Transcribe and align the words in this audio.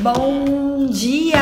Bom 0.00 0.86
dia! 0.86 1.36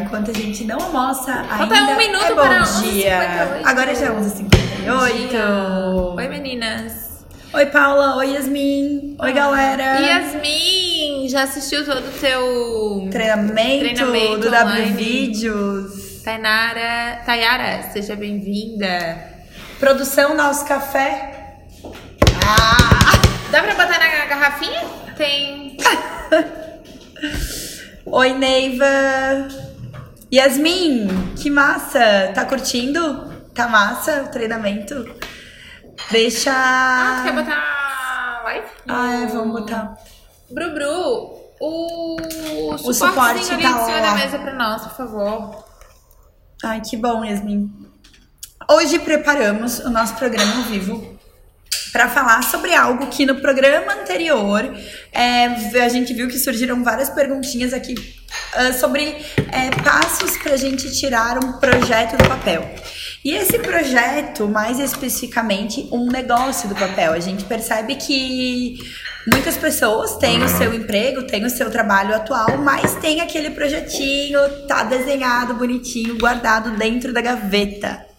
Enquanto 0.00 0.30
a 0.30 0.34
gente 0.34 0.64
não 0.64 0.78
almoça, 0.78 1.42
Falta 1.44 1.74
ainda 1.74 1.92
um 1.92 1.96
minuto 1.96 2.24
é 2.24 2.28
bom 2.28 2.34
para 2.36 2.58
dia. 2.60 3.18
11h58. 3.60 3.62
Agora 3.64 3.94
já 3.94 4.06
é 4.06 4.10
11h58. 4.10 6.14
Oi, 6.16 6.28
meninas. 6.28 7.24
Oi, 7.52 7.66
Paula. 7.66 8.16
Oi, 8.18 8.34
Yasmin. 8.34 9.16
Oi, 9.18 9.32
galera. 9.32 9.98
Yasmin, 9.98 11.28
já 11.28 11.42
assistiu 11.42 11.84
todo 11.84 11.98
o 12.06 12.12
teu 12.20 13.08
Treinamento, 13.10 13.80
Treinamento 13.80 14.38
do 14.38 14.46
online. 14.46 14.62
W 14.62 14.94
Vídeos. 14.94 16.22
Tainara? 16.22 17.20
Tayara, 17.26 17.82
seja 17.92 18.14
bem-vinda. 18.14 19.18
Produção 19.80 20.36
Nosso 20.36 20.64
Café. 20.66 21.56
Dá 23.50 23.60
pra 23.60 23.74
botar 23.74 23.98
na 23.98 24.26
garrafinha? 24.26 24.82
Tem. 25.16 25.76
Oi, 28.06 28.32
Neiva. 28.34 28.84
Yasmin, 30.32 31.34
que 31.36 31.50
massa. 31.50 32.32
Tá 32.34 32.44
curtindo? 32.44 33.32
Tá 33.54 33.68
massa 33.68 34.24
o 34.24 34.28
treinamento? 34.28 34.94
Deixa... 36.10 36.50
Ah, 36.52 37.16
tu 37.18 37.24
quer 37.24 37.34
botar 37.34 38.42
live? 38.44 38.66
Ah, 38.88 39.22
é, 39.22 39.26
vamos 39.26 39.60
botar. 39.60 39.94
Bru 40.50 40.74
Bru, 40.74 41.44
o, 41.60 42.16
suporte 42.78 43.44
suportezinho 43.44 43.54
ali 43.54 43.62
tá 43.62 43.70
em 43.70 43.84
cima 43.84 44.00
da 44.00 44.14
mesa 44.14 44.38
pra 44.38 44.54
nós, 44.54 44.82
por 44.82 44.96
favor. 44.96 45.64
Ai, 46.62 46.80
que 46.80 46.96
bom, 46.96 47.24
Yasmin. 47.24 47.70
Hoje 48.70 48.98
preparamos 48.98 49.78
o 49.80 49.90
nosso 49.90 50.14
programa 50.14 50.56
ao 50.56 50.62
vivo 50.62 51.13
para 51.92 52.08
falar 52.08 52.42
sobre 52.42 52.74
algo 52.74 53.06
que 53.06 53.24
no 53.24 53.36
programa 53.36 53.92
anterior 53.92 54.74
é, 55.12 55.44
a 55.80 55.88
gente 55.88 56.12
viu 56.12 56.28
que 56.28 56.38
surgiram 56.38 56.82
várias 56.82 57.10
perguntinhas 57.10 57.72
aqui 57.72 57.94
ah, 58.54 58.72
sobre 58.72 59.16
é, 59.52 59.70
passos 59.82 60.36
para 60.38 60.54
a 60.54 60.56
gente 60.56 60.92
tirar 60.92 61.44
um 61.44 61.54
projeto 61.54 62.16
do 62.16 62.28
papel. 62.28 62.68
E 63.24 63.32
esse 63.32 63.58
projeto, 63.58 64.46
mais 64.46 64.78
especificamente, 64.78 65.88
um 65.90 66.06
negócio 66.06 66.68
do 66.68 66.74
papel. 66.74 67.12
A 67.12 67.20
gente 67.20 67.44
percebe 67.44 67.94
que 67.96 68.76
muitas 69.26 69.56
pessoas 69.56 70.16
têm 70.16 70.42
o 70.42 70.48
seu 70.48 70.74
emprego, 70.74 71.22
têm 71.22 71.44
o 71.44 71.50
seu 71.50 71.70
trabalho 71.70 72.14
atual, 72.14 72.58
mas 72.58 72.94
tem 72.96 73.22
aquele 73.22 73.50
projetinho, 73.50 74.38
tá 74.68 74.82
desenhado, 74.82 75.54
bonitinho, 75.54 76.18
guardado 76.18 76.76
dentro 76.76 77.12
da 77.12 77.22
gaveta. 77.22 78.13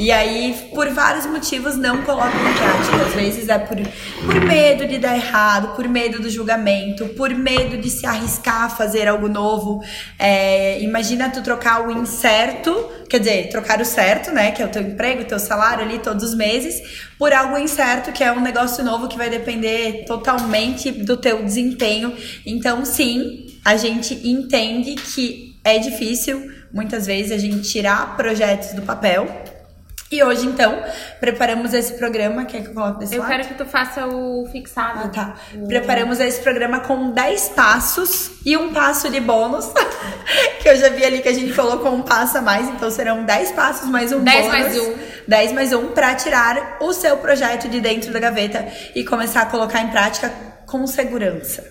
E 0.00 0.10
aí, 0.10 0.56
por 0.74 0.88
vários 0.88 1.26
motivos, 1.26 1.76
não 1.76 2.00
colocam 2.04 2.30
em 2.30 2.54
prática. 2.54 3.06
Às 3.06 3.14
vezes 3.14 3.50
é 3.50 3.58
por, 3.58 3.76
por 4.24 4.40
medo 4.46 4.86
de 4.86 4.96
dar 4.96 5.14
errado, 5.14 5.76
por 5.76 5.86
medo 5.86 6.22
do 6.22 6.30
julgamento, 6.30 7.04
por 7.08 7.28
medo 7.34 7.76
de 7.76 7.90
se 7.90 8.06
arriscar 8.06 8.62
a 8.62 8.70
fazer 8.70 9.06
algo 9.06 9.28
novo. 9.28 9.84
É, 10.18 10.80
imagina 10.80 11.28
tu 11.28 11.42
trocar 11.42 11.86
o 11.86 11.92
incerto, 11.92 12.74
quer 13.10 13.18
dizer, 13.18 13.50
trocar 13.50 13.78
o 13.78 13.84
certo, 13.84 14.30
né? 14.30 14.52
Que 14.52 14.62
é 14.62 14.64
o 14.64 14.70
teu 14.70 14.80
emprego, 14.80 15.22
teu 15.24 15.38
salário 15.38 15.84
ali 15.84 15.98
todos 15.98 16.24
os 16.24 16.34
meses, 16.34 16.80
por 17.18 17.34
algo 17.34 17.58
incerto, 17.58 18.10
que 18.10 18.24
é 18.24 18.32
um 18.32 18.40
negócio 18.40 18.82
novo 18.82 19.06
que 19.06 19.18
vai 19.18 19.28
depender 19.28 20.06
totalmente 20.06 20.90
do 20.90 21.18
teu 21.18 21.44
desempenho. 21.44 22.16
Então, 22.46 22.86
sim, 22.86 23.44
a 23.62 23.76
gente 23.76 24.18
entende 24.26 24.94
que 24.94 25.60
é 25.62 25.76
difícil, 25.76 26.50
muitas 26.72 27.04
vezes, 27.04 27.32
a 27.32 27.38
gente 27.38 27.68
tirar 27.68 28.16
projetos 28.16 28.72
do 28.72 28.80
papel. 28.80 29.59
E 30.10 30.24
hoje, 30.24 30.44
então, 30.44 30.82
preparamos 31.20 31.72
esse 31.72 31.92
programa. 31.94 32.44
Quer 32.44 32.62
que 32.62 32.68
eu 32.70 32.74
coloque 32.74 32.98
desse 32.98 33.14
Eu 33.14 33.20
lado? 33.20 33.30
quero 33.30 33.44
que 33.46 33.54
tu 33.54 33.64
faça 33.64 34.08
o 34.08 34.44
fixado. 34.50 35.04
Ah, 35.04 35.08
tá. 35.08 35.36
Preparamos 35.68 36.18
esse 36.18 36.40
programa 36.40 36.80
com 36.80 37.12
10 37.12 37.50
passos 37.50 38.32
e 38.44 38.56
um 38.56 38.72
passo 38.72 39.08
de 39.08 39.20
bônus. 39.20 39.66
que 40.60 40.68
eu 40.68 40.76
já 40.76 40.88
vi 40.88 41.04
ali 41.04 41.22
que 41.22 41.28
a 41.28 41.32
gente 41.32 41.54
colocou 41.54 41.94
um 41.94 42.02
passo 42.02 42.38
a 42.38 42.42
mais, 42.42 42.68
então 42.68 42.90
serão 42.90 43.24
10 43.24 43.52
passos 43.52 43.88
mais 43.88 44.12
um 44.12 44.24
10 44.24 44.46
bônus. 44.46 44.58
mais 44.58 44.78
um. 44.78 44.94
10 45.28 45.52
mais 45.52 45.72
um 45.72 45.86
para 45.92 46.12
tirar 46.16 46.78
o 46.80 46.92
seu 46.92 47.16
projeto 47.18 47.68
de 47.68 47.80
dentro 47.80 48.12
da 48.12 48.18
gaveta 48.18 48.66
e 48.96 49.04
começar 49.04 49.42
a 49.42 49.46
colocar 49.46 49.80
em 49.80 49.90
prática 49.90 50.32
com 50.66 50.84
segurança. 50.88 51.64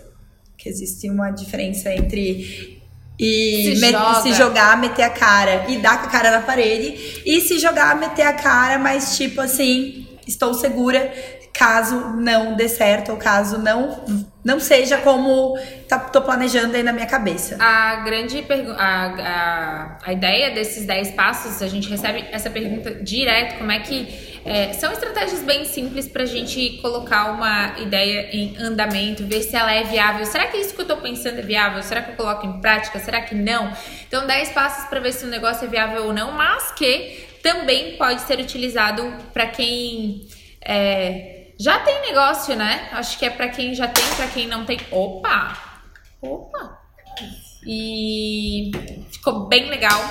Que 0.57 0.69
existe 0.69 1.09
uma 1.09 1.29
diferença 1.31 1.91
entre 1.93 2.78
e 3.19 3.75
Se 3.75 3.81
me- 3.81 3.91
joga. 3.91 4.21
se 4.21 4.33
jogar, 4.33 4.77
meter 4.79 5.03
a 5.03 5.09
cara 5.09 5.65
e 5.67 5.77
dar 5.77 5.99
com 6.01 6.07
a 6.07 6.09
cara 6.09 6.31
na 6.31 6.39
parede 6.41 7.21
e 7.25 7.41
se 7.41 7.59
jogar, 7.59 7.95
meter 7.97 8.23
a 8.23 8.33
cara, 8.33 8.77
mas 8.79 9.17
tipo 9.17 9.41
assim, 9.41 10.07
estou 10.27 10.53
segura 10.53 11.11
caso 11.53 12.11
não 12.15 12.55
dê 12.55 12.69
certo 12.69 13.11
ou 13.11 13.17
caso 13.17 13.57
não 13.57 14.05
não 14.45 14.59
seja 14.61 14.97
como 14.99 15.59
tá, 15.89 15.99
tô 15.99 16.21
planejando 16.21 16.73
aí 16.77 16.81
na 16.81 16.93
minha 16.93 17.05
cabeça. 17.05 17.57
A 17.59 17.97
grande 17.97 18.41
pergunta, 18.43 18.81
a, 18.81 19.05
a, 19.17 19.97
a 20.05 20.13
ideia 20.13 20.51
desses 20.51 20.85
10 20.85 21.11
passos, 21.11 21.61
a 21.61 21.67
gente 21.67 21.89
recebe 21.89 22.25
essa 22.31 22.49
pergunta 22.49 22.95
direto, 23.03 23.57
como 23.57 23.71
é 23.71 23.79
que 23.79 24.28
é, 24.49 24.73
são 24.73 24.91
estratégias 24.91 25.43
bem 25.43 25.63
simples 25.63 26.07
pra 26.07 26.25
gente 26.25 26.79
colocar 26.81 27.31
uma 27.31 27.77
ideia 27.77 28.35
em 28.35 28.57
andamento, 28.57 29.23
ver 29.23 29.43
se 29.43 29.55
ela 29.55 29.71
é 29.71 29.83
viável. 29.83 30.25
Será 30.25 30.47
que 30.47 30.57
isso 30.57 30.73
que 30.73 30.81
eu 30.81 30.87
tô 30.87 30.97
pensando 30.97 31.37
é 31.37 31.43
viável? 31.43 31.83
Será 31.83 32.01
que 32.01 32.11
eu 32.11 32.15
coloco 32.15 32.47
em 32.47 32.59
prática? 32.59 32.97
Será 32.97 33.21
que 33.21 33.35
não? 33.35 33.71
Então, 34.07 34.25
10 34.25 34.49
passos 34.49 34.89
pra 34.89 34.99
ver 34.99 35.13
se 35.13 35.23
o 35.23 35.27
negócio 35.27 35.65
é 35.65 35.67
viável 35.67 36.05
ou 36.05 36.13
não, 36.13 36.31
mas 36.31 36.71
que 36.71 37.27
também 37.43 37.95
pode 37.95 38.21
ser 38.21 38.39
utilizado 38.39 39.13
pra 39.31 39.45
quem 39.45 40.27
é, 40.61 41.51
já 41.59 41.77
tem 41.79 42.01
negócio, 42.01 42.55
né? 42.55 42.89
Acho 42.93 43.19
que 43.19 43.25
é 43.25 43.29
pra 43.29 43.49
quem 43.49 43.75
já 43.75 43.87
tem, 43.87 44.03
pra 44.15 44.27
quem 44.29 44.47
não 44.47 44.65
tem. 44.65 44.79
Opa! 44.89 45.57
Opa! 46.19 46.79
E 47.67 48.71
ficou 49.11 49.47
bem 49.47 49.69
legal. 49.69 50.01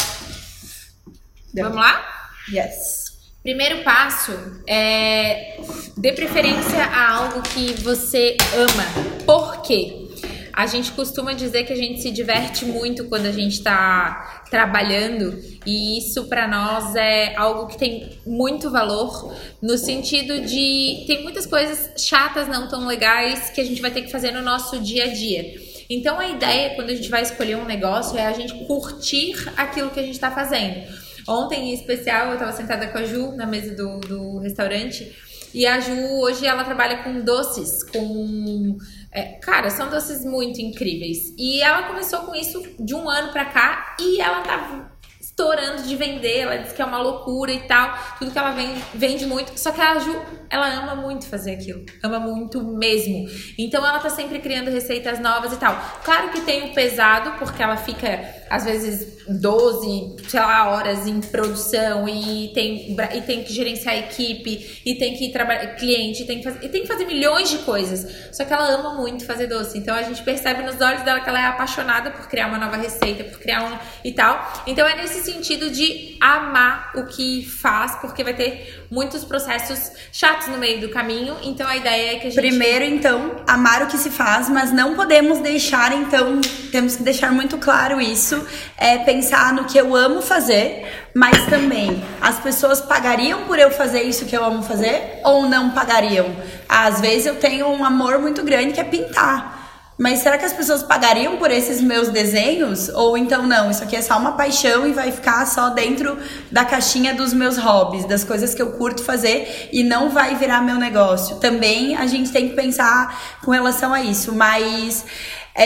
Vamos 1.54 1.76
lá? 1.76 2.06
Yes. 2.52 3.07
Primeiro 3.42 3.82
passo 3.82 4.32
é 4.66 5.58
dê 5.96 6.12
preferência 6.12 6.84
a 6.84 7.12
algo 7.14 7.42
que 7.42 7.72
você 7.82 8.36
ama. 8.54 9.24
Por 9.24 9.62
quê? 9.62 10.08
A 10.52 10.66
gente 10.66 10.90
costuma 10.90 11.34
dizer 11.34 11.62
que 11.62 11.72
a 11.72 11.76
gente 11.76 12.02
se 12.02 12.10
diverte 12.10 12.64
muito 12.64 13.04
quando 13.04 13.26
a 13.26 13.32
gente 13.32 13.62
tá 13.62 14.42
trabalhando 14.50 15.38
e 15.64 15.98
isso 15.98 16.24
pra 16.24 16.48
nós 16.48 16.96
é 16.96 17.36
algo 17.36 17.68
que 17.68 17.78
tem 17.78 18.18
muito 18.26 18.68
valor 18.68 19.32
no 19.62 19.78
sentido 19.78 20.40
de 20.40 21.04
tem 21.06 21.22
muitas 21.22 21.46
coisas 21.46 21.92
chatas, 21.96 22.48
não 22.48 22.66
tão 22.66 22.88
legais 22.88 23.50
que 23.50 23.60
a 23.60 23.64
gente 23.64 23.80
vai 23.80 23.92
ter 23.92 24.02
que 24.02 24.10
fazer 24.10 24.32
no 24.32 24.42
nosso 24.42 24.80
dia 24.80 25.04
a 25.04 25.14
dia. 25.14 25.44
Então 25.88 26.18
a 26.18 26.28
ideia 26.28 26.74
quando 26.74 26.90
a 26.90 26.94
gente 26.94 27.08
vai 27.08 27.22
escolher 27.22 27.56
um 27.56 27.64
negócio 27.64 28.18
é 28.18 28.26
a 28.26 28.32
gente 28.32 28.52
curtir 28.66 29.36
aquilo 29.56 29.90
que 29.90 30.00
a 30.00 30.02
gente 30.02 30.18
tá 30.18 30.32
fazendo. 30.32 31.07
Ontem, 31.28 31.70
em 31.70 31.74
especial, 31.74 32.32
eu 32.32 32.38
tava 32.38 32.52
sentada 32.52 32.88
com 32.88 32.98
a 32.98 33.04
Ju 33.04 33.32
na 33.36 33.46
mesa 33.46 33.74
do, 33.74 34.00
do 34.00 34.38
restaurante. 34.38 35.14
E 35.52 35.66
a 35.66 35.78
Ju, 35.78 35.92
hoje, 36.20 36.46
ela 36.46 36.64
trabalha 36.64 37.02
com 37.02 37.20
doces, 37.20 37.82
com... 37.84 38.76
é, 39.12 39.22
cara, 39.40 39.70
são 39.70 39.88
doces 39.88 40.24
muito 40.24 40.60
incríveis. 40.60 41.34
E 41.38 41.60
ela 41.62 41.84
começou 41.84 42.20
com 42.20 42.34
isso 42.34 42.62
de 42.78 42.94
um 42.94 43.08
ano 43.08 43.32
pra 43.32 43.44
cá 43.44 43.96
e 44.00 44.20
ela 44.20 44.40
tá 44.40 44.97
estourando 45.38 45.82
de 45.84 45.94
vender. 45.94 46.40
Ela 46.40 46.56
diz 46.56 46.72
que 46.72 46.82
é 46.82 46.84
uma 46.84 46.98
loucura 46.98 47.52
e 47.52 47.60
tal. 47.60 47.96
Tudo 48.18 48.32
que 48.32 48.38
ela 48.38 48.50
vende, 48.50 48.82
vende 48.92 49.24
muito. 49.24 49.58
Só 49.58 49.70
que 49.70 49.80
a 49.80 49.98
Ju, 50.00 50.20
ela 50.50 50.66
ama 50.68 50.96
muito 50.96 51.26
fazer 51.26 51.52
aquilo. 51.52 51.84
Ama 52.02 52.18
muito 52.18 52.60
mesmo. 52.62 53.28
Então, 53.56 53.86
ela 53.86 54.00
tá 54.00 54.10
sempre 54.10 54.40
criando 54.40 54.68
receitas 54.70 55.20
novas 55.20 55.52
e 55.52 55.56
tal. 55.56 55.78
Claro 56.02 56.30
que 56.30 56.40
tem 56.40 56.70
o 56.70 56.74
pesado, 56.74 57.38
porque 57.38 57.62
ela 57.62 57.76
fica, 57.76 58.20
às 58.50 58.64
vezes, 58.64 59.18
12, 59.28 60.16
sei 60.28 60.40
lá, 60.40 60.70
horas 60.70 61.06
em 61.06 61.20
produção 61.20 62.08
e 62.08 62.50
tem, 62.54 62.96
e 63.14 63.20
tem 63.22 63.44
que 63.44 63.52
gerenciar 63.52 63.94
a 63.94 63.98
equipe 63.98 64.80
e 64.84 64.94
tem 64.94 65.14
que 65.14 65.30
trabalhar 65.30 65.66
cliente, 65.76 66.22
e 66.22 66.26
tem 66.26 66.38
que 66.38 66.44
fazer, 66.44 66.64
e 66.64 66.68
tem 66.68 66.82
que 66.82 66.88
fazer 66.88 67.04
milhões 67.04 67.50
de 67.50 67.58
coisas. 67.58 68.34
Só 68.34 68.44
que 68.44 68.52
ela 68.52 68.68
ama 68.70 68.94
muito 68.94 69.24
fazer 69.26 69.46
doce. 69.46 69.78
Então 69.78 69.94
a 69.94 70.02
gente 70.02 70.22
percebe 70.22 70.62
nos 70.62 70.80
olhos 70.80 71.02
dela 71.02 71.20
que 71.20 71.28
ela 71.28 71.40
é 71.40 71.44
apaixonada 71.44 72.10
por 72.10 72.26
criar 72.26 72.48
uma 72.48 72.58
nova 72.58 72.76
receita, 72.76 73.22
por 73.22 73.38
criar 73.38 73.62
um 73.64 73.78
e 74.02 74.12
tal. 74.12 74.64
Então 74.66 74.86
é 74.86 74.96
nesse 74.96 75.20
sentido 75.32 75.70
de 75.70 76.16
amar 76.20 76.92
o 76.94 77.04
que 77.04 77.46
faz, 77.46 77.96
porque 77.96 78.24
vai 78.24 78.34
ter 78.34 78.86
muitos 78.90 79.24
processos 79.24 79.92
chatos 80.12 80.48
no 80.48 80.58
meio 80.58 80.80
do 80.80 80.88
caminho. 80.88 81.36
Então 81.42 81.66
a 81.68 81.76
ideia 81.76 82.12
é 82.12 82.18
que 82.18 82.26
a 82.28 82.30
gente 82.30 82.40
Primeiro, 82.40 82.84
então, 82.84 83.36
amar 83.46 83.82
o 83.82 83.86
que 83.86 83.98
se 83.98 84.10
faz, 84.10 84.48
mas 84.48 84.72
não 84.72 84.94
podemos 84.94 85.40
deixar, 85.40 85.92
então, 85.92 86.40
temos 86.72 86.96
que 86.96 87.02
deixar 87.02 87.30
muito 87.32 87.58
claro 87.58 88.00
isso, 88.00 88.46
é 88.76 88.98
pensar 88.98 89.52
no 89.52 89.64
que 89.64 89.78
eu 89.78 89.94
amo 89.94 90.22
fazer, 90.22 90.86
mas 91.14 91.46
também 91.46 92.02
as 92.20 92.38
pessoas 92.38 92.80
pagariam 92.80 93.44
por 93.44 93.58
eu 93.58 93.70
fazer 93.70 94.02
isso 94.02 94.24
que 94.24 94.36
eu 94.36 94.44
amo 94.44 94.62
fazer 94.62 95.20
ou 95.24 95.48
não 95.48 95.70
pagariam? 95.70 96.34
Às 96.68 97.00
vezes 97.00 97.26
eu 97.26 97.36
tenho 97.36 97.68
um 97.68 97.84
amor 97.84 98.18
muito 98.18 98.42
grande 98.42 98.72
que 98.72 98.80
é 98.80 98.84
pintar. 98.84 99.57
Mas 99.98 100.20
será 100.20 100.38
que 100.38 100.44
as 100.44 100.52
pessoas 100.52 100.80
pagariam 100.80 101.38
por 101.38 101.50
esses 101.50 101.80
meus 101.80 102.08
desenhos? 102.08 102.88
Ou 102.90 103.18
então 103.18 103.44
não, 103.44 103.68
isso 103.68 103.82
aqui 103.82 103.96
é 103.96 104.00
só 104.00 104.16
uma 104.16 104.32
paixão 104.32 104.86
e 104.86 104.92
vai 104.92 105.10
ficar 105.10 105.44
só 105.44 105.70
dentro 105.70 106.16
da 106.52 106.64
caixinha 106.64 107.12
dos 107.14 107.34
meus 107.34 107.58
hobbies, 107.58 108.04
das 108.04 108.22
coisas 108.22 108.54
que 108.54 108.62
eu 108.62 108.70
curto 108.74 109.02
fazer 109.02 109.68
e 109.72 109.82
não 109.82 110.08
vai 110.08 110.36
virar 110.36 110.62
meu 110.62 110.76
negócio. 110.76 111.36
Também 111.38 111.96
a 111.96 112.06
gente 112.06 112.30
tem 112.30 112.48
que 112.48 112.54
pensar 112.54 113.38
com 113.44 113.50
relação 113.50 113.92
a 113.92 114.00
isso, 114.00 114.32
mas 114.32 115.04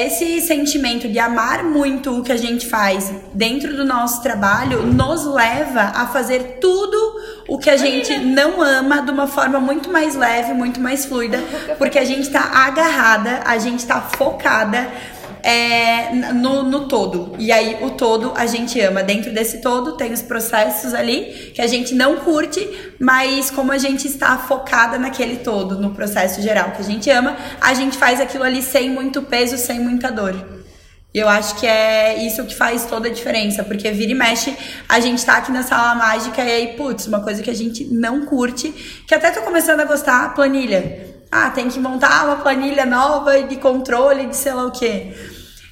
esse 0.00 0.40
sentimento 0.40 1.06
de 1.08 1.18
amar 1.18 1.62
muito 1.64 2.18
o 2.18 2.22
que 2.22 2.32
a 2.32 2.36
gente 2.36 2.66
faz 2.66 3.12
dentro 3.34 3.76
do 3.76 3.84
nosso 3.84 4.22
trabalho 4.22 4.86
nos 4.86 5.26
leva 5.26 5.92
a 5.94 6.06
fazer 6.06 6.58
tudo 6.60 7.20
o 7.46 7.58
que 7.58 7.68
a 7.68 7.76
gente 7.76 8.16
não 8.18 8.62
ama 8.62 9.02
de 9.02 9.10
uma 9.10 9.26
forma 9.26 9.60
muito 9.60 9.90
mais 9.90 10.14
leve, 10.14 10.54
muito 10.54 10.80
mais 10.80 11.04
fluida, 11.04 11.38
porque 11.76 11.98
a 11.98 12.04
gente 12.04 12.30
tá 12.30 12.40
agarrada, 12.40 13.40
a 13.44 13.58
gente 13.58 13.84
tá 13.86 14.00
focada 14.00 14.88
é, 15.42 16.14
no, 16.32 16.62
no 16.62 16.86
todo. 16.86 17.34
E 17.38 17.50
aí, 17.50 17.78
o 17.82 17.90
todo 17.90 18.32
a 18.36 18.46
gente 18.46 18.80
ama. 18.80 19.02
Dentro 19.02 19.32
desse 19.32 19.60
todo, 19.60 19.96
tem 19.96 20.12
os 20.12 20.22
processos 20.22 20.94
ali 20.94 21.52
que 21.54 21.60
a 21.60 21.66
gente 21.66 21.94
não 21.94 22.16
curte, 22.16 22.68
mas 22.98 23.50
como 23.50 23.72
a 23.72 23.78
gente 23.78 24.06
está 24.06 24.38
focada 24.38 24.98
naquele 24.98 25.38
todo, 25.38 25.80
no 25.80 25.90
processo 25.90 26.40
geral 26.40 26.70
que 26.70 26.82
a 26.82 26.84
gente 26.84 27.10
ama, 27.10 27.36
a 27.60 27.74
gente 27.74 27.96
faz 27.96 28.20
aquilo 28.20 28.44
ali 28.44 28.62
sem 28.62 28.90
muito 28.90 29.22
peso, 29.22 29.58
sem 29.58 29.80
muita 29.80 30.10
dor. 30.10 30.62
E 31.14 31.18
eu 31.18 31.28
acho 31.28 31.56
que 31.56 31.66
é 31.66 32.24
isso 32.24 32.42
que 32.44 32.54
faz 32.54 32.86
toda 32.86 33.08
a 33.08 33.12
diferença, 33.12 33.62
porque 33.62 33.90
vira 33.90 34.12
e 34.12 34.14
mexe, 34.14 34.56
a 34.88 34.98
gente 34.98 35.24
tá 35.24 35.36
aqui 35.36 35.52
na 35.52 35.62
sala 35.62 35.94
mágica 35.94 36.42
e 36.42 36.50
aí, 36.50 36.66
putz, 36.68 37.06
uma 37.06 37.20
coisa 37.20 37.42
que 37.42 37.50
a 37.50 37.54
gente 37.54 37.84
não 37.84 38.24
curte, 38.24 38.72
que 39.06 39.14
até 39.14 39.30
tô 39.30 39.42
começando 39.42 39.80
a 39.80 39.84
gostar, 39.84 40.34
planilha. 40.34 41.12
Ah, 41.30 41.50
tem 41.50 41.68
que 41.68 41.78
montar 41.78 42.24
uma 42.26 42.36
planilha 42.36 42.86
nova 42.86 43.42
de 43.42 43.56
controle 43.56 44.26
de 44.26 44.36
sei 44.36 44.52
lá 44.52 44.66
o 44.66 44.70
quê. 44.70 45.14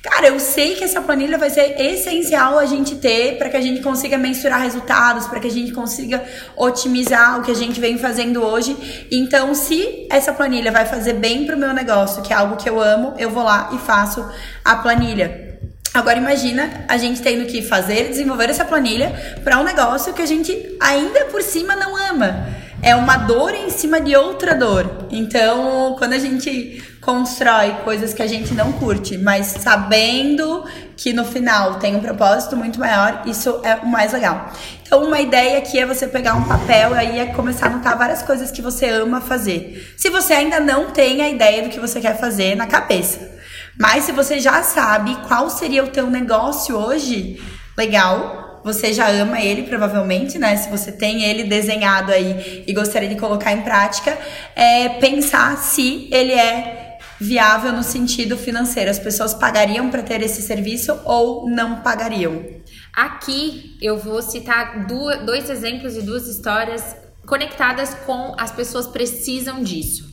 Cara, 0.02 0.28
eu 0.28 0.40
sei 0.40 0.76
que 0.76 0.84
essa 0.84 1.02
planilha 1.02 1.36
vai 1.36 1.50
ser 1.50 1.78
essencial 1.78 2.58
a 2.58 2.64
gente 2.64 2.96
ter 2.96 3.36
para 3.36 3.50
que 3.50 3.56
a 3.56 3.60
gente 3.60 3.82
consiga 3.82 4.16
mensurar 4.16 4.62
resultados, 4.62 5.26
para 5.26 5.38
que 5.38 5.46
a 5.46 5.50
gente 5.50 5.72
consiga 5.72 6.24
otimizar 6.56 7.38
o 7.38 7.42
que 7.42 7.50
a 7.50 7.54
gente 7.54 7.78
vem 7.78 7.98
fazendo 7.98 8.42
hoje. 8.42 9.06
Então, 9.10 9.54
se 9.54 10.06
essa 10.10 10.32
planilha 10.32 10.72
vai 10.72 10.86
fazer 10.86 11.14
bem 11.14 11.44
para 11.44 11.54
o 11.54 11.58
meu 11.58 11.74
negócio, 11.74 12.22
que 12.22 12.32
é 12.32 12.36
algo 12.36 12.56
que 12.56 12.68
eu 12.68 12.80
amo, 12.80 13.12
eu 13.18 13.28
vou 13.28 13.42
lá 13.42 13.70
e 13.74 13.78
faço 13.78 14.26
a 14.64 14.76
planilha. 14.76 15.58
Agora 15.92 16.16
imagina 16.16 16.84
a 16.88 16.96
gente 16.96 17.20
tendo 17.20 17.44
que 17.44 17.60
fazer, 17.60 18.08
desenvolver 18.08 18.48
essa 18.48 18.64
planilha 18.64 19.38
para 19.44 19.58
um 19.58 19.64
negócio 19.64 20.14
que 20.14 20.22
a 20.22 20.26
gente 20.26 20.76
ainda 20.80 21.26
por 21.26 21.42
cima 21.42 21.76
não 21.76 21.94
ama. 21.94 22.46
É 22.82 22.96
uma 22.96 23.18
dor 23.18 23.52
em 23.52 23.68
cima 23.68 24.00
de 24.00 24.16
outra 24.16 24.54
dor. 24.54 25.08
Então, 25.10 25.94
quando 25.98 26.14
a 26.14 26.18
gente 26.18 26.82
constrói 27.00 27.76
coisas 27.82 28.12
que 28.12 28.22
a 28.22 28.26
gente 28.26 28.52
não 28.52 28.72
curte, 28.72 29.16
mas 29.16 29.46
sabendo 29.46 30.64
que 30.96 31.12
no 31.12 31.24
final 31.24 31.76
tem 31.78 31.96
um 31.96 32.00
propósito 32.00 32.56
muito 32.56 32.78
maior, 32.78 33.22
isso 33.24 33.60
é 33.64 33.76
o 33.76 33.86
mais 33.86 34.12
legal. 34.12 34.52
Então, 34.82 35.02
uma 35.04 35.20
ideia 35.20 35.58
aqui 35.58 35.78
é 35.78 35.86
você 35.86 36.06
pegar 36.06 36.34
um 36.34 36.44
papel 36.44 36.94
e 36.94 36.98
aí 36.98 37.18
é 37.20 37.26
começar 37.26 37.66
a 37.66 37.70
anotar 37.70 37.96
várias 37.96 38.22
coisas 38.22 38.50
que 38.50 38.60
você 38.60 38.88
ama 38.88 39.20
fazer. 39.20 39.94
Se 39.96 40.10
você 40.10 40.34
ainda 40.34 40.60
não 40.60 40.90
tem 40.90 41.22
a 41.22 41.28
ideia 41.28 41.62
do 41.62 41.70
que 41.70 41.80
você 41.80 42.00
quer 42.00 42.18
fazer 42.18 42.54
na 42.54 42.66
cabeça, 42.66 43.30
mas 43.78 44.04
se 44.04 44.12
você 44.12 44.38
já 44.38 44.62
sabe 44.62 45.16
qual 45.26 45.48
seria 45.48 45.82
o 45.82 45.88
teu 45.88 46.10
negócio 46.10 46.76
hoje, 46.76 47.40
legal, 47.78 48.60
você 48.62 48.92
já 48.92 49.08
ama 49.08 49.40
ele, 49.40 49.62
provavelmente, 49.62 50.38
né? 50.38 50.54
Se 50.56 50.68
você 50.68 50.92
tem 50.92 51.22
ele 51.22 51.44
desenhado 51.44 52.12
aí 52.12 52.62
e 52.66 52.72
gostaria 52.74 53.08
de 53.08 53.16
colocar 53.16 53.52
em 53.52 53.62
prática, 53.62 54.18
é 54.54 54.88
pensar 54.90 55.56
se 55.56 56.08
ele 56.12 56.32
é 56.32 56.89
viável 57.20 57.72
no 57.72 57.82
sentido 57.82 58.36
financeiro. 58.36 58.90
As 58.90 58.98
pessoas 58.98 59.34
pagariam 59.34 59.90
para 59.90 60.02
ter 60.02 60.22
esse 60.22 60.40
serviço 60.40 60.98
ou 61.04 61.48
não 61.48 61.82
pagariam? 61.82 62.44
Aqui 62.92 63.76
eu 63.82 63.98
vou 63.98 64.22
citar 64.22 64.86
dois 64.86 65.50
exemplos 65.50 65.96
e 65.96 66.02
duas 66.02 66.26
histórias 66.26 66.96
conectadas 67.26 67.94
com 68.06 68.34
as 68.38 68.50
pessoas 68.50 68.86
precisam 68.86 69.62
disso. 69.62 70.08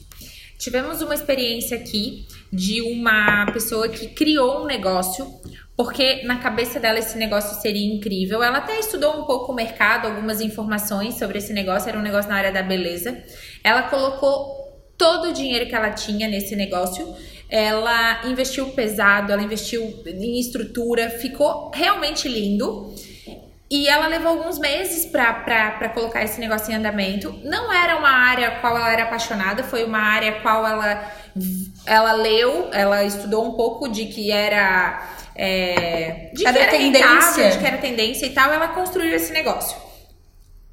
Tivemos 0.59 1.01
uma 1.01 1.13
experiência 1.13 1.77
aqui 1.77 2.27
de 2.51 2.81
uma 2.81 3.45
pessoa 3.51 3.87
que 3.87 4.07
criou 4.09 4.63
um 4.63 4.65
negócio 4.65 5.25
porque 5.77 6.23
na 6.23 6.39
cabeça 6.39 6.79
dela 6.79 6.97
esse 6.97 7.15
negócio 7.19 7.61
seria 7.61 7.95
incrível. 7.95 8.41
Ela 8.41 8.57
até 8.57 8.79
estudou 8.79 9.21
um 9.21 9.25
pouco 9.25 9.51
o 9.51 9.55
mercado, 9.55 10.07
algumas 10.07 10.41
informações 10.41 11.19
sobre 11.19 11.37
esse 11.37 11.53
negócio, 11.53 11.87
era 11.87 11.99
um 11.99 12.01
negócio 12.01 12.29
na 12.29 12.35
área 12.35 12.51
da 12.51 12.63
beleza. 12.63 13.23
Ela 13.63 13.83
colocou 13.83 14.66
todo 14.97 15.29
o 15.29 15.33
dinheiro 15.33 15.67
que 15.67 15.75
ela 15.75 15.91
tinha 15.91 16.27
nesse 16.27 16.55
negócio. 16.55 17.15
Ela 17.49 18.21
investiu 18.25 18.71
pesado, 18.71 19.31
ela 19.31 19.41
investiu 19.41 20.03
em 20.05 20.39
estrutura, 20.39 21.09
ficou 21.09 21.71
realmente 21.73 22.27
lindo. 22.27 22.93
E 23.69 23.87
ela 23.89 24.07
levou 24.07 24.29
alguns 24.29 24.57
meses 24.57 25.05
para 25.05 25.89
colocar 25.89 26.23
esse 26.23 26.39
negócio 26.39 26.71
em 26.71 26.75
andamento. 26.75 27.37
Não 27.43 27.71
era 27.71 27.97
uma 27.97 28.09
área 28.09 28.51
qual 28.61 28.77
ela 28.77 28.91
era 28.91 29.03
apaixonada, 29.03 29.63
foi 29.63 29.83
uma 29.83 29.99
área 29.99 30.39
qual 30.41 30.65
ela, 30.65 31.11
ela 31.85 32.13
leu, 32.13 32.69
ela 32.71 33.03
estudou 33.03 33.45
um 33.45 33.53
pouco 33.53 33.89
de 33.89 34.05
que 34.05 34.31
era. 34.31 35.15
É, 35.35 36.31
de 36.33 36.47
era 36.47 36.57
que 36.57 36.63
era 36.63 36.71
tendência. 36.71 37.07
Rentável, 37.09 37.51
de 37.51 37.57
que 37.59 37.65
era 37.65 37.77
tendência 37.77 38.25
e 38.25 38.29
tal, 38.29 38.51
ela 38.51 38.69
construiu 38.69 39.13
esse 39.13 39.33
negócio. 39.33 39.77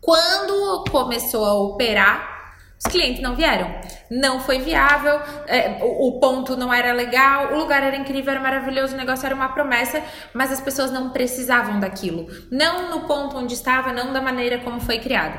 Quando 0.00 0.84
começou 0.88 1.44
a 1.44 1.54
operar, 1.54 2.33
os 2.86 2.92
clientes 2.92 3.22
não 3.22 3.34
vieram. 3.34 3.74
Não 4.10 4.40
foi 4.40 4.58
viável, 4.58 5.18
é, 5.46 5.78
o, 5.80 6.08
o, 6.08 6.20
ponto 6.20 6.56
não 6.56 6.72
era 6.72 6.92
legal, 6.92 7.54
o 7.54 7.58
lugar 7.58 7.82
era 7.82 7.96
incrível, 7.96 8.32
era 8.32 8.40
maravilhoso, 8.40 8.94
o 8.94 8.98
negócio 8.98 9.24
era 9.24 9.34
uma 9.34 9.48
promessa, 9.48 10.02
mas 10.34 10.52
as 10.52 10.60
pessoas 10.60 10.90
não 10.90 11.10
precisavam 11.10 11.80
daquilo. 11.80 12.26
Não 12.50 12.90
no 12.90 13.06
ponto 13.06 13.38
onde 13.38 13.54
estava, 13.54 13.92
não 13.92 14.12
da 14.12 14.20
maneira 14.20 14.58
como 14.58 14.80
foi 14.80 14.98
criado. 14.98 15.38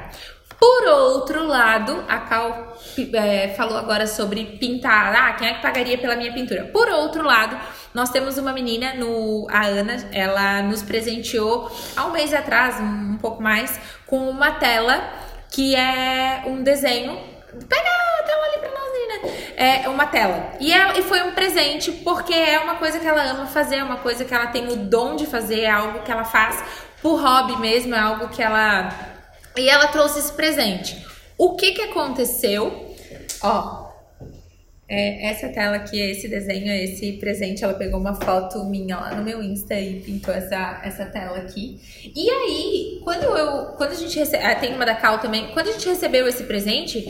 Por 0.59 0.87
outro 0.87 1.45
lado, 1.45 2.03
a 2.07 2.19
Cal 2.19 2.75
é, 3.13 3.49
falou 3.49 3.77
agora 3.77 4.07
sobre 4.07 4.57
pintar. 4.57 5.13
Ah, 5.13 5.33
quem 5.33 5.49
é 5.49 5.53
que 5.55 5.61
pagaria 5.61 5.97
pela 5.97 6.15
minha 6.15 6.33
pintura? 6.33 6.63
Por 6.65 6.87
outro 6.89 7.23
lado, 7.23 7.59
nós 7.93 8.09
temos 8.09 8.37
uma 8.37 8.53
menina, 8.53 8.93
no, 8.93 9.47
a 9.51 9.65
Ana, 9.65 9.97
ela 10.11 10.61
nos 10.61 10.81
presenteou 10.81 11.69
há 11.95 12.05
um 12.05 12.11
mês 12.11 12.33
atrás, 12.33 12.79
um 12.79 13.17
pouco 13.17 13.43
mais, 13.43 13.79
com 14.07 14.29
uma 14.29 14.51
tela 14.51 15.03
que 15.51 15.75
é 15.75 16.43
um 16.47 16.63
desenho 16.63 17.34
Pega 17.67 17.89
a 17.89 18.23
tela 18.23 18.45
ali 18.45 18.59
pra 18.59 18.69
nós 18.69 18.85
né? 19.07 19.83
É 19.83 19.89
uma 19.89 20.05
tela. 20.07 20.53
E, 20.59 20.71
ela, 20.71 20.97
e 20.97 21.01
foi 21.01 21.21
um 21.23 21.33
presente 21.33 21.91
porque 21.91 22.33
é 22.33 22.59
uma 22.59 22.75
coisa 22.75 22.99
que 22.99 23.07
ela 23.07 23.23
ama 23.23 23.45
fazer, 23.45 23.77
é 23.77 23.83
uma 23.83 23.97
coisa 23.97 24.25
que 24.25 24.33
ela 24.33 24.47
tem 24.47 24.67
o 24.67 24.75
dom 24.75 25.15
de 25.15 25.25
fazer, 25.25 25.61
é 25.61 25.69
algo 25.69 25.99
que 25.99 26.11
ela 26.11 26.23
faz 26.23 26.63
por 27.01 27.21
hobby 27.21 27.57
mesmo, 27.59 27.93
é 27.93 27.99
algo 27.99 28.29
que 28.29 28.41
ela. 28.41 28.89
E 29.57 29.69
ela 29.69 29.87
trouxe 29.87 30.19
esse 30.19 30.33
presente. 30.33 31.05
O 31.37 31.55
que 31.55 31.71
que 31.71 31.81
aconteceu? 31.81 32.95
Ó, 33.41 33.85
é, 34.87 35.29
essa 35.29 35.49
tela 35.49 35.77
aqui, 35.77 35.99
esse 35.99 36.27
desenho, 36.27 36.71
esse 36.71 37.13
presente, 37.13 37.63
ela 37.63 37.73
pegou 37.73 37.99
uma 37.99 38.13
foto 38.13 38.63
minha 38.65 38.97
lá 38.97 39.15
no 39.15 39.23
meu 39.23 39.41
Insta 39.41 39.73
e 39.79 39.99
pintou 39.99 40.33
essa, 40.33 40.81
essa 40.83 41.05
tela 41.05 41.37
aqui. 41.37 41.79
E 42.15 42.29
aí, 42.29 43.01
quando 43.03 43.23
eu. 43.23 43.73
Quando 43.77 43.91
a 43.91 43.95
gente 43.95 44.17
recebeu. 44.17 44.45
Ah, 44.45 44.55
tem 44.55 44.75
uma 44.75 44.85
da 44.85 44.93
Cal 44.93 45.19
também. 45.19 45.51
Quando 45.53 45.69
a 45.69 45.71
gente 45.71 45.87
recebeu 45.89 46.27
esse 46.27 46.43
presente, 46.43 47.03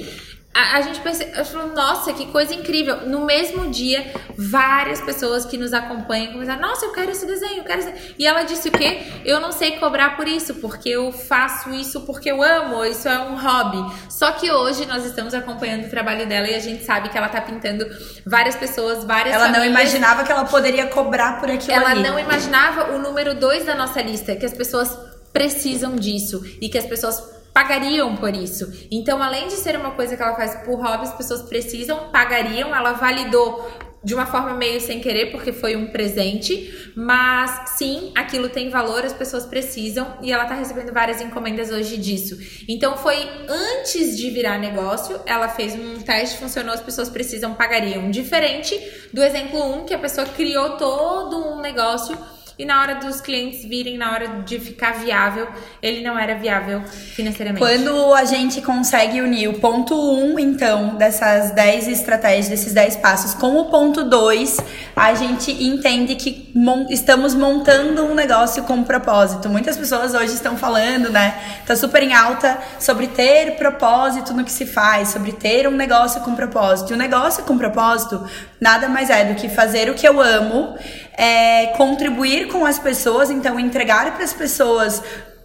a, 0.56 0.78
a 0.78 0.82
gente 0.82 1.02
pensou, 1.02 1.28
nossa, 1.76 2.14
que 2.14 2.28
coisa 2.28 2.54
incrível. 2.54 3.02
No 3.08 3.26
mesmo 3.26 3.70
dia, 3.70 4.10
várias 4.38 5.02
pessoas 5.02 5.44
que 5.44 5.58
nos 5.58 5.74
acompanham 5.74 6.32
começaram, 6.32 6.62
nossa, 6.62 6.86
eu 6.86 6.94
quero 6.94 7.12
esse 7.12 7.26
desenho, 7.26 7.58
eu 7.58 7.64
quero 7.66 7.82
esse... 7.82 8.16
E 8.18 8.26
ela 8.26 8.44
disse 8.44 8.70
o 8.70 8.72
quê? 8.72 9.02
Eu 9.26 9.42
não 9.42 9.52
sei 9.52 9.74
cobrar 9.74 10.16
por 10.16 10.26
isso, 10.26 10.56
porque 10.56 10.88
eu 10.88 11.12
faço 11.12 11.74
isso 11.74 12.02
porque 12.02 12.32
eu 12.32 12.42
amo, 12.42 12.86
isso 12.86 13.10
é 13.10 13.20
um 13.20 13.36
hobby. 13.38 13.94
Só 14.10 14.32
que 14.32 14.50
hoje 14.50 14.86
nós 14.86 15.04
estamos 15.06 15.34
acompanhando 15.34 15.88
o 15.88 15.90
trabalho 15.90 16.26
dela 16.26 16.48
e 16.48 16.56
a 16.56 16.60
gente 16.60 16.86
sabe 16.86 17.10
que 17.10 17.18
ela 17.18 17.28
tá 17.28 17.42
pintando 17.42 17.86
várias 18.26 18.56
pessoas, 18.56 19.04
várias 19.04 19.36
Ela 19.36 19.48
famílias. 19.48 19.74
não 19.74 19.80
imaginava 19.80 20.24
que 20.24 20.32
ela 20.32 20.46
poderia 20.46 20.88
cobrar 20.88 21.38
por 21.42 21.52
aquilo 21.52 21.74
ela 21.74 21.90
ali. 21.90 22.00
Ela 22.00 22.12
não 22.12 22.18
imaginava 22.18 22.96
o 22.96 22.98
número 23.00 23.36
dois 23.36 23.66
da 23.66 23.76
nossa 23.76 24.02
lista, 24.02 24.34
que 24.38 24.46
as 24.46 24.54
pessoas 24.54 24.98
precisam 25.34 25.98
disso 25.98 26.42
e 26.62 26.70
que 26.70 26.78
as 26.78 26.86
pessoas 26.86 27.35
pagariam 27.56 28.18
por 28.18 28.36
isso. 28.36 28.70
Então, 28.92 29.24
além 29.24 29.48
de 29.48 29.54
ser 29.54 29.78
uma 29.78 29.92
coisa 29.92 30.18
que 30.18 30.22
ela 30.22 30.36
faz 30.36 30.56
por 30.66 30.78
hobby, 30.78 31.04
as 31.04 31.14
pessoas 31.14 31.42
precisam, 31.42 32.10
pagariam. 32.12 32.76
Ela 32.76 32.92
validou 32.92 33.72
de 34.04 34.14
uma 34.14 34.26
forma 34.26 34.54
meio 34.54 34.82
sem 34.82 35.00
querer, 35.00 35.32
porque 35.32 35.54
foi 35.54 35.78
um 35.78 35.88
presente, 35.88 36.92
mas 36.96 37.78
sim, 37.78 38.12
aquilo 38.14 38.50
tem 38.50 38.70
valor, 38.70 39.06
as 39.06 39.14
pessoas 39.14 39.46
precisam 39.46 40.18
e 40.22 40.34
ela 40.34 40.46
tá 40.46 40.54
recebendo 40.54 40.92
várias 40.92 41.22
encomendas 41.22 41.72
hoje 41.72 41.98
disso. 41.98 42.38
Então 42.68 42.98
foi 42.98 43.18
antes 43.48 44.18
de 44.18 44.30
virar 44.30 44.60
negócio, 44.60 45.20
ela 45.26 45.48
fez 45.48 45.74
um 45.74 46.02
teste, 46.02 46.38
funcionou, 46.38 46.74
as 46.74 46.82
pessoas 46.82 47.10
precisam, 47.10 47.56
pagariam. 47.56 48.12
Diferente 48.12 48.78
do 49.14 49.24
exemplo 49.24 49.60
1, 49.60 49.74
um, 49.74 49.86
que 49.86 49.94
a 49.94 50.00
pessoa 50.00 50.28
criou 50.28 50.72
todo 50.72 51.38
um 51.38 51.62
negócio 51.62 52.16
e 52.58 52.66
na 52.66 52.82
hora 52.82 52.96
dos 52.96 53.20
clientes 53.20 53.66
virem, 53.66 53.98
na 53.98 54.12
hora 54.12 54.28
de 54.46 54.60
ficar 54.60 54.94
viável, 54.94 55.48
ele 55.82 56.02
não 56.02 56.18
era 56.18 56.36
viável 56.36 56.82
financeiramente. 56.86 57.60
Quando 57.60 58.14
a 58.14 58.24
gente 58.24 58.62
consegue 58.62 59.22
unir 59.22 59.50
o 59.50 59.60
ponto 59.60 59.94
1, 59.94 60.34
um, 60.34 60.40
então, 60.40 60.96
dessas 60.96 61.52
10 61.52 61.90
estratégias, 61.90 62.48
desses 62.48 62.74
10 62.74 62.96
passos, 62.98 63.34
com 63.34 63.58
o 63.58 63.66
ponto 63.66 64.04
2, 64.04 64.58
a 64.96 65.14
gente 65.14 65.52
entende 65.52 66.16
que 66.16 66.50
mon 66.56 66.88
estamos 66.90 67.36
montando 67.36 68.06
um 68.06 68.16
negócio 68.16 68.64
com 68.64 68.84
propósito. 68.84 69.50
Muitas 69.50 69.76
pessoas 69.76 70.14
hoje 70.14 70.34
estão 70.34 70.56
falando, 70.56 71.10
né? 71.10 71.38
Tá 71.66 71.76
super 71.76 72.02
em 72.04 72.14
alta 72.14 72.58
sobre 72.80 73.08
ter 73.08 73.58
propósito 73.58 74.34
no 74.34 74.46
que 74.46 74.52
se 74.52 74.66
faz, 74.66 75.10
sobre 75.10 75.34
ter 75.34 75.68
um 75.68 75.72
negócio 75.72 76.22
com 76.22 76.34
propósito. 76.36 76.92
E 76.92 76.96
um 76.96 76.98
negócio 76.98 77.44
com 77.44 77.58
propósito 77.58 78.26
nada 78.60 78.88
mais 78.88 79.10
é 79.10 79.26
do 79.26 79.36
que 79.36 79.50
fazer 79.50 79.90
o 79.90 79.94
que 79.94 80.08
eu 80.08 80.22
amo, 80.22 80.76
é, 81.18 81.68
contribuir 81.78 82.48
com 82.48 82.66
as 82.66 82.80
pessoas, 82.80 83.30
então 83.30 83.60
entregar 83.60 84.14
para 84.16 84.24
as 84.24 84.34
pessoas 84.34 85.02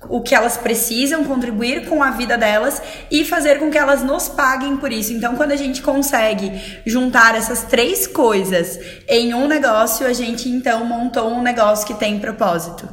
o 0.08 0.20
que 0.20 0.34
elas 0.34 0.56
precisam, 0.56 1.24
contribuir 1.24 1.86
com 1.86 2.02
a 2.02 2.10
vida 2.10 2.36
delas 2.38 2.80
e 3.10 3.24
fazer 3.24 3.58
com 3.58 3.70
que 3.70 3.76
elas 3.76 4.02
nos 4.02 4.28
paguem 4.28 4.76
por 4.76 4.90
isso. 4.90 5.12
Então, 5.12 5.36
quando 5.36 5.52
a 5.52 5.56
gente 5.56 5.82
consegue 5.82 6.50
juntar 6.86 7.34
essas 7.34 7.64
três 7.64 8.06
coisas 8.06 8.78
em 9.06 9.34
um 9.34 9.46
negócio, 9.46 10.06
a 10.06 10.12
gente 10.12 10.48
então 10.48 10.84
montou 10.84 11.30
um 11.30 11.42
negócio 11.42 11.86
que 11.86 11.94
tem 11.94 12.18
propósito. 12.18 12.88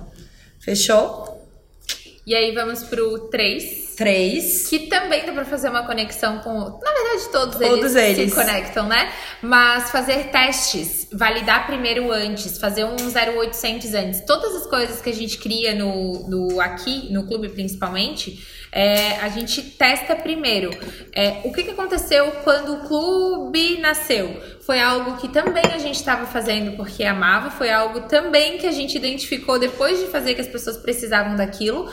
Fechou? 0.60 1.48
E 2.25 2.36
aí 2.36 2.53
vamos 2.53 2.84
pro 2.84 3.29
3. 3.29 3.87
Três. 3.98 4.68
Que 4.68 4.82
também 4.82 5.25
dá 5.25 5.32
pra 5.34 5.44
fazer 5.44 5.70
uma 5.70 5.84
conexão 5.84 6.38
com. 6.38 6.54
Na 6.54 6.94
verdade, 6.94 7.30
todos, 7.32 7.58
todos 7.58 7.96
eles, 7.96 8.20
eles, 8.20 8.30
se 8.30 8.36
conectam, 8.36 8.88
né? 8.88 9.12
Mas 9.42 9.89
fazer 9.89 10.25
testes, 10.25 11.08
validar 11.12 11.66
primeiro 11.66 12.12
antes, 12.12 12.60
fazer 12.60 12.84
um 12.84 12.96
0800 12.96 13.96
antes. 13.96 14.22
Todas 14.22 14.56
as 14.56 14.68
coisas 14.68 15.01
que 15.01 15.10
a 15.10 15.13
gente 15.13 15.39
cria 15.39 15.74
no, 15.74 16.30
no 16.30 16.62
aqui, 16.62 17.12
no 17.12 17.25
clube 17.25 17.50
principalmente, 17.50 18.39
é, 18.72 19.18
a 19.18 19.30
gente 19.30 19.63
testa 19.63 20.16
primeiro. 20.16 20.70
É, 21.12 21.42
o 21.44 21.51
que, 21.51 21.63
que 21.63 21.72
aconteceu 21.72 22.32
quando 22.44 22.75
o 22.75 22.88
clube 22.88 23.80
nasceu? 23.80 24.39
Foi 24.62 24.80
algo 24.80 25.18
que 25.18 25.27
também 25.27 25.66
a 25.74 25.80
gente 25.80 25.96
estava 25.96 26.27
fazendo 26.27 26.77
porque 26.77 27.04
amava, 27.04 27.50
foi 27.50 27.72
algo 27.72 28.01
também 28.01 28.60
que 28.60 28.68
a 28.68 28.72
gente 28.72 28.96
identificou 28.96 29.58
depois 29.58 29.98
de 29.98 30.06
fazer 30.06 30.36
que 30.36 30.42
as 30.42 30.48
pessoas 30.48 30.77
precisavam 30.77 31.36
daquilo 31.36 31.89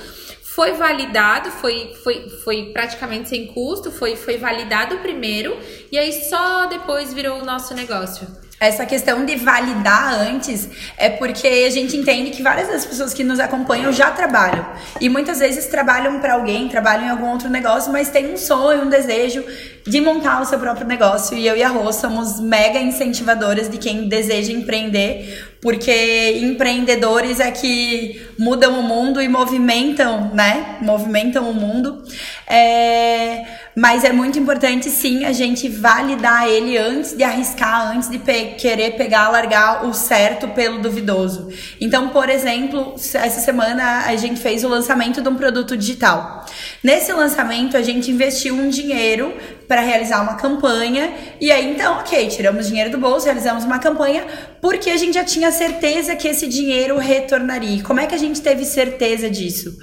foi 0.54 0.72
validado, 0.74 1.50
foi, 1.50 1.92
foi, 2.04 2.28
foi 2.44 2.70
praticamente 2.72 3.28
sem 3.28 3.48
custo, 3.48 3.90
foi, 3.90 4.14
foi 4.14 4.38
validado 4.38 4.98
primeiro 4.98 5.58
e 5.90 5.98
aí 5.98 6.12
só 6.12 6.66
depois 6.66 7.12
virou 7.12 7.40
o 7.40 7.44
nosso 7.44 7.74
negócio. 7.74 8.24
Essa 8.60 8.86
questão 8.86 9.26
de 9.26 9.34
validar 9.34 10.14
antes 10.14 10.68
é 10.96 11.10
porque 11.10 11.46
a 11.46 11.70
gente 11.70 11.96
entende 11.96 12.30
que 12.30 12.40
várias 12.40 12.68
das 12.68 12.86
pessoas 12.86 13.12
que 13.12 13.24
nos 13.24 13.40
acompanham 13.40 13.92
já 13.92 14.12
trabalham. 14.12 14.64
E 15.00 15.08
muitas 15.08 15.40
vezes 15.40 15.66
trabalham 15.66 16.20
para 16.20 16.34
alguém, 16.34 16.68
trabalham 16.68 17.06
em 17.06 17.10
algum 17.10 17.30
outro 17.30 17.50
negócio, 17.50 17.92
mas 17.92 18.10
tem 18.10 18.32
um 18.32 18.36
sonho, 18.36 18.84
um 18.84 18.88
desejo 18.88 19.44
de 19.84 20.00
montar 20.00 20.40
o 20.40 20.46
seu 20.46 20.58
próprio 20.58 20.86
negócio. 20.86 21.36
E 21.36 21.46
eu 21.46 21.56
e 21.56 21.62
a 21.62 21.68
Rô 21.68 21.92
somos 21.92 22.38
mega 22.40 22.78
incentivadoras 22.78 23.68
de 23.68 23.76
quem 23.76 24.08
deseja 24.08 24.52
empreender, 24.52 25.53
porque 25.64 26.40
empreendedores 26.42 27.40
é 27.40 27.50
que 27.50 28.22
mudam 28.38 28.80
o 28.80 28.82
mundo 28.82 29.22
e 29.22 29.26
movimentam, 29.26 30.30
né? 30.34 30.76
Movimentam 30.82 31.48
o 31.48 31.54
mundo. 31.54 32.04
É... 32.46 33.46
Mas 33.76 34.04
é 34.04 34.12
muito 34.12 34.38
importante, 34.38 34.88
sim, 34.88 35.24
a 35.24 35.32
gente 35.32 35.68
validar 35.68 36.48
ele 36.48 36.78
antes 36.78 37.12
de 37.12 37.24
arriscar, 37.24 37.92
antes 37.92 38.08
de 38.08 38.18
pe 38.20 38.54
querer 38.56 38.92
pegar, 38.92 39.28
largar 39.30 39.84
o 39.84 39.92
certo 39.92 40.46
pelo 40.48 40.78
duvidoso. 40.78 41.48
Então, 41.80 42.10
por 42.10 42.28
exemplo, 42.28 42.94
essa 42.94 43.40
semana 43.40 44.04
a 44.06 44.14
gente 44.14 44.38
fez 44.40 44.62
o 44.62 44.68
lançamento 44.68 45.20
de 45.20 45.28
um 45.28 45.34
produto 45.34 45.76
digital. 45.76 46.46
Nesse 46.84 47.12
lançamento, 47.12 47.76
a 47.76 47.82
gente 47.82 48.12
investiu 48.12 48.54
um 48.54 48.68
dinheiro 48.68 49.34
para 49.66 49.80
realizar 49.80 50.22
uma 50.22 50.34
campanha. 50.34 51.12
E 51.40 51.50
aí, 51.50 51.72
então, 51.72 51.98
ok, 51.98 52.28
tiramos 52.28 52.68
dinheiro 52.68 52.90
do 52.90 52.98
bolso, 52.98 53.26
realizamos 53.26 53.64
uma 53.64 53.80
campanha, 53.80 54.24
porque 54.60 54.88
a 54.88 54.96
gente 54.96 55.14
já 55.14 55.24
tinha 55.24 55.50
certeza 55.50 56.14
que 56.14 56.28
esse 56.28 56.46
dinheiro 56.46 56.96
retornaria. 56.96 57.82
Como 57.82 57.98
é 57.98 58.06
que 58.06 58.14
a 58.14 58.18
gente 58.18 58.40
teve 58.40 58.64
certeza 58.64 59.28
disso? 59.28 59.76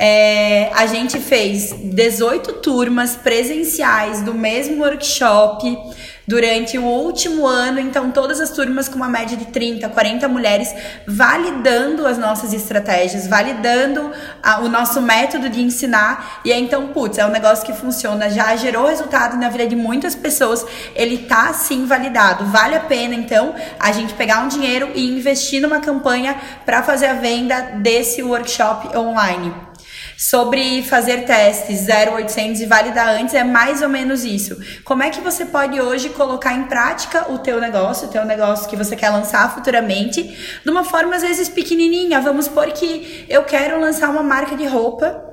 É, 0.00 0.70
a 0.74 0.86
gente 0.86 1.18
fez 1.18 1.72
18 1.72 2.52
turmas 2.54 3.16
presenciais 3.16 4.22
do 4.22 4.32
mesmo 4.32 4.80
workshop 4.80 5.76
durante 6.24 6.78
o 6.78 6.84
último 6.84 7.44
ano, 7.44 7.80
então 7.80 8.12
todas 8.12 8.38
as 8.38 8.50
turmas 8.50 8.86
com 8.86 8.94
uma 8.94 9.08
média 9.08 9.36
de 9.36 9.46
30, 9.46 9.88
40 9.88 10.28
mulheres, 10.28 10.72
validando 11.04 12.06
as 12.06 12.16
nossas 12.16 12.52
estratégias, 12.52 13.26
validando 13.26 14.12
a, 14.40 14.60
o 14.60 14.68
nosso 14.68 15.02
método 15.02 15.48
de 15.48 15.62
ensinar. 15.62 16.42
E 16.44 16.52
aí, 16.52 16.62
então, 16.62 16.88
putz, 16.88 17.18
é 17.18 17.26
um 17.26 17.30
negócio 17.30 17.66
que 17.66 17.72
funciona, 17.72 18.30
já 18.30 18.54
gerou 18.54 18.86
resultado 18.86 19.36
na 19.36 19.48
vida 19.48 19.66
de 19.66 19.74
muitas 19.74 20.14
pessoas, 20.14 20.64
ele 20.94 21.18
tá 21.18 21.52
sim 21.54 21.86
validado. 21.86 22.44
Vale 22.44 22.76
a 22.76 22.80
pena, 22.80 23.16
então, 23.16 23.52
a 23.80 23.90
gente 23.90 24.14
pegar 24.14 24.44
um 24.44 24.48
dinheiro 24.48 24.90
e 24.94 25.18
investir 25.18 25.60
numa 25.60 25.80
campanha 25.80 26.36
para 26.64 26.84
fazer 26.84 27.06
a 27.06 27.14
venda 27.14 27.60
desse 27.80 28.22
workshop 28.22 28.96
online 28.96 29.67
sobre 30.18 30.82
fazer 30.82 31.18
testes 31.24 31.86
0800 31.86 32.60
e 32.60 32.66
validar 32.66 33.08
antes 33.10 33.36
é 33.36 33.44
mais 33.44 33.82
ou 33.82 33.88
menos 33.88 34.24
isso. 34.24 34.58
Como 34.82 35.00
é 35.00 35.10
que 35.10 35.20
você 35.20 35.46
pode 35.46 35.80
hoje 35.80 36.08
colocar 36.08 36.52
em 36.54 36.64
prática 36.64 37.30
o 37.32 37.38
teu 37.38 37.60
negócio, 37.60 38.08
o 38.08 38.10
teu 38.10 38.24
negócio 38.24 38.68
que 38.68 38.74
você 38.74 38.96
quer 38.96 39.10
lançar 39.10 39.54
futuramente, 39.54 40.24
de 40.64 40.70
uma 40.70 40.82
forma 40.82 41.14
às 41.14 41.22
vezes 41.22 41.48
pequenininha. 41.48 42.20
Vamos 42.20 42.46
supor 42.46 42.66
que 42.72 43.26
eu 43.28 43.44
quero 43.44 43.80
lançar 43.80 44.10
uma 44.10 44.24
marca 44.24 44.56
de 44.56 44.66
roupa 44.66 45.27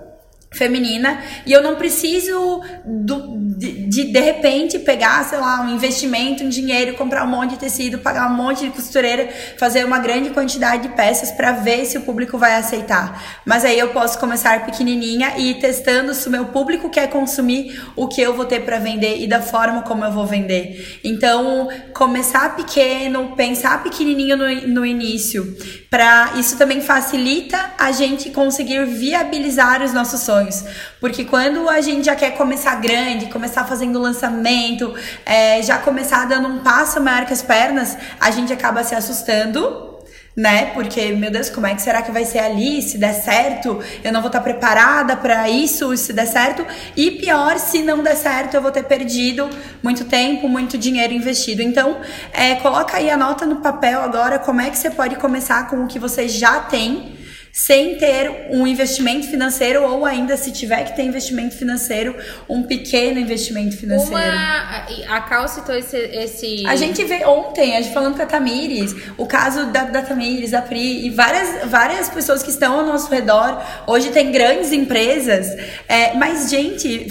feminina 0.55 1.19
e 1.45 1.51
eu 1.51 1.61
não 1.61 1.75
preciso 1.75 2.61
do, 2.85 3.37
de, 3.57 3.87
de, 3.87 4.03
de 4.11 4.19
repente 4.19 4.79
pegar, 4.79 5.23
sei 5.25 5.37
lá, 5.37 5.61
um 5.61 5.75
investimento, 5.75 6.43
um 6.43 6.49
dinheiro, 6.49 6.95
comprar 6.95 7.23
um 7.25 7.29
monte 7.29 7.51
de 7.51 7.57
tecido, 7.57 7.99
pagar 7.99 8.31
um 8.31 8.35
monte 8.35 8.65
de 8.65 8.71
costureira, 8.71 9.29
fazer 9.57 9.85
uma 9.85 9.99
grande 9.99 10.29
quantidade 10.29 10.83
de 10.83 10.89
peças 10.95 11.31
para 11.31 11.51
ver 11.51 11.85
se 11.85 11.97
o 11.97 12.01
público 12.01 12.37
vai 12.37 12.55
aceitar. 12.55 13.41
Mas 13.45 13.65
aí 13.65 13.77
eu 13.77 13.89
posso 13.89 14.17
começar 14.17 14.65
pequenininha 14.65 15.33
e 15.37 15.51
ir 15.51 15.55
testando 15.55 16.13
se 16.13 16.27
o 16.27 16.31
meu 16.31 16.45
público 16.45 16.89
quer 16.89 17.09
consumir 17.09 17.81
o 17.95 18.07
que 18.07 18.21
eu 18.21 18.33
vou 18.33 18.45
ter 18.45 18.61
para 18.61 18.79
vender 18.79 19.21
e 19.21 19.27
da 19.27 19.41
forma 19.41 19.81
como 19.81 20.05
eu 20.05 20.11
vou 20.11 20.25
vender. 20.25 20.99
Então, 21.03 21.69
começar 21.93 22.55
pequeno, 22.55 23.35
pensar 23.35 23.83
pequenininho 23.83 24.37
no, 24.37 24.67
no 24.67 24.85
início, 24.85 25.55
para 25.89 26.33
isso 26.37 26.57
também 26.57 26.81
facilita 26.81 27.73
a 27.77 27.91
gente 27.91 28.29
conseguir 28.29 28.85
viabilizar 28.85 29.83
os 29.83 29.93
nossos 29.93 30.21
sonhos 30.21 30.44
sonhos. 30.45 30.63
Porque 30.99 31.25
quando 31.25 31.67
a 31.69 31.81
gente 31.81 32.05
já 32.05 32.15
quer 32.15 32.31
começar 32.31 32.75
grande, 32.75 33.27
começar 33.27 33.65
fazendo 33.65 33.99
lançamento, 33.99 34.93
é, 35.25 35.61
já 35.61 35.77
começar 35.77 36.25
dando 36.25 36.47
um 36.47 36.59
passo 36.59 37.01
maior 37.01 37.25
que 37.25 37.33
as 37.33 37.41
pernas, 37.41 37.97
a 38.19 38.31
gente 38.31 38.53
acaba 38.53 38.83
se 38.83 38.95
assustando 38.95 39.95
né? 40.35 40.71
Porque, 40.73 41.13
meu 41.13 41.31
Deus, 41.31 41.49
como 41.49 41.65
é 41.65 41.73
que 41.73 41.81
será 41.81 42.01
que 42.01 42.11
vai 42.11 42.25
ser 42.25 42.39
ali? 42.39 42.81
Se 42.81 42.97
der 42.97 43.13
certo, 43.13 43.81
eu 44.03 44.11
não 44.11 44.19
vou 44.19 44.27
estar 44.27 44.41
preparada 44.41 45.15
para 45.15 45.49
isso, 45.49 45.95
se 45.95 46.11
der 46.11 46.25
certo. 46.25 46.65
E 46.93 47.11
pior, 47.11 47.57
se 47.57 47.81
não 47.81 48.03
der 48.03 48.17
certo, 48.17 48.55
eu 48.55 48.61
vou 48.61 48.69
ter 48.69 48.83
perdido 48.83 49.49
muito 49.81 50.03
tempo, 50.03 50.49
muito 50.49 50.77
dinheiro 50.77 51.13
investido. 51.13 51.61
Então, 51.61 52.01
é, 52.33 52.55
coloca 52.55 52.97
aí, 52.97 53.09
anota 53.09 53.45
no 53.45 53.61
papel 53.61 54.01
agora 54.01 54.37
como 54.37 54.59
é 54.59 54.69
que 54.69 54.77
você 54.77 54.89
pode 54.89 55.15
começar 55.15 55.69
com 55.69 55.85
o 55.85 55.87
que 55.87 55.97
você 55.97 56.27
já 56.27 56.59
tem 56.59 57.14
sem 57.55 57.97
ter 57.97 58.49
um 58.51 58.67
investimento 58.67 59.27
financeiro 59.27 59.81
ou 59.81 60.05
ainda 60.05 60.35
se 60.35 60.51
tiver 60.51 60.83
que 60.83 60.93
ter 60.93 61.03
investimento 61.03 61.55
financeiro, 61.55 62.13
um 62.49 62.63
pequeno 62.63 63.17
investimento 63.17 63.77
financeiro. 63.77 64.13
Uma, 64.13 64.85
a 65.07 65.21
Cal 65.21 65.47
citou 65.47 65.73
esse, 65.73 65.95
esse... 65.95 66.67
A 66.67 66.75
gente 66.75 67.01
vê 67.05 67.25
ontem, 67.25 67.77
a 67.77 67.81
gente 67.81 67.93
falando 67.93 68.17
com 68.17 68.21
a 68.21 68.25
Tamires, 68.25 68.93
o 69.17 69.25
caso 69.25 69.67
da, 69.67 69.85
da 69.85 70.01
Tamires, 70.01 70.51
da 70.51 70.61
Pri 70.61 71.05
e 71.05 71.09
várias, 71.09 71.69
várias 71.69 72.09
pessoas 72.09 72.43
que 72.43 72.49
estão 72.49 72.77
ao 72.77 72.85
nosso 72.85 73.09
redor. 73.09 73.63
Hoje 73.87 74.09
tem 74.09 74.33
grandes 74.33 74.73
empresas, 74.73 75.47
é, 75.87 76.13
mas 76.13 76.49
gente, 76.49 77.07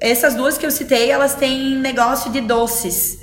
essas 0.00 0.36
duas 0.36 0.56
que 0.56 0.64
eu 0.64 0.70
citei, 0.70 1.10
elas 1.10 1.34
têm 1.34 1.74
negócio 1.74 2.30
de 2.30 2.40
doces. 2.40 3.18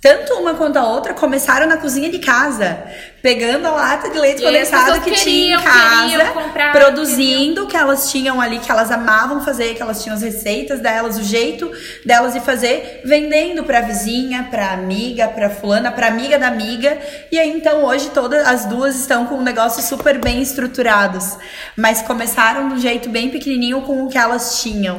Tanto 0.00 0.34
uma 0.34 0.54
quanto 0.54 0.76
a 0.76 0.88
outra 0.88 1.12
começaram 1.12 1.66
na 1.66 1.76
cozinha 1.76 2.08
de 2.08 2.20
casa, 2.20 2.84
pegando 3.22 3.66
a 3.66 3.70
lata 3.70 4.10
de 4.10 4.18
leite 4.18 4.42
condensado 4.42 5.00
que 5.00 5.10
queriam, 5.10 5.24
tinha 5.24 5.56
em 5.56 6.18
casa, 6.18 6.72
produzindo 6.72 7.64
o 7.64 7.66
que 7.66 7.76
elas 7.76 8.10
tinham 8.10 8.40
ali, 8.40 8.58
que 8.58 8.70
elas 8.70 8.90
amavam 8.90 9.44
fazer, 9.44 9.74
que 9.74 9.82
elas 9.82 10.02
tinham 10.02 10.14
as 10.14 10.22
receitas 10.22 10.80
delas, 10.80 11.18
o 11.18 11.22
jeito 11.22 11.70
delas 12.04 12.32
de 12.32 12.40
fazer, 12.40 13.02
vendendo 13.04 13.64
para 13.64 13.80
vizinha, 13.80 14.46
para 14.50 14.72
amiga, 14.72 15.28
para 15.28 15.50
fulana, 15.50 15.90
para 15.90 16.06
amiga 16.06 16.38
da 16.38 16.48
amiga. 16.48 16.98
E 17.30 17.38
aí 17.38 17.50
então 17.50 17.84
hoje 17.84 18.10
todas 18.10 18.46
as 18.46 18.64
duas 18.66 18.96
estão 18.96 19.26
com 19.26 19.36
um 19.36 19.42
negócio 19.42 19.82
super 19.82 20.18
bem 20.18 20.40
estruturados, 20.40 21.36
mas 21.76 22.02
começaram 22.02 22.68
de 22.68 22.74
um 22.74 22.78
jeito 22.78 23.08
bem 23.08 23.30
pequenininho 23.30 23.82
com 23.82 24.04
o 24.04 24.08
que 24.08 24.18
elas 24.18 24.60
tinham. 24.62 24.98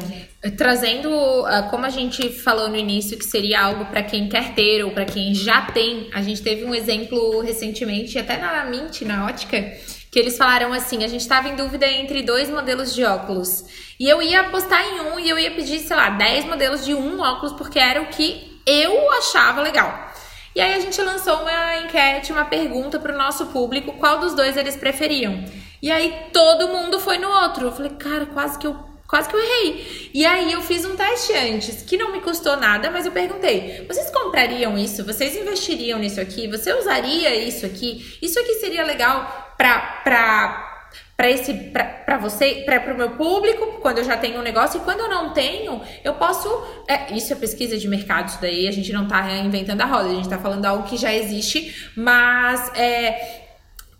Trazendo, 0.57 1.09
uh, 1.09 1.69
como 1.69 1.85
a 1.85 1.89
gente 1.89 2.29
falou 2.29 2.69
no 2.69 2.77
início, 2.77 3.17
que 3.17 3.25
seria 3.25 3.61
algo 3.61 3.85
para 3.87 4.01
quem 4.01 4.29
quer 4.29 4.53
ter 4.53 4.85
ou 4.85 4.91
para 4.91 5.03
quem 5.03 5.35
já 5.35 5.63
tem, 5.63 6.09
a 6.13 6.21
gente 6.21 6.41
teve 6.41 6.63
um 6.63 6.73
exemplo 6.73 7.41
recentemente, 7.41 8.17
até 8.17 8.37
na 8.37 8.63
Mint, 8.63 9.01
na 9.01 9.25
ótica, 9.25 9.61
que 10.09 10.17
eles 10.17 10.37
falaram 10.37 10.71
assim: 10.71 11.03
a 11.03 11.07
gente 11.07 11.21
estava 11.21 11.49
em 11.49 11.55
dúvida 11.57 11.85
entre 11.85 12.23
dois 12.23 12.49
modelos 12.49 12.95
de 12.95 13.03
óculos. 13.03 13.65
E 13.99 14.07
eu 14.07 14.21
ia 14.21 14.39
apostar 14.39 14.81
em 14.81 15.01
um 15.01 15.19
e 15.19 15.29
eu 15.29 15.37
ia 15.37 15.51
pedir, 15.51 15.79
sei 15.79 15.97
lá, 15.97 16.09
10 16.11 16.45
modelos 16.45 16.85
de 16.85 16.93
um 16.93 17.19
óculos, 17.19 17.51
porque 17.53 17.77
era 17.77 18.01
o 18.01 18.07
que 18.07 18.61
eu 18.65 19.11
achava 19.11 19.61
legal. 19.61 20.09
E 20.55 20.61
aí 20.61 20.73
a 20.73 20.79
gente 20.79 21.01
lançou 21.01 21.41
uma 21.41 21.79
enquete, 21.79 22.31
uma 22.31 22.45
pergunta 22.45 22.97
para 22.97 23.13
o 23.13 23.17
nosso 23.17 23.47
público, 23.47 23.93
qual 23.93 24.19
dos 24.19 24.33
dois 24.33 24.55
eles 24.55 24.77
preferiam. 24.77 25.43
E 25.81 25.91
aí 25.91 26.27
todo 26.31 26.69
mundo 26.69 26.97
foi 26.97 27.17
no 27.17 27.29
outro. 27.29 27.67
Eu 27.67 27.71
falei, 27.73 27.91
cara, 27.91 28.25
quase 28.25 28.57
que 28.57 28.67
eu 28.67 28.89
Quase 29.09 29.27
que 29.27 29.35
eu 29.35 29.39
errei. 29.39 30.11
E 30.13 30.23
aí 30.23 30.53
eu 30.53 30.61
fiz 30.61 30.85
um 30.85 30.95
teste 30.95 31.33
antes, 31.33 31.81
que 31.81 31.97
não 31.97 32.11
me 32.11 32.21
custou 32.21 32.55
nada, 32.55 32.91
mas 32.91 33.07
eu 33.07 33.11
perguntei: 33.11 33.83
vocês 33.87 34.11
comprariam 34.11 34.77
isso? 34.77 35.03
Vocês 35.03 35.35
investiriam 35.35 35.97
nisso 35.97 36.21
aqui? 36.21 36.47
Você 36.47 36.71
usaria 36.73 37.35
isso 37.35 37.65
aqui? 37.65 38.17
Isso 38.21 38.39
aqui 38.39 38.53
seria 38.55 38.83
legal 38.83 39.55
para 39.57 39.79
para 40.03 40.69
para 41.17 41.29
esse 41.29 41.53
para 41.53 42.17
você 42.17 42.63
para 42.65 42.93
o 42.93 42.97
meu 42.97 43.09
público 43.11 43.79
quando 43.81 43.97
eu 43.97 44.05
já 44.05 44.15
tenho 44.15 44.39
um 44.39 44.41
negócio 44.41 44.79
e 44.79 44.83
quando 44.85 45.01
eu 45.01 45.09
não 45.09 45.33
tenho 45.33 45.81
eu 46.01 46.13
posso 46.13 46.47
é, 46.87 47.13
isso 47.13 47.33
é 47.33 47.35
pesquisa 47.35 47.77
de 47.77 47.89
mercado 47.89 48.29
isso 48.29 48.41
daí 48.41 48.67
a 48.69 48.71
gente 48.71 48.93
não 48.93 49.03
está 49.03 49.29
inventando 49.37 49.81
a 49.81 49.85
roda 49.85 50.05
a 50.05 50.13
gente 50.13 50.23
está 50.23 50.37
falando 50.37 50.65
algo 50.65 50.87
que 50.87 50.95
já 50.95 51.13
existe 51.13 51.91
mas 51.93 52.71
é, 52.73 53.38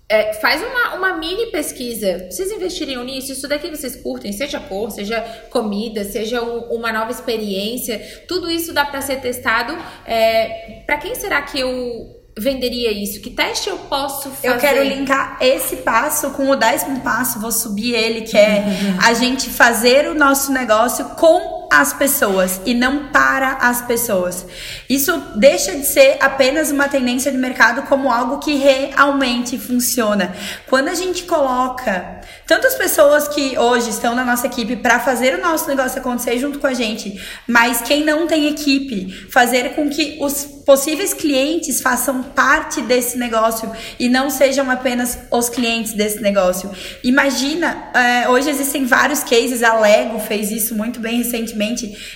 é, 0.09 0.33
faz 0.33 0.59
uma, 0.61 0.95
uma 0.95 1.17
mini 1.17 1.51
pesquisa. 1.51 2.27
Vocês 2.29 2.51
investiriam 2.51 3.03
nisso? 3.03 3.31
Isso 3.31 3.47
daqui 3.47 3.69
vocês 3.69 3.95
curtem, 3.95 4.33
seja 4.33 4.59
cor, 4.59 4.89
seja 4.89 5.21
comida, 5.51 6.03
seja 6.03 6.41
um, 6.41 6.61
uma 6.75 6.91
nova 6.91 7.11
experiência. 7.11 8.23
Tudo 8.27 8.49
isso 8.49 8.73
dá 8.73 8.83
para 8.83 9.01
ser 9.01 9.21
testado. 9.21 9.77
É, 10.07 10.81
para 10.87 10.97
quem 10.97 11.13
será 11.13 11.43
que 11.43 11.59
eu 11.59 12.19
venderia 12.35 12.91
isso? 12.91 13.21
Que 13.21 13.29
teste 13.29 13.69
eu 13.69 13.77
posso 13.77 14.31
fazer? 14.31 14.49
Eu 14.49 14.57
quero 14.57 14.83
linkar 14.83 15.37
esse 15.41 15.77
passo 15.77 16.31
com 16.31 16.49
o 16.49 16.55
décimo 16.55 17.01
passo, 17.01 17.39
vou 17.39 17.51
subir 17.51 17.93
ele, 17.93 18.21
que 18.21 18.37
é 18.37 18.63
a 19.05 19.13
gente 19.13 19.47
fazer 19.49 20.09
o 20.09 20.15
nosso 20.15 20.51
negócio 20.51 21.05
com 21.09 21.58
as 21.71 21.93
pessoas 21.93 22.59
e 22.65 22.73
não 22.73 23.07
para 23.09 23.53
as 23.61 23.81
pessoas. 23.83 24.45
Isso 24.89 25.15
deixa 25.35 25.75
de 25.75 25.85
ser 25.85 26.17
apenas 26.19 26.71
uma 26.71 26.87
tendência 26.87 27.31
de 27.31 27.37
mercado 27.37 27.83
como 27.83 28.11
algo 28.11 28.39
que 28.39 28.55
realmente 28.55 29.57
funciona. 29.59 30.33
Quando 30.67 30.87
a 30.87 30.95
gente 30.95 31.23
coloca 31.23 32.21
tantas 32.47 32.73
pessoas 32.73 33.27
que 33.27 33.57
hoje 33.57 33.91
estão 33.91 34.15
na 34.15 34.25
nossa 34.25 34.47
equipe 34.47 34.75
para 34.77 34.99
fazer 34.99 35.35
o 35.35 35.41
nosso 35.41 35.67
negócio 35.67 35.99
acontecer 35.99 36.39
junto 36.39 36.57
com 36.57 36.65
a 36.65 36.73
gente, 36.73 37.21
mas 37.47 37.81
quem 37.81 38.03
não 38.03 38.25
tem 38.25 38.47
equipe, 38.47 39.11
fazer 39.31 39.75
com 39.75 39.87
que 39.89 40.17
os 40.19 40.45
possíveis 40.65 41.13
clientes 41.13 41.81
façam 41.81 42.23
parte 42.23 42.81
desse 42.81 43.17
negócio 43.17 43.71
e 43.99 44.07
não 44.07 44.29
sejam 44.29 44.69
apenas 44.69 45.17
os 45.31 45.49
clientes 45.49 45.93
desse 45.93 46.21
negócio. 46.21 46.71
Imagina, 47.03 47.89
é, 47.93 48.29
hoje 48.29 48.49
existem 48.49 48.85
vários 48.85 49.23
cases, 49.23 49.63
a 49.63 49.79
Lego 49.79 50.19
fez 50.19 50.51
isso 50.51 50.75
muito 50.75 50.99
bem 50.99 51.17
recentemente 51.17 51.58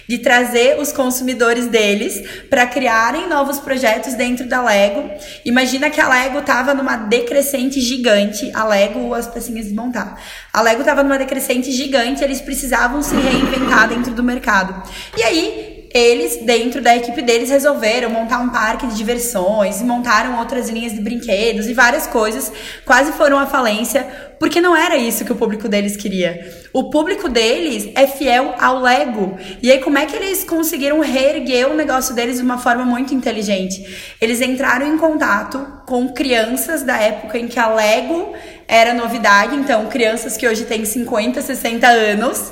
de 0.08 0.18
trazer 0.20 0.80
os 0.80 0.92
consumidores 0.92 1.68
deles 1.68 2.24
para 2.50 2.66
criarem 2.66 3.28
novos 3.28 3.60
projetos 3.60 4.14
dentro 4.14 4.48
da 4.48 4.64
Lego. 4.64 5.10
Imagina 5.46 5.90
que 5.90 6.00
a 6.00 6.08
Lego 6.08 6.40
estava 6.40 6.74
numa 6.74 6.96
decrescente 6.96 7.80
gigante, 7.82 8.52
a 8.54 8.66
Lego, 8.66 9.14
as 9.14 9.28
pecinhas 9.28 9.68
de 9.68 9.74
montar. 9.74 10.22
A 10.52 10.62
Lego 10.62 10.82
estava 10.82 11.04
numa 11.04 11.18
decrescente 11.18 11.72
gigante, 11.72 12.24
eles 12.24 12.42
precisavam 12.42 13.02
se 13.02 13.16
reinventar 13.16 13.90
dentro 13.90 14.14
do 14.14 14.24
mercado. 14.24 14.84
E 15.18 15.24
aí, 15.24 15.73
eles, 15.94 16.38
dentro 16.38 16.82
da 16.82 16.96
equipe 16.96 17.22
deles, 17.22 17.52
resolveram 17.52 18.10
montar 18.10 18.40
um 18.40 18.50
parque 18.50 18.88
de 18.88 18.96
diversões 18.96 19.80
e 19.80 19.84
montaram 19.84 20.40
outras 20.40 20.68
linhas 20.68 20.92
de 20.92 21.00
brinquedos 21.00 21.68
e 21.68 21.74
várias 21.74 22.08
coisas. 22.08 22.52
Quase 22.84 23.12
foram 23.12 23.38
à 23.38 23.46
falência, 23.46 24.04
porque 24.40 24.60
não 24.60 24.76
era 24.76 24.98
isso 24.98 25.24
que 25.24 25.32
o 25.32 25.36
público 25.36 25.70
deles 25.70 25.96
queria. 25.96 26.52
O 26.74 26.90
público 26.90 27.30
deles 27.30 27.92
é 27.94 28.08
fiel 28.08 28.56
ao 28.60 28.82
Lego. 28.82 29.38
E 29.62 29.72
aí, 29.72 29.80
como 29.82 30.00
é 30.00 30.08
que 30.08 30.16
eles 30.16 30.44
conseguiram 30.44 31.00
reerguer 31.00 31.70
o 31.70 31.76
negócio 31.76 32.16
deles 32.16 32.38
de 32.38 32.42
uma 32.44 32.58
forma 32.58 32.84
muito 32.84 33.14
inteligente? 33.14 34.16
Eles 34.20 34.42
entraram 34.42 34.88
em 34.88 34.98
contato 34.98 35.64
com 35.86 36.10
crianças 36.10 36.82
da 36.82 36.98
época 36.98 37.38
em 37.38 37.48
que 37.48 37.60
a 37.60 37.68
Lego 37.68 38.34
era 38.68 38.96
novidade, 38.96 39.56
então, 39.56 39.86
crianças 39.86 40.36
que 40.36 40.48
hoje 40.48 40.66
têm 40.66 40.84
50, 40.84 41.40
60 41.40 41.88
anos 41.88 42.52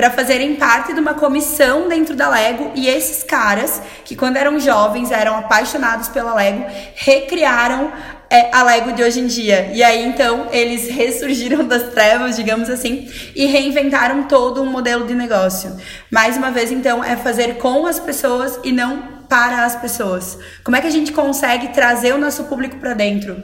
para 0.00 0.10
fazerem 0.10 0.56
parte 0.56 0.94
de 0.94 0.98
uma 0.98 1.12
comissão 1.12 1.86
dentro 1.86 2.16
da 2.16 2.26
Lego 2.26 2.72
e 2.74 2.88
esses 2.88 3.22
caras, 3.22 3.82
que 4.02 4.16
quando 4.16 4.38
eram 4.38 4.58
jovens 4.58 5.10
eram 5.10 5.36
apaixonados 5.36 6.08
pela 6.08 6.32
Lego, 6.32 6.64
recriaram 6.94 7.92
é, 8.30 8.48
a 8.50 8.62
Lego 8.62 8.94
de 8.94 9.02
hoje 9.02 9.20
em 9.20 9.26
dia. 9.26 9.70
E 9.74 9.82
aí 9.82 10.02
então 10.06 10.48
eles 10.52 10.88
ressurgiram 10.88 11.66
das 11.68 11.92
trevas, 11.92 12.34
digamos 12.34 12.70
assim, 12.70 13.10
e 13.36 13.44
reinventaram 13.44 14.22
todo 14.22 14.62
um 14.62 14.70
modelo 14.70 15.06
de 15.06 15.12
negócio. 15.12 15.76
Mais 16.10 16.34
uma 16.34 16.50
vez 16.50 16.72
então 16.72 17.04
é 17.04 17.14
fazer 17.14 17.58
com 17.58 17.86
as 17.86 18.00
pessoas 18.00 18.58
e 18.64 18.72
não 18.72 19.02
para 19.28 19.66
as 19.66 19.76
pessoas. 19.76 20.38
Como 20.64 20.78
é 20.78 20.80
que 20.80 20.86
a 20.86 20.90
gente 20.90 21.12
consegue 21.12 21.74
trazer 21.74 22.14
o 22.14 22.18
nosso 22.18 22.44
público 22.44 22.78
para 22.78 22.94
dentro? 22.94 23.36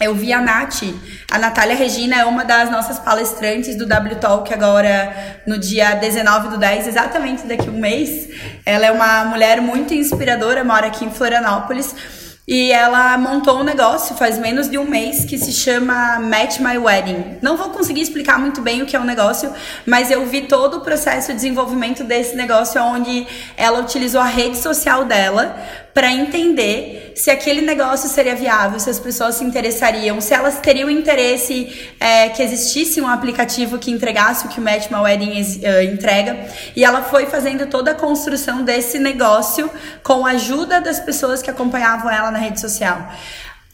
Eu 0.00 0.14
vi 0.14 0.32
a 0.32 0.40
Nath, 0.40 0.82
a 1.30 1.38
Natália 1.38 1.76
Regina 1.76 2.16
é 2.16 2.24
uma 2.24 2.42
das 2.42 2.70
nossas 2.70 2.98
palestrantes 2.98 3.76
do 3.76 3.84
W 3.84 4.16
Talk 4.16 4.50
agora 4.54 5.42
no 5.46 5.58
dia 5.58 5.94
19 5.94 6.48
do 6.48 6.56
10, 6.56 6.86
exatamente 6.86 7.46
daqui 7.46 7.68
a 7.68 7.70
um 7.70 7.78
mês. 7.78 8.30
Ela 8.64 8.86
é 8.86 8.90
uma 8.90 9.26
mulher 9.26 9.60
muito 9.60 9.92
inspiradora, 9.92 10.64
mora 10.64 10.86
aqui 10.86 11.04
em 11.04 11.10
Florianópolis. 11.10 11.94
E 12.48 12.72
ela 12.72 13.16
montou 13.18 13.60
um 13.60 13.62
negócio 13.62 14.16
faz 14.16 14.38
menos 14.38 14.68
de 14.68 14.76
um 14.76 14.84
mês 14.84 15.24
que 15.24 15.38
se 15.38 15.52
chama 15.52 16.18
Match 16.18 16.58
My 16.58 16.78
Wedding. 16.78 17.36
Não 17.42 17.56
vou 17.56 17.68
conseguir 17.68 18.00
explicar 18.00 18.40
muito 18.40 18.60
bem 18.62 18.82
o 18.82 18.86
que 18.86 18.96
é 18.96 18.98
o 18.98 19.02
um 19.02 19.06
negócio, 19.06 19.52
mas 19.86 20.10
eu 20.10 20.26
vi 20.26 20.48
todo 20.48 20.78
o 20.78 20.80
processo 20.80 21.28
de 21.28 21.34
desenvolvimento 21.34 22.02
desse 22.02 22.34
negócio, 22.34 22.82
onde 22.82 23.26
ela 23.56 23.78
utilizou 23.80 24.20
a 24.20 24.26
rede 24.26 24.56
social 24.56 25.04
dela 25.04 25.54
para 25.92 26.12
entender 26.12 27.12
se 27.16 27.30
aquele 27.30 27.60
negócio 27.60 28.08
seria 28.08 28.34
viável, 28.34 28.78
se 28.78 28.88
as 28.88 28.98
pessoas 28.98 29.34
se 29.36 29.44
interessariam, 29.44 30.20
se 30.20 30.32
elas 30.32 30.58
teriam 30.58 30.88
interesse 30.88 31.90
é, 31.98 32.28
que 32.28 32.42
existisse 32.42 33.00
um 33.00 33.08
aplicativo 33.08 33.78
que 33.78 33.90
entregasse 33.90 34.46
o 34.46 34.48
que 34.48 34.60
o 34.60 34.62
Match 34.62 34.90
My 34.90 34.98
Wedding 34.98 35.32
uh, 35.32 35.82
entrega. 35.92 36.46
E 36.76 36.84
ela 36.84 37.02
foi 37.02 37.26
fazendo 37.26 37.66
toda 37.66 37.90
a 37.90 37.94
construção 37.94 38.62
desse 38.62 38.98
negócio 38.98 39.70
com 40.02 40.24
a 40.24 40.30
ajuda 40.30 40.80
das 40.80 41.00
pessoas 41.00 41.42
que 41.42 41.50
acompanhavam 41.50 42.10
ela 42.10 42.30
na 42.30 42.38
rede 42.38 42.60
social. 42.60 43.10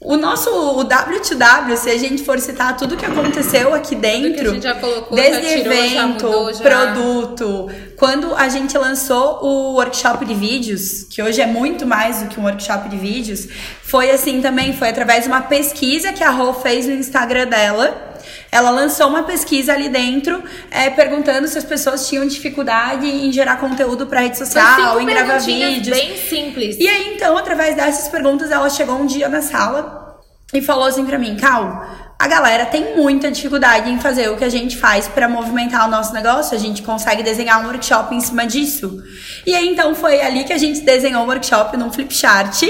O 0.06 0.16
nosso 0.16 0.50
o 0.50 0.84
W2W, 0.84 1.76
se 1.76 1.90
a 1.90 1.98
gente 1.98 2.22
for 2.22 2.38
citar 2.38 2.76
tudo 2.76 2.96
que 2.96 3.04
aconteceu 3.04 3.74
aqui 3.74 3.96
dentro, 3.96 4.52
colocou, 4.80 5.16
desde 5.16 5.46
evento, 5.46 6.26
mudou, 6.26 6.52
produto, 6.62 7.70
quando 7.96 8.32
a 8.36 8.48
gente 8.48 8.78
lançou 8.78 9.40
o 9.42 9.72
workshop 9.72 10.24
de 10.24 10.32
vídeos, 10.32 11.02
que 11.10 11.20
hoje 11.20 11.40
é 11.40 11.46
muito 11.46 11.84
mais 11.84 12.22
do 12.22 12.28
que 12.28 12.38
um 12.38 12.44
workshop 12.44 12.88
de 12.88 12.96
vídeos, 12.96 13.48
foi 13.82 14.12
assim 14.12 14.40
também, 14.40 14.72
foi 14.72 14.90
através 14.90 15.24
de 15.24 15.28
uma 15.28 15.40
pesquisa 15.40 16.12
que 16.12 16.22
a 16.22 16.30
Rô 16.30 16.54
fez 16.54 16.86
no 16.86 16.92
Instagram 16.92 17.48
dela. 17.48 18.15
Ela 18.50 18.70
lançou 18.70 19.08
uma 19.08 19.22
pesquisa 19.22 19.72
ali 19.72 19.88
dentro, 19.88 20.42
é, 20.70 20.90
perguntando 20.90 21.46
se 21.48 21.58
as 21.58 21.64
pessoas 21.64 22.08
tinham 22.08 22.26
dificuldade 22.26 23.06
em 23.06 23.32
gerar 23.32 23.56
conteúdo 23.56 24.06
para 24.06 24.20
rede 24.20 24.38
social, 24.38 25.00
em 25.00 25.06
gravar 25.06 25.38
vídeos. 25.38 25.96
Bem 25.96 26.16
simples. 26.16 26.76
E 26.78 26.88
aí, 26.88 27.14
então, 27.14 27.36
através 27.36 27.74
dessas 27.74 28.08
perguntas, 28.08 28.50
ela 28.50 28.68
chegou 28.70 28.96
um 28.96 29.06
dia 29.06 29.28
na 29.28 29.42
sala 29.42 30.20
e 30.52 30.62
falou 30.62 30.84
assim 30.84 31.04
para 31.04 31.18
mim, 31.18 31.36
Cal, 31.36 31.84
a 32.18 32.28
galera 32.28 32.64
tem 32.64 32.96
muita 32.96 33.30
dificuldade 33.30 33.90
em 33.90 33.98
fazer 33.98 34.30
o 34.30 34.36
que 34.36 34.44
a 34.44 34.48
gente 34.48 34.76
faz 34.76 35.06
para 35.06 35.28
movimentar 35.28 35.86
o 35.86 35.90
nosso 35.90 36.14
negócio. 36.14 36.56
A 36.56 36.60
gente 36.60 36.82
consegue 36.82 37.22
desenhar 37.22 37.60
um 37.62 37.66
workshop 37.66 38.14
em 38.14 38.20
cima 38.20 38.46
disso. 38.46 39.02
E 39.44 39.54
aí 39.54 39.68
então 39.68 39.94
foi 39.94 40.20
ali 40.20 40.44
que 40.44 40.52
a 40.52 40.58
gente 40.58 40.80
desenhou 40.80 41.24
o 41.24 41.26
workshop 41.26 41.76
num 41.76 41.92
flipchart. 41.92 42.62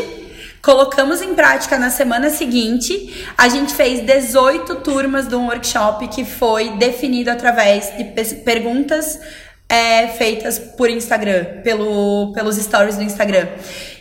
Colocamos 0.66 1.22
em 1.22 1.32
prática 1.32 1.78
na 1.78 1.90
semana 1.90 2.28
seguinte. 2.28 3.24
A 3.38 3.48
gente 3.48 3.72
fez 3.72 4.04
18 4.04 4.74
turmas 4.80 5.28
de 5.28 5.36
um 5.36 5.46
workshop 5.46 6.08
que 6.08 6.24
foi 6.24 6.70
definido 6.70 7.30
através 7.30 7.92
de 7.96 8.34
perguntas 8.42 9.20
é, 9.68 10.08
feitas 10.08 10.58
por 10.58 10.90
Instagram, 10.90 11.62
pelo, 11.62 12.32
pelos 12.34 12.56
stories 12.56 12.96
do 12.96 13.04
Instagram. 13.04 13.46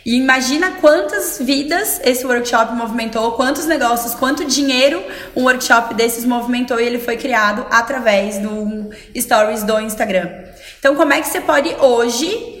E 0.04 0.16
imagina 0.16 0.72
quantas 0.80 1.38
vidas 1.40 2.00
esse 2.02 2.26
workshop 2.26 2.74
movimentou, 2.74 3.30
quantos 3.32 3.64
negócios, 3.66 4.12
quanto 4.16 4.44
dinheiro 4.44 5.00
um 5.36 5.44
workshop 5.44 5.94
desses 5.94 6.24
movimentou 6.24 6.80
e 6.80 6.84
ele 6.84 6.98
foi 6.98 7.16
criado 7.16 7.64
através 7.70 8.38
do 8.38 8.90
stories 9.16 9.62
do 9.62 9.80
Instagram. 9.80 10.28
Então, 10.80 10.96
como 10.96 11.12
é 11.12 11.20
que 11.20 11.28
você 11.28 11.40
pode 11.40 11.72
hoje 11.76 12.55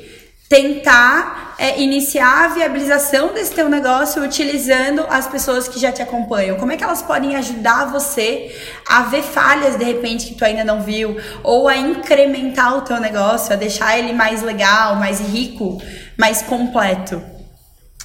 tentar 0.48 1.56
é, 1.58 1.80
iniciar 1.80 2.44
a 2.44 2.48
viabilização 2.48 3.32
desse 3.32 3.52
teu 3.52 3.68
negócio 3.68 4.22
utilizando 4.22 5.04
as 5.08 5.26
pessoas 5.26 5.66
que 5.66 5.78
já 5.78 5.90
te 5.90 6.02
acompanham? 6.02 6.56
Como 6.56 6.70
é 6.70 6.76
que 6.76 6.84
elas 6.84 7.02
podem 7.02 7.34
ajudar 7.36 7.86
você 7.86 8.54
a 8.88 9.02
ver 9.02 9.22
falhas 9.22 9.76
de 9.76 9.84
repente 9.84 10.26
que 10.26 10.34
tu 10.34 10.44
ainda 10.44 10.64
não 10.64 10.82
viu 10.82 11.16
ou 11.42 11.68
a 11.68 11.76
incrementar 11.76 12.76
o 12.76 12.82
teu 12.82 13.00
negócio, 13.00 13.52
a 13.52 13.56
deixar 13.56 13.98
ele 13.98 14.12
mais 14.12 14.42
legal, 14.42 14.96
mais 14.96 15.20
rico, 15.20 15.80
mais 16.16 16.42
completo? 16.42 17.22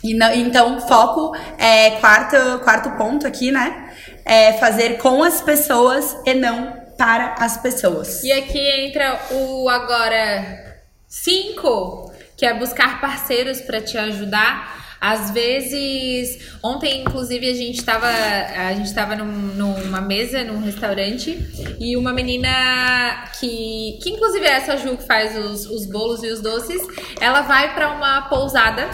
E 0.03 0.15
não, 0.15 0.33
então, 0.33 0.81
foco 0.81 1.35
é 1.59 1.91
quarto, 1.91 2.35
quarto 2.63 2.89
ponto 2.97 3.27
aqui, 3.27 3.51
né? 3.51 3.93
É 4.25 4.53
fazer 4.53 4.97
com 4.97 5.23
as 5.23 5.41
pessoas 5.41 6.17
e 6.25 6.33
não 6.33 6.81
para 6.97 7.35
as 7.39 7.57
pessoas. 7.57 8.23
E 8.23 8.31
aqui 8.31 8.59
entra 8.59 9.19
o 9.31 9.69
agora 9.69 10.79
5, 11.07 12.10
que 12.41 12.45
é 12.47 12.55
buscar 12.55 12.99
parceiros 12.99 13.61
para 13.61 13.79
te 13.79 13.95
ajudar. 13.99 14.97
Às 14.99 15.29
vezes, 15.29 16.57
ontem 16.63 17.01
inclusive 17.01 17.47
a 17.47 17.53
gente 17.53 17.77
estava 17.77 18.07
a 18.07 18.73
gente 18.73 18.91
num, 19.15 19.75
numa 19.75 20.01
mesa 20.01 20.43
num 20.43 20.59
restaurante 20.59 21.37
e 21.79 21.95
uma 21.95 22.11
menina 22.11 22.49
que 23.39 23.99
que 24.01 24.09
inclusive 24.09 24.43
é 24.43 24.53
essa 24.53 24.75
Ju 24.77 24.97
que 24.97 25.05
faz 25.05 25.37
os, 25.37 25.67
os 25.67 25.85
bolos 25.85 26.23
e 26.23 26.31
os 26.31 26.41
doces, 26.41 26.81
ela 27.19 27.41
vai 27.41 27.75
para 27.75 27.91
uma 27.91 28.23
pousada 28.23 28.89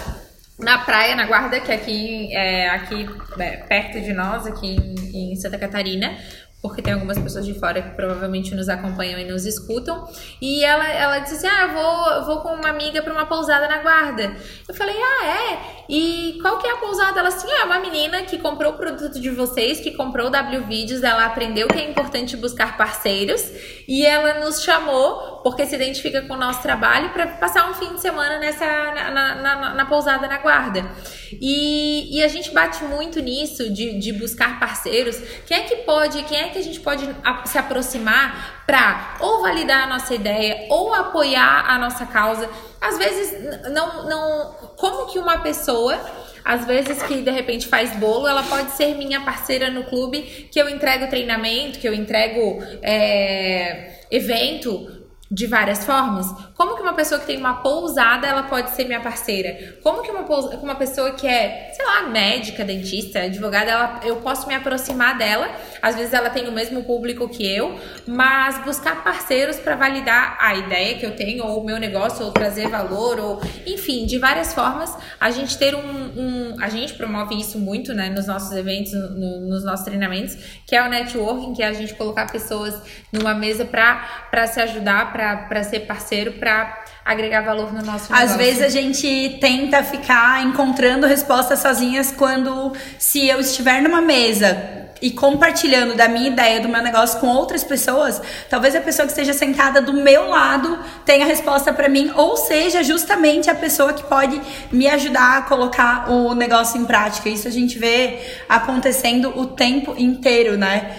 na 0.59 0.79
praia, 0.79 1.15
na 1.15 1.25
Guarda, 1.25 1.59
que 1.61 1.71
é 1.71 1.75
aqui, 1.75 2.35
é, 2.35 2.69
aqui 2.69 3.07
é, 3.37 3.57
perto 3.57 4.01
de 4.01 4.11
nós, 4.11 4.45
aqui 4.47 4.75
em, 4.75 5.31
em 5.31 5.35
Santa 5.35 5.57
Catarina, 5.57 6.17
porque 6.61 6.81
tem 6.81 6.93
algumas 6.93 7.19
pessoas 7.19 7.45
de 7.45 7.53
fora 7.53 7.81
que 7.81 7.91
provavelmente 7.91 8.55
nos 8.55 8.67
acompanham 8.67 9.19
e 9.19 9.25
nos 9.25 9.45
escutam. 9.45 10.07
E 10.41 10.63
ela, 10.63 10.87
ela 10.89 11.19
disse 11.19 11.35
assim: 11.35 11.47
Ah, 11.47 11.63
eu 11.63 11.73
vou, 11.73 12.09
eu 12.13 12.25
vou 12.25 12.37
com 12.41 12.49
uma 12.49 12.69
amiga 12.69 13.01
para 13.01 13.13
uma 13.13 13.27
pousada 13.27 13.67
na 13.67 13.77
guarda. 13.79 14.35
Eu 14.67 14.73
falei: 14.73 14.95
Ah, 14.97 15.25
é? 15.27 15.83
E 15.87 16.39
qual 16.41 16.57
que 16.57 16.67
é 16.67 16.71
a 16.71 16.77
pousada? 16.77 17.19
Ela 17.19 17.29
assim: 17.29 17.47
Ah, 17.61 17.65
uma 17.65 17.79
menina 17.79 18.23
que 18.23 18.39
comprou 18.39 18.73
o 18.73 18.77
produto 18.77 19.19
de 19.19 19.29
vocês, 19.29 19.79
que 19.79 19.91
comprou 19.91 20.27
o 20.27 20.29
W 20.31 20.63
Vídeos, 20.65 21.03
ela 21.03 21.25
aprendeu 21.25 21.67
que 21.67 21.77
é 21.77 21.89
importante 21.89 22.35
buscar 22.35 22.75
parceiros 22.75 23.43
e 23.87 24.03
ela 24.03 24.43
nos 24.43 24.63
chamou 24.63 25.36
porque 25.49 25.65
se 25.65 25.75
identifica 25.75 26.21
com 26.23 26.33
o 26.33 26.37
nosso 26.37 26.61
trabalho 26.61 27.09
para 27.11 27.25
passar 27.25 27.69
um 27.69 27.73
fim 27.73 27.95
de 27.95 28.01
semana 28.01 28.37
nessa 28.37 28.65
na, 28.65 29.11
na, 29.11 29.35
na, 29.35 29.73
na 29.75 29.85
pousada 29.85 30.27
na 30.27 30.39
guarda. 30.39 30.85
E, 31.31 32.17
e, 32.17 32.21
a 32.21 32.27
gente 32.27 32.51
bate 32.51 32.83
muito 32.83 33.21
nisso 33.21 33.71
de, 33.71 33.97
de 33.97 34.11
buscar 34.11 34.59
parceiros. 34.59 35.17
Quem 35.45 35.57
é 35.57 35.61
que 35.61 35.77
pode, 35.77 36.21
quem 36.23 36.37
é 36.37 36.49
que 36.49 36.59
a 36.59 36.61
gente 36.61 36.81
pode 36.81 37.07
se 37.45 37.57
aproximar 37.57 38.63
para 38.67 39.15
ou 39.21 39.41
validar 39.41 39.83
a 39.83 39.87
nossa 39.87 40.13
ideia 40.13 40.67
ou 40.69 40.93
apoiar 40.93 41.63
a 41.65 41.79
nossa 41.79 42.05
causa? 42.05 42.49
Às 42.81 42.97
vezes, 42.97 43.71
não, 43.71 44.03
não. 44.03 44.51
Como 44.75 45.05
que 45.07 45.17
uma 45.17 45.37
pessoa 45.39 45.97
às 46.43 46.65
vezes 46.65 47.03
que 47.03 47.21
de 47.21 47.31
repente 47.31 47.67
faz 47.67 47.93
bolo, 47.97 48.25
ela 48.25 48.43
pode 48.43 48.71
ser 48.71 48.95
minha 48.95 49.19
parceira 49.19 49.69
no 49.69 49.83
clube, 49.83 50.47
que 50.49 50.59
eu 50.59 50.69
entrego 50.69 51.07
treinamento, 51.07 51.77
que 51.77 51.85
eu 51.85 51.93
entrego 51.93 52.63
é, 52.81 53.97
evento, 54.09 54.96
de 55.29 55.45
várias 55.45 55.85
formas. 55.85 56.33
Como 56.55 56.75
que 56.75 56.81
uma 56.81 56.93
pessoa 56.93 57.19
que 57.19 57.27
tem 57.27 57.37
uma 57.37 57.55
pousada, 57.55 58.25
ela 58.25 58.43
pode 58.43 58.71
ser 58.71 58.85
minha 58.85 59.01
parceira? 59.01 59.77
Como 59.83 60.01
que 60.01 60.09
uma, 60.09 60.21
uma 60.21 60.75
pessoa 60.75 61.11
que 61.11 61.27
é, 61.27 61.71
sei 61.73 61.85
lá, 61.85 62.03
médica, 62.03 62.63
dentista, 62.63 63.19
advogada, 63.19 63.71
ela, 63.71 63.99
eu 64.03 64.17
posso 64.17 64.47
me 64.47 64.55
aproximar 64.55 65.17
dela. 65.17 65.49
Às 65.81 65.95
vezes 65.95 66.13
ela 66.13 66.29
tem 66.29 66.47
o 66.47 66.51
mesmo 66.51 66.83
público 66.83 67.27
que 67.27 67.45
eu, 67.45 67.77
mas 68.07 68.63
buscar 68.63 69.03
parceiros 69.03 69.57
para 69.57 69.75
validar 69.75 70.37
a 70.39 70.55
ideia 70.55 70.97
que 70.97 71.05
eu 71.05 71.15
tenho, 71.15 71.45
ou 71.45 71.61
o 71.61 71.65
meu 71.65 71.77
negócio, 71.77 72.25
ou 72.25 72.31
trazer 72.31 72.69
valor, 72.69 73.19
ou 73.19 73.41
enfim, 73.65 74.05
de 74.05 74.17
várias 74.17 74.53
formas, 74.53 74.95
a 75.19 75.29
gente 75.29 75.57
ter 75.57 75.75
um. 75.75 75.79
um 75.79 76.55
a 76.59 76.69
gente 76.69 76.93
promove 76.93 77.39
isso 77.39 77.59
muito, 77.59 77.93
né, 77.93 78.09
nos 78.09 78.27
nossos 78.27 78.55
eventos, 78.55 78.93
no, 78.93 79.41
nos 79.41 79.63
nossos 79.63 79.85
treinamentos, 79.85 80.35
que 80.65 80.75
é 80.75 80.83
o 80.83 80.89
networking, 80.89 81.53
que 81.53 81.61
é 81.61 81.67
a 81.67 81.73
gente 81.73 81.93
colocar 81.93 82.31
pessoas 82.31 82.81
numa 83.11 83.33
mesa 83.33 83.65
para 83.65 84.47
se 84.47 84.59
ajudar, 84.61 85.11
para 85.17 85.63
ser 85.63 85.81
parceiro, 85.81 86.33
para 86.33 86.83
agregar 87.03 87.41
valor 87.41 87.73
no 87.73 87.81
nosso 87.81 88.11
negócio. 88.11 88.15
Às 88.15 88.35
vezes 88.35 88.61
a 88.61 88.69
gente 88.69 89.37
tenta 89.41 89.83
ficar 89.83 90.43
encontrando 90.43 91.07
respostas 91.07 91.59
sozinhas 91.59 92.11
quando 92.11 92.73
se 92.99 93.27
eu 93.27 93.39
estiver 93.39 93.81
numa 93.81 94.01
mesa 94.01 94.85
e 95.01 95.11
compartilhando 95.11 95.95
da 95.95 96.07
minha 96.07 96.27
ideia, 96.27 96.59
do 96.59 96.67
meu 96.67 96.81
negócio 96.81 97.19
com 97.19 97.27
outras 97.27 97.63
pessoas, 97.63 98.21
talvez 98.49 98.75
a 98.75 98.81
pessoa 98.81 99.05
que 99.05 99.11
esteja 99.11 99.33
sentada 99.33 99.81
do 99.81 99.93
meu 99.93 100.27
lado 100.29 100.79
tenha 101.05 101.25
a 101.25 101.27
resposta 101.27 101.71
para 101.71 101.87
mim, 101.87 102.11
ou 102.15 102.35
seja, 102.35 102.83
justamente 102.83 103.49
a 103.49 103.55
pessoa 103.55 103.93
que 103.93 104.03
pode 104.03 104.41
me 104.71 104.87
ajudar 104.87 105.37
a 105.37 105.41
colocar 105.43 106.11
o 106.11 106.33
negócio 106.33 106.81
em 106.81 106.85
prática. 106.85 107.29
Isso 107.29 107.47
a 107.47 107.51
gente 107.51 107.77
vê 107.77 108.19
acontecendo 108.49 109.37
o 109.37 109.45
tempo 109.45 109.93
inteiro, 109.97 110.57
né? 110.57 110.95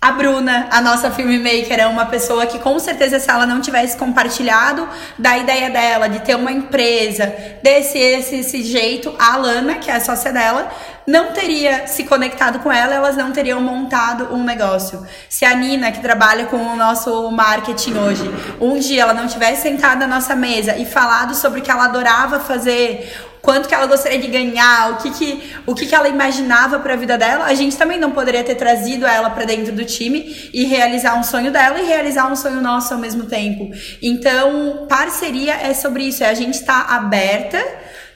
A 0.00 0.12
Bruna, 0.12 0.68
a 0.70 0.80
nossa 0.80 1.10
filmmaker, 1.10 1.80
é 1.80 1.86
uma 1.86 2.06
pessoa 2.06 2.46
que 2.46 2.58
com 2.58 2.78
certeza 2.78 3.18
se 3.18 3.30
ela 3.30 3.46
não 3.46 3.60
tivesse 3.60 3.96
compartilhado 3.96 4.86
da 5.18 5.36
ideia 5.38 5.70
dela 5.70 6.06
de 6.08 6.20
ter 6.20 6.36
uma 6.36 6.52
empresa 6.52 7.34
desse 7.62 7.98
esse, 7.98 8.36
esse 8.36 8.62
jeito, 8.62 9.12
a 9.18 9.34
Alana, 9.34 9.76
que 9.76 9.90
é 9.90 9.96
a 9.96 10.00
sócia 10.00 10.32
dela, 10.32 10.70
não 11.06 11.32
teria 11.32 11.86
se 11.86 12.04
conectado 12.04 12.58
com 12.58 12.70
ela, 12.70 12.94
elas 12.94 13.16
não 13.16 13.32
teriam 13.32 13.60
montado 13.60 14.34
um 14.34 14.44
negócio. 14.44 15.04
Se 15.28 15.44
a 15.44 15.54
Nina, 15.54 15.90
que 15.90 16.00
trabalha 16.00 16.46
com 16.46 16.56
o 16.56 16.76
nosso 16.76 17.30
marketing 17.30 17.94
hoje, 17.94 18.30
um 18.60 18.78
dia 18.78 19.02
ela 19.02 19.14
não 19.14 19.26
tivesse 19.26 19.62
sentado 19.62 20.00
na 20.00 20.06
nossa 20.06 20.36
mesa 20.36 20.76
e 20.76 20.84
falado 20.84 21.34
sobre 21.34 21.60
o 21.60 21.62
que 21.62 21.70
ela 21.70 21.84
adorava 21.84 22.38
fazer, 22.38 23.12
quanto 23.46 23.68
que 23.68 23.74
ela 23.74 23.86
gostaria 23.86 24.18
de 24.18 24.26
ganhar, 24.26 24.90
o 24.90 24.96
que 24.96 25.10
que, 25.12 25.54
o 25.64 25.72
que, 25.72 25.86
que 25.86 25.94
ela 25.94 26.08
imaginava 26.08 26.80
para 26.80 26.94
a 26.94 26.96
vida 26.96 27.16
dela, 27.16 27.44
a 27.44 27.54
gente 27.54 27.76
também 27.76 27.96
não 27.96 28.10
poderia 28.10 28.42
ter 28.42 28.56
trazido 28.56 29.06
ela 29.06 29.30
para 29.30 29.44
dentro 29.44 29.72
do 29.72 29.84
time 29.84 30.50
e 30.52 30.64
realizar 30.64 31.16
um 31.16 31.22
sonho 31.22 31.52
dela 31.52 31.80
e 31.80 31.86
realizar 31.86 32.26
um 32.26 32.34
sonho 32.34 32.60
nosso 32.60 32.92
ao 32.92 32.98
mesmo 32.98 33.26
tempo. 33.26 33.70
Então, 34.02 34.86
parceria 34.88 35.54
é 35.54 35.72
sobre 35.72 36.08
isso, 36.08 36.24
é 36.24 36.28
a 36.28 36.34
gente 36.34 36.54
estar 36.54 36.88
tá 36.88 36.96
aberta 36.96 37.64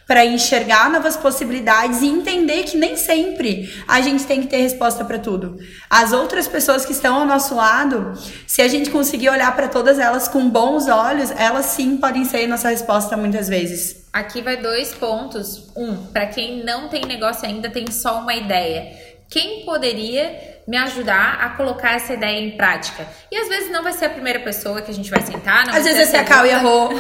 para 0.05 0.27
enxergar 0.27 0.91
novas 0.91 1.17
possibilidades 1.17 2.03
e 2.03 2.09
entender 2.09 2.65
que 2.65 2.77
nem 2.77 2.97
sempre 2.97 3.73
a 3.87 4.01
gente 4.01 4.25
tem 4.25 4.41
que 4.41 4.49
ter 4.49 4.57
resposta 4.57 5.05
para 5.05 5.21
tudo. 5.21 5.59
As 5.89 6.13
outras 6.13 6.49
pessoas 6.49 6.85
que 6.85 6.91
estão 6.91 7.15
ao 7.15 7.25
nosso 7.25 7.55
lado, 7.55 8.15
se 8.49 8.61
a 8.61 8.67
gente 8.67 8.91
conseguir 8.91 9.29
olhar 9.29 9.55
para 9.55 9.69
todas 9.69 10.01
elas 10.01 10.27
com 10.27 10.51
bons 10.51 10.89
olhos, 10.89 11.31
elas 11.31 11.67
sim 11.67 11.99
podem 11.99 12.25
ser 12.25 12.49
nossa 12.49 12.69
resposta 12.69 13.17
muitas 13.17 13.47
vezes. 13.47 14.00
Aqui 14.13 14.43
vai 14.43 14.57
dois 14.57 14.93
pontos. 14.93 15.71
Um, 15.77 16.07
para 16.07 16.27
quem 16.27 16.65
não 16.65 16.89
tem 16.89 17.05
negócio 17.07 17.47
ainda, 17.47 17.71
tem 17.71 17.91
só 17.91 18.21
uma 18.21 18.35
ideia. 18.35 18.97
Quem 19.29 19.65
poderia 19.65 20.50
me 20.71 20.77
ajudar 20.77 21.39
a 21.41 21.49
colocar 21.57 21.97
essa 21.97 22.15
ideia 22.15 22.39
em 22.39 22.57
prática. 22.57 23.05
E 23.29 23.37
às 23.37 23.49
vezes 23.49 23.73
não 23.73 23.83
vai 23.83 23.93
ser 23.93 24.05
a 24.05 24.11
primeira 24.11 24.39
pessoa 24.39 24.81
que 24.81 24.89
a 24.89 24.95
gente 24.95 25.11
vai 25.11 25.21
sentar, 25.21 25.69
Às 25.69 25.83
vezes 25.83 25.97
vai 25.97 26.07
ser 26.07 26.17
a 26.19 26.25
Cal 26.25 26.47
e 26.47 26.53
a 26.53 26.59
Rô. 26.59 26.91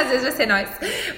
às 0.00 0.06
vezes 0.10 0.22
vai 0.22 0.30
ser 0.30 0.46
nós. 0.46 0.68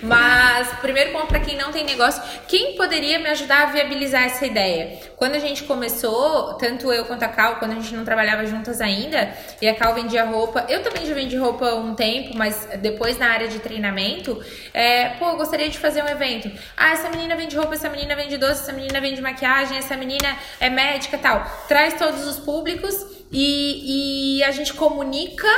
Mas, 0.02 0.68
primeiro 0.81 1.12
ponto 1.12 1.26
para 1.26 1.40
quem 1.40 1.55
não 1.55 1.70
tem 1.70 1.85
negócio, 1.85 2.22
quem 2.48 2.76
poderia 2.76 3.18
me 3.18 3.28
ajudar 3.28 3.64
a 3.64 3.66
viabilizar 3.66 4.22
essa 4.22 4.46
ideia? 4.46 5.00
Quando 5.18 5.35
a 5.35 5.38
gente 5.38 5.64
começou, 5.64 6.55
tanto 6.55 6.90
eu 6.90 7.05
quanto 7.05 7.24
a 7.24 7.28
Cal, 7.28 7.57
quando 7.57 7.72
a 7.72 7.74
gente 7.74 7.94
não 7.94 8.07
trabalhava 8.07 8.46
juntas 8.46 8.81
ainda, 8.81 9.31
e 9.61 9.68
a 9.68 9.74
Cal 9.74 9.94
vendia 9.94 10.24
roupa, 10.24 10.64
eu 10.70 10.83
também 10.83 11.05
já 11.05 11.12
vendi 11.12 11.37
roupa 11.37 11.74
um 11.74 11.94
tempo, 11.94 12.35
mas 12.35 12.68
depois 12.81 13.18
na 13.18 13.26
área 13.26 13.48
de 13.48 13.59
treinamento, 13.59 14.42
é, 14.72 15.11
pô, 15.18 15.28
eu 15.28 15.37
gostaria 15.37 15.68
de 15.68 15.78
fazer 15.78 16.02
um 16.02 16.09
evento. 16.09 16.50
Ah, 16.74 16.92
essa 16.92 17.11
menina 17.11 17.37
vende 17.37 17.55
roupa, 17.55 17.74
essa 17.74 17.90
menina 17.90 18.16
vende 18.16 18.38
doce, 18.38 18.62
essa 18.62 18.72
menina 18.72 18.98
vende 18.98 19.20
maquiagem, 19.20 19.76
essa 19.76 19.94
menina 19.94 20.38
é 20.59 20.70
médica 20.70 21.18
tal. 21.18 21.44
Traz 21.68 21.82
todos 21.90 22.27
os 22.27 22.38
públicos 22.38 22.95
e, 23.31 24.38
e 24.38 24.45
a 24.45 24.51
gente 24.51 24.75
comunica 24.75 25.49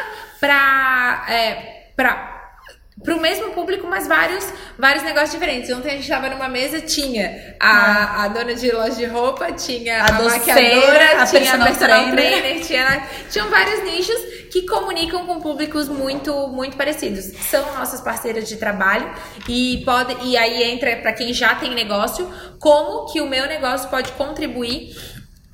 para 0.41 1.27
é, 1.29 1.91
para 1.97 2.35
para 3.03 3.17
o 3.17 3.21
mesmo 3.21 3.51
público, 3.51 3.87
mas 3.89 4.07
vários, 4.07 4.47
vários 4.79 5.03
negócios 5.03 5.33
diferentes. 5.33 5.69
Ontem 5.71 5.89
a 5.89 5.93
gente 5.93 6.05
estava 6.05 6.31
numa 6.31 6.49
mesa, 6.49 6.81
tinha 6.81 7.57
a, 7.61 8.25
a 8.25 8.29
dona 8.29 8.55
de 8.55 8.71
loja 8.71 8.95
de 8.95 9.05
roupa, 9.05 9.51
tinha 9.53 10.03
a, 10.03 10.07
a 10.07 10.23
maquiadora, 10.23 11.23
a 11.23 11.27
tinha 11.27 11.55
a 11.55 11.65
personal 11.65 12.11
trainer, 12.13 12.41
trainer 12.41 12.65
tinha, 12.65 13.09
tinham 13.29 13.51
vários 13.51 13.83
nichos 13.83 14.17
que 14.53 14.63
comunicam 14.63 15.27
com 15.27 15.41
públicos 15.41 15.89
muito, 15.89 16.33
muito 16.49 16.77
parecidos. 16.77 17.25
São 17.51 17.75
nossas 17.75 18.01
parceiras 18.01 18.49
de 18.49 18.57
trabalho 18.57 19.13
e 19.49 19.83
pode 19.85 20.17
e 20.25 20.37
aí 20.37 20.63
entra 20.63 20.97
para 20.99 21.13
quem 21.13 21.35
já 21.35 21.57
tem 21.57 21.75
negócio, 21.75 22.33
como 22.61 23.13
que 23.13 23.21
o 23.21 23.27
meu 23.27 23.47
negócio 23.49 23.91
pode 23.91 24.13
contribuir 24.13 24.95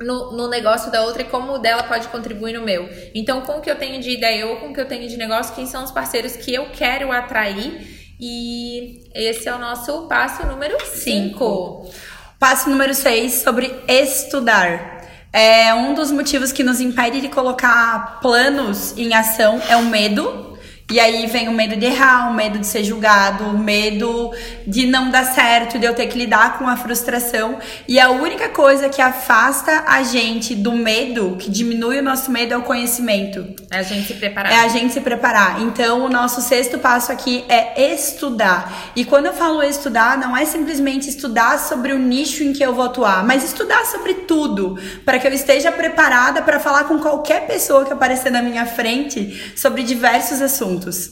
no, 0.01 0.33
no, 0.33 0.49
negócio 0.49 0.91
da 0.91 1.03
outra 1.03 1.23
e 1.23 1.27
como 1.27 1.53
o 1.53 1.59
dela 1.59 1.83
pode 1.83 2.09
contribuir 2.09 2.55
no 2.55 2.65
meu. 2.65 2.89
Então, 3.15 3.43
com 3.43 3.59
o 3.59 3.61
que 3.61 3.71
eu 3.71 3.77
tenho 3.77 4.01
de 4.01 4.11
ideia 4.11 4.47
ou 4.47 4.57
com 4.57 4.71
o 4.71 4.75
que 4.75 4.81
eu 4.81 4.87
tenho 4.87 5.09
de 5.09 5.17
negócio, 5.17 5.55
quem 5.55 5.67
são 5.67 5.85
os 5.85 5.91
parceiros 5.91 6.37
que 6.37 6.55
eu 6.55 6.71
quero 6.71 7.13
atrair? 7.13 7.99
E 8.19 9.09
esse 9.15 9.49
é 9.49 9.55
o 9.55 9.59
nosso 9.59 10.07
passo 10.07 10.47
número 10.47 10.77
5. 10.85 11.91
Passo 12.39 12.69
número 12.71 12.95
6 12.95 13.33
sobre 13.35 13.75
estudar. 13.87 15.01
É 15.33 15.73
um 15.75 15.95
dos 15.95 16.11
motivos 16.11 16.51
que 16.51 16.65
nos 16.65 16.81
impede 16.81 17.21
de 17.21 17.29
colocar 17.29 18.19
planos 18.21 18.97
em 18.99 19.15
ação 19.15 19.61
é 19.69 19.77
o 19.77 19.85
medo 19.85 20.50
E 20.91 20.99
aí 20.99 21.25
vem 21.29 21.49
o 21.49 21.53
medo 21.53 21.77
de 21.77 21.87
errar, 21.87 22.29
o 22.29 22.35
medo 22.35 22.59
de 22.59 22.67
ser 22.67 22.83
julgado, 22.83 23.45
o 23.45 23.57
medo 23.57 24.33
de 24.67 24.87
não 24.87 25.09
dar 25.09 25.25
certo, 25.25 25.79
de 25.79 25.87
eu 25.87 25.95
ter 25.95 26.09
que 26.09 26.19
lidar 26.19 26.59
com 26.59 26.67
a 26.67 26.77
frustração. 26.77 27.61
E 27.87 28.01
a 28.01 28.11
única 28.11 28.49
coisa 28.49 28.89
que 28.89 29.01
afasta 29.01 29.85
a 29.87 30.03
gente 30.03 30.53
do 30.53 30.73
medo, 30.73 31.37
que 31.39 31.49
diminui 31.49 32.01
o 32.01 32.03
nosso 32.03 32.33
medo, 32.33 32.55
é 32.55 32.57
o 32.57 32.63
conhecimento. 32.63 33.55
É 33.71 33.79
a 33.79 33.83
gente 33.85 34.09
se 34.09 34.15
preparar. 34.15 34.53
É 34.53 34.57
a 34.57 34.67
gente 34.67 34.93
se 34.93 35.01
preparar. 35.01 35.63
Então, 35.63 36.05
o 36.05 36.09
nosso 36.09 36.41
sexto 36.41 36.77
passo 36.77 37.13
aqui 37.13 37.45
é 37.49 37.95
estudar. 37.95 38.91
E 38.97 39.05
quando 39.05 39.27
eu 39.27 39.33
falo 39.33 39.63
estudar, 39.63 40.19
não 40.19 40.37
é 40.37 40.45
simplesmente 40.45 41.09
estudar 41.09 41.61
sobre 41.61 41.93
o 41.93 41.99
nicho 42.01 42.43
em 42.43 42.53
que 42.53 42.65
eu 42.65 42.75
vou 42.75 42.87
atuar, 42.87 43.25
mas 43.25 43.45
estudar 43.45 43.87
sobre 43.87 44.15
tudo, 44.15 44.77
para 45.05 45.21
que 45.21 45.27
eu 45.29 45.33
esteja 45.33 45.71
preparada 45.71 46.43
para 46.43 46.59
falar 46.59 46.85
com 46.85 46.99
qualquer 46.99 47.47
pessoa 47.47 47.85
que 47.85 47.93
aparecer 47.93 48.33
na 48.33 48.43
minha 48.43 48.67
frente 48.67 49.55
sobre 49.55 49.85
diversos 49.85 50.43
assuntos 50.43 50.80
juntos. 50.81 51.11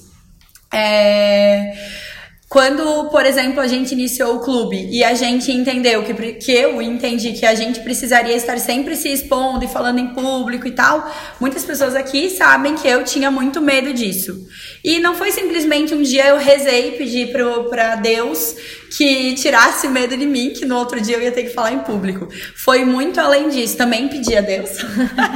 É... 0.72 1.74
Quando, 2.48 3.10
por 3.10 3.26
exemplo, 3.26 3.60
a 3.60 3.66
gente 3.66 3.92
iniciou 3.92 4.36
o 4.36 4.40
clube 4.40 4.88
e 4.90 5.04
a 5.04 5.12
gente 5.12 5.52
entendeu 5.52 6.02
que, 6.02 6.14
que 6.32 6.50
eu 6.50 6.80
entendi 6.80 7.32
que 7.32 7.44
a 7.44 7.54
gente 7.54 7.80
precisaria 7.80 8.34
estar 8.34 8.58
sempre 8.58 8.96
se 8.96 9.12
expondo 9.12 9.66
e 9.66 9.68
falando 9.68 9.98
em 9.98 10.14
público 10.14 10.66
e 10.66 10.70
tal, 10.70 11.12
muitas 11.38 11.62
pessoas 11.62 11.94
aqui 11.94 12.30
sabem 12.30 12.74
que 12.74 12.88
eu 12.88 13.04
tinha 13.04 13.30
muito 13.30 13.60
medo 13.60 13.92
disso. 13.92 14.46
E 14.82 14.98
não 14.98 15.14
foi 15.14 15.30
simplesmente 15.30 15.94
um 15.94 16.00
dia 16.00 16.28
eu 16.28 16.38
rezei 16.38 16.88
e 16.88 16.92
pedi 16.92 17.26
para 17.26 17.96
Deus 17.96 18.56
que 18.96 19.34
tirasse 19.34 19.86
o 19.86 19.90
medo 19.90 20.16
de 20.16 20.24
mim, 20.24 20.50
que 20.50 20.64
no 20.64 20.76
outro 20.76 21.00
dia 21.00 21.16
eu 21.16 21.22
ia 21.22 21.30
ter 21.30 21.44
que 21.44 21.50
falar 21.50 21.72
em 21.72 21.80
público. 21.80 22.28
Foi 22.56 22.84
muito 22.84 23.20
além 23.20 23.48
disso, 23.48 23.76
também 23.76 24.08
pedi 24.08 24.36
a 24.36 24.40
Deus. 24.40 24.70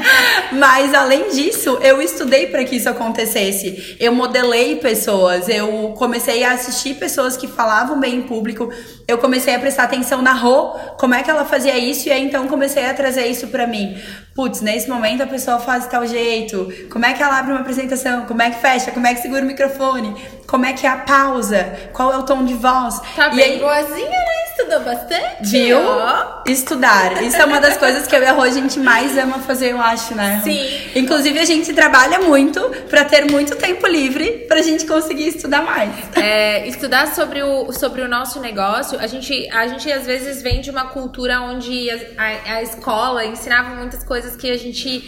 Mas 0.53 0.95
além 0.95 1.31
disso, 1.31 1.79
eu 1.83 2.01
estudei 2.01 2.47
para 2.47 2.65
que 2.65 2.77
isso 2.77 2.89
acontecesse. 2.89 3.97
Eu 4.01 4.15
modelei 4.15 4.77
pessoas, 4.77 5.49
eu 5.49 5.93
comecei 5.99 6.43
a 6.45 6.53
assistir 6.53 6.95
pessoas 7.03 7.37
que 7.37 7.49
falavam 7.49 7.99
bem 7.99 8.19
em 8.19 8.23
público, 8.23 8.73
eu 9.09 9.19
comecei 9.19 9.53
a 9.53 9.59
prestar 9.59 9.83
atenção 9.85 10.23
na 10.23 10.33
Rô, 10.33 10.69
como 10.97 11.15
é 11.15 11.23
que 11.25 11.29
ela 11.29 11.45
fazia 11.45 11.77
isso, 11.77 12.09
e 12.09 12.13
aí 12.13 12.25
então 12.25 12.47
comecei 12.47 12.87
a 12.87 12.95
trazer 12.95 13.27
isso 13.27 13.49
para 13.49 13.67
mim. 13.67 14.01
Putz, 14.37 14.61
nesse 14.61 14.89
momento 14.89 15.21
a 15.21 15.27
pessoa 15.27 15.59
faz 15.59 15.89
tal 15.89 16.07
jeito, 16.07 16.73
como 16.93 17.05
é 17.05 17.13
que 17.13 17.21
ela 17.21 17.41
abre 17.41 17.51
uma 17.51 17.61
apresentação, 17.61 18.25
como 18.27 18.41
é 18.41 18.51
que 18.51 18.61
fecha, 18.61 18.93
como 18.93 19.05
é 19.05 19.15
que 19.15 19.21
segura 19.21 19.43
o 19.43 19.47
microfone, 19.47 20.15
como 20.47 20.65
é 20.65 20.73
que 20.73 20.87
é 20.87 20.91
a 20.91 20.99
pausa, 20.99 21.91
qual 21.93 22.13
é 22.13 22.17
o 22.17 22.23
tom 22.23 22.45
de 22.45 22.55
voz. 22.55 23.01
Tá 23.17 23.33
e 23.33 23.35
bem 23.35 23.55
aí, 23.55 23.59
boazinha, 23.59 24.09
né? 24.09 24.42
Estudou 24.53 24.81
bastante. 24.81 25.51
Viu? 25.51 25.79
Oh. 25.79 26.51
Estudar. 26.51 27.23
Isso 27.23 27.37
é 27.37 27.45
uma 27.45 27.61
das 27.61 27.77
coisas 27.77 28.07
que 28.07 28.15
eu 28.15 28.23
e 28.23 28.27
a 28.27 28.33
Rô 28.33 28.43
a 28.43 28.51
gente 28.51 28.79
mais 28.79 29.17
ama 29.17 29.39
fazer, 29.39 29.73
eu 29.73 29.81
acho, 29.81 30.15
né? 30.15 30.41
Sim. 30.45 30.69
Inclusive 30.95 31.39
a 31.39 31.45
gente 31.45 31.73
trabalha 31.73 32.21
muito 32.21 32.61
para 32.89 33.05
ter 33.05 33.31
muito 33.31 33.57
tempo 33.57 33.87
livre 33.87 34.45
pra 34.49 34.61
gente 34.61 34.87
conseguir 34.87 35.29
estudar 35.29 35.63
mais. 35.63 35.93
É, 36.17 36.67
estudar 36.69 37.15
sobre 37.15 37.43
o, 37.43 37.73
sobre 37.73 38.03
o 38.03 38.09
nosso 38.09 38.41
negócio, 38.41 38.99
a 38.99 39.07
gente, 39.07 39.49
a 39.51 39.67
gente 39.67 39.91
às 39.91 40.07
vezes 40.07 40.43
vem 40.43 40.61
de 40.61 40.71
uma 40.71 40.89
cultura 40.89 41.41
onde 41.41 41.91
a, 41.91 41.97
a, 42.19 42.55
a 42.57 42.63
escola 42.63 43.25
ensinava 43.25 43.75
muitas 43.75 44.05
coisas 44.05 44.37
que 44.37 44.51
a 44.51 44.59
gente 44.59 45.03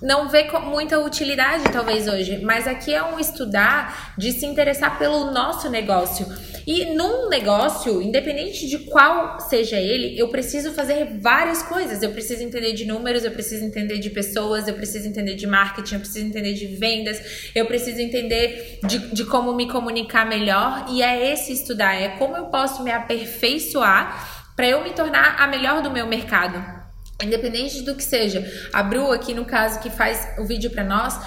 não 0.00 0.28
vê 0.28 0.48
muita 0.60 0.98
utilidade 1.00 1.64
talvez 1.72 2.06
hoje, 2.06 2.40
mas 2.44 2.68
aqui 2.68 2.94
é 2.94 3.02
um 3.02 3.18
estudar 3.18 4.14
de 4.16 4.30
se 4.32 4.46
interessar 4.46 4.96
pelo 4.98 5.32
nosso 5.32 5.68
negócio. 5.68 6.26
E 6.64 6.84
num 6.94 7.28
negócio, 7.28 8.00
independente 8.00 8.68
de 8.68 8.78
qual 8.80 9.40
seja 9.40 9.76
ele, 9.76 10.18
eu 10.18 10.28
preciso 10.28 10.72
fazer 10.72 11.18
várias 11.18 11.62
coisas. 11.62 12.02
Eu 12.02 12.10
preciso 12.10 12.42
entender 12.42 12.74
de 12.74 12.84
números, 12.84 13.24
eu 13.24 13.30
preciso 13.32 13.64
entender 13.64 13.98
de 13.98 14.10
pessoas, 14.10 14.68
eu 14.68 14.74
preciso 14.74 15.08
entender 15.08 15.34
de 15.34 15.46
marketing, 15.46 15.94
eu 15.94 16.00
preciso 16.00 16.26
entender 16.26 16.52
de 16.52 16.66
vendas, 16.66 17.50
eu 17.54 17.66
preciso 17.66 18.00
entender 18.00 18.80
de, 18.84 18.98
de 19.14 19.24
como 19.24 19.54
me 19.54 19.66
comunicar 19.66 20.26
melhor. 20.26 20.86
E 20.90 21.02
é 21.02 21.32
esse 21.32 21.52
estudar, 21.52 21.94
é 21.94 22.10
como 22.18 22.36
eu 22.36 22.46
posso 22.46 22.84
me 22.84 22.92
aperfeiçoar 22.92 24.44
para 24.54 24.68
eu 24.68 24.82
me 24.82 24.90
tornar 24.90 25.36
a 25.40 25.46
melhor 25.46 25.82
do 25.82 25.90
meu 25.90 26.06
mercado. 26.06 26.77
Independente 27.22 27.82
do 27.82 27.96
que 27.96 28.04
seja, 28.04 28.48
a 28.72 28.82
Bru 28.82 29.10
aqui 29.10 29.34
no 29.34 29.44
caso 29.44 29.80
que 29.80 29.90
faz 29.90 30.38
o 30.38 30.44
vídeo 30.44 30.70
para 30.70 30.84
nós, 30.84 31.18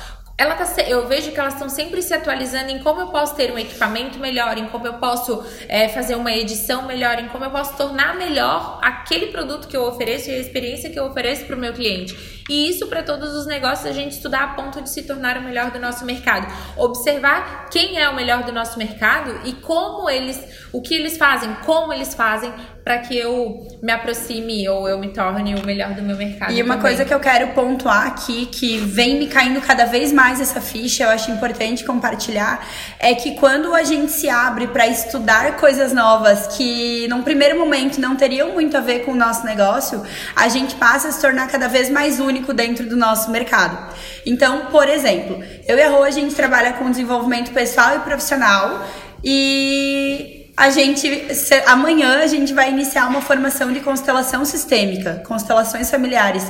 ela 0.42 0.56
tá, 0.56 0.66
eu 0.88 1.08
vejo 1.08 1.32
que 1.32 1.40
elas 1.40 1.54
estão 1.54 1.70
sempre 1.70 2.02
se 2.02 2.14
atualizando 2.16 2.72
em 2.72 2.80
como 2.80 3.00
eu 3.00 3.08
posso 3.10 3.36
ter 3.36 3.52
um 3.52 3.60
equipamento 3.60 4.18
melhor, 4.18 4.58
em 4.58 4.66
como 4.70 4.88
eu 4.88 4.94
posso 4.96 5.46
é, 5.68 5.88
fazer 5.88 6.16
uma 6.16 6.32
edição 6.32 6.88
melhor, 6.88 7.20
em 7.20 7.28
como 7.28 7.46
eu 7.46 7.52
posso 7.52 7.78
tornar 7.78 8.16
melhor 8.18 8.80
aquele 8.82 9.28
produto 9.28 9.68
que 9.68 9.78
eu 9.78 9.84
ofereço 9.84 10.32
e 10.32 10.34
a 10.34 10.40
experiência 10.40 10.90
que 10.90 11.00
eu 11.00 11.06
ofereço 11.06 11.46
para 11.46 11.56
o 11.56 11.60
meu 11.60 11.74
cliente. 11.74 12.41
E 12.50 12.70
isso 12.70 12.88
para 12.88 13.04
todos 13.04 13.34
os 13.34 13.46
negócios 13.46 13.86
a 13.86 13.94
gente 13.94 14.14
estudar 14.14 14.44
a 14.44 14.48
ponto 14.50 14.82
de 14.82 14.90
se 14.90 15.04
tornar 15.04 15.38
o 15.38 15.42
melhor 15.42 15.72
do 15.72 15.80
nosso 15.80 16.06
mercado. 16.06 16.48
Observar 16.78 17.70
quem 17.70 18.00
é 18.00 18.10
o 18.10 18.16
melhor 18.16 18.44
do 18.44 18.52
nosso 18.52 18.78
mercado 18.78 19.40
e 19.46 19.54
como 19.54 20.10
eles, 20.10 20.40
o 20.72 20.82
que 20.82 20.96
eles 20.96 21.18
fazem, 21.18 21.54
como 21.66 21.94
eles 21.94 22.14
fazem 22.14 22.54
para 22.84 22.98
que 22.98 23.16
eu 23.16 23.68
me 23.82 23.92
aproxime 23.92 24.68
ou 24.68 24.90
eu 24.90 24.98
me 24.98 25.10
torne 25.10 25.54
o 25.56 25.66
melhor 25.66 25.94
do 25.94 26.02
meu 26.02 26.18
mercado. 26.18 26.52
E 26.52 26.64
uma 26.64 26.76
também. 26.76 26.82
coisa 26.82 27.06
que 27.06 27.14
eu 27.14 27.20
quero 27.20 27.50
pontuar 27.50 28.08
aqui, 28.08 28.48
que 28.48 28.78
vem 28.78 29.20
me 29.20 29.28
caindo 29.28 29.62
cada 29.62 29.86
vez 29.86 30.12
mais 30.12 30.42
essa 30.42 30.60
ficha, 30.60 31.04
eu 31.04 31.10
acho 31.10 31.30
importante 31.30 31.84
compartilhar, 31.84 32.68
é 33.00 33.14
que 33.14 33.36
quando 33.36 33.74
a 33.76 33.84
gente 33.84 34.12
se 34.12 34.28
abre 34.28 34.68
para 34.68 34.88
estudar 34.88 35.58
coisas 35.58 35.94
novas 35.94 36.48
que 36.58 37.08
num 37.08 37.22
primeiro 37.22 37.58
momento 37.60 38.02
não 38.02 38.16
teriam 38.16 38.52
muito 38.52 38.76
a 38.76 38.82
ver 38.82 39.06
com 39.06 39.12
o 39.12 39.16
nosso 39.16 39.46
negócio, 39.46 40.04
a 40.36 40.48
gente 40.48 40.76
passa 40.76 41.10
a 41.10 41.12
se 41.12 41.22
tornar 41.22 41.48
cada 41.50 41.68
vez 41.68 41.90
mais 41.90 42.20
único 42.20 42.31
dentro 42.54 42.88
do 42.88 42.96
nosso 42.96 43.30
mercado. 43.32 43.94
Então, 44.26 44.68
por 44.72 44.88
exemplo, 44.88 45.44
eu 45.68 45.78
e 45.78 45.82
a 45.82 45.90
Rô, 45.90 46.04
a 46.04 46.12
gente 46.12 46.34
trabalha 46.36 46.74
com 46.74 46.90
desenvolvimento 46.90 47.52
pessoal 47.52 47.98
e 47.98 48.00
profissional 48.00 48.86
e 49.24 50.52
a 50.56 50.70
gente 50.70 51.28
amanhã 51.66 52.20
a 52.20 52.28
gente 52.28 52.54
vai 52.54 52.70
iniciar 52.70 53.08
uma 53.08 53.22
formação 53.22 53.72
de 53.72 53.80
constelação 53.80 54.46
sistêmica, 54.46 55.24
constelações 55.26 55.90
familiares. 55.90 56.44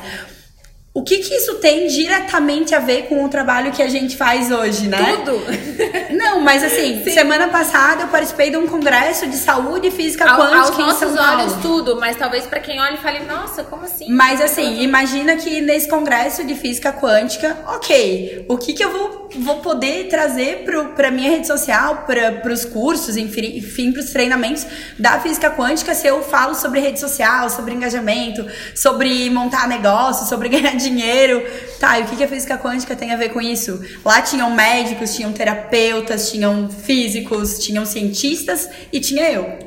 O 0.94 1.04
que, 1.04 1.20
que 1.20 1.34
isso 1.34 1.56
tem 1.56 1.88
diretamente 1.88 2.76
a 2.76 2.80
ver 2.80 3.04
com 3.04 3.24
o 3.24 3.30
trabalho 3.30 3.72
que 3.72 3.82
a 3.82 3.88
gente 3.88 4.18
faz 4.18 4.52
hoje, 4.52 4.90
né? 4.90 5.22
Tudo! 5.24 5.42
Não, 6.12 6.42
mas 6.42 6.62
assim, 6.62 7.02
Sim. 7.02 7.12
semana 7.12 7.48
passada 7.48 8.04
eu 8.04 8.08
participei 8.10 8.50
de 8.50 8.58
um 8.58 8.68
congresso 8.68 9.26
de 9.26 9.38
saúde 9.38 9.90
física 9.90 10.30
Ao, 10.30 10.38
quântica 10.38 10.60
aos 10.60 10.78
nossos 10.78 11.02
em 11.02 11.06
São 11.06 11.16
Paulo. 11.16 11.42
olhos 11.44 11.54
tudo, 11.62 11.96
mas 11.98 12.18
talvez 12.18 12.46
para 12.46 12.60
quem 12.60 12.82
olha 12.82 12.96
e 12.96 12.98
fale, 12.98 13.20
nossa, 13.22 13.64
como 13.64 13.86
assim? 13.86 14.08
Mas 14.10 14.42
assim, 14.42 14.82
imagina 14.82 15.38
que 15.38 15.62
nesse 15.62 15.88
congresso 15.88 16.44
de 16.44 16.56
física 16.56 16.92
quântica, 16.92 17.58
ok, 17.68 18.46
o 18.50 18.58
que 18.58 18.74
que 18.74 18.84
eu 18.84 18.92
vou, 18.92 19.30
vou 19.38 19.60
poder 19.62 20.10
trazer 20.10 20.66
para 20.94 21.10
minha 21.10 21.30
rede 21.30 21.48
social, 21.48 22.06
para 22.06 22.52
os 22.52 22.66
cursos, 22.66 23.16
enfim, 23.16 23.58
enfim 23.58 23.94
para 23.94 24.02
os 24.02 24.10
treinamentos 24.10 24.66
da 25.00 25.22
física 25.22 25.50
quântica 25.50 25.96
se 25.96 26.06
eu 26.06 26.22
falo 26.22 26.54
sobre 26.54 26.82
rede 26.82 27.00
social, 27.00 27.50
sobre 27.50 27.74
engajamento, 27.74 28.46
sobre 28.76 29.30
montar 29.30 29.70
negócio, 29.70 30.28
sobre 30.28 30.50
ganhar 30.52 30.81
dinheiro. 30.84 31.46
Tá, 31.80 32.00
e 32.00 32.04
o 32.04 32.06
que 32.06 32.24
a 32.24 32.28
física 32.28 32.58
quântica 32.58 32.96
tem 32.96 33.12
a 33.12 33.18
ver 33.18 33.30
com 33.30 33.42
isso? 33.42 33.84
Lá 34.06 34.22
tinham 34.22 34.52
médicos, 34.52 35.16
tinham 35.16 35.32
terapeutas, 35.32 36.32
tinham 36.32 36.70
físicos, 36.70 37.60
tinham 37.60 37.86
cientistas 37.86 38.70
e 38.92 39.00
tinha 39.00 39.32
eu. 39.32 39.58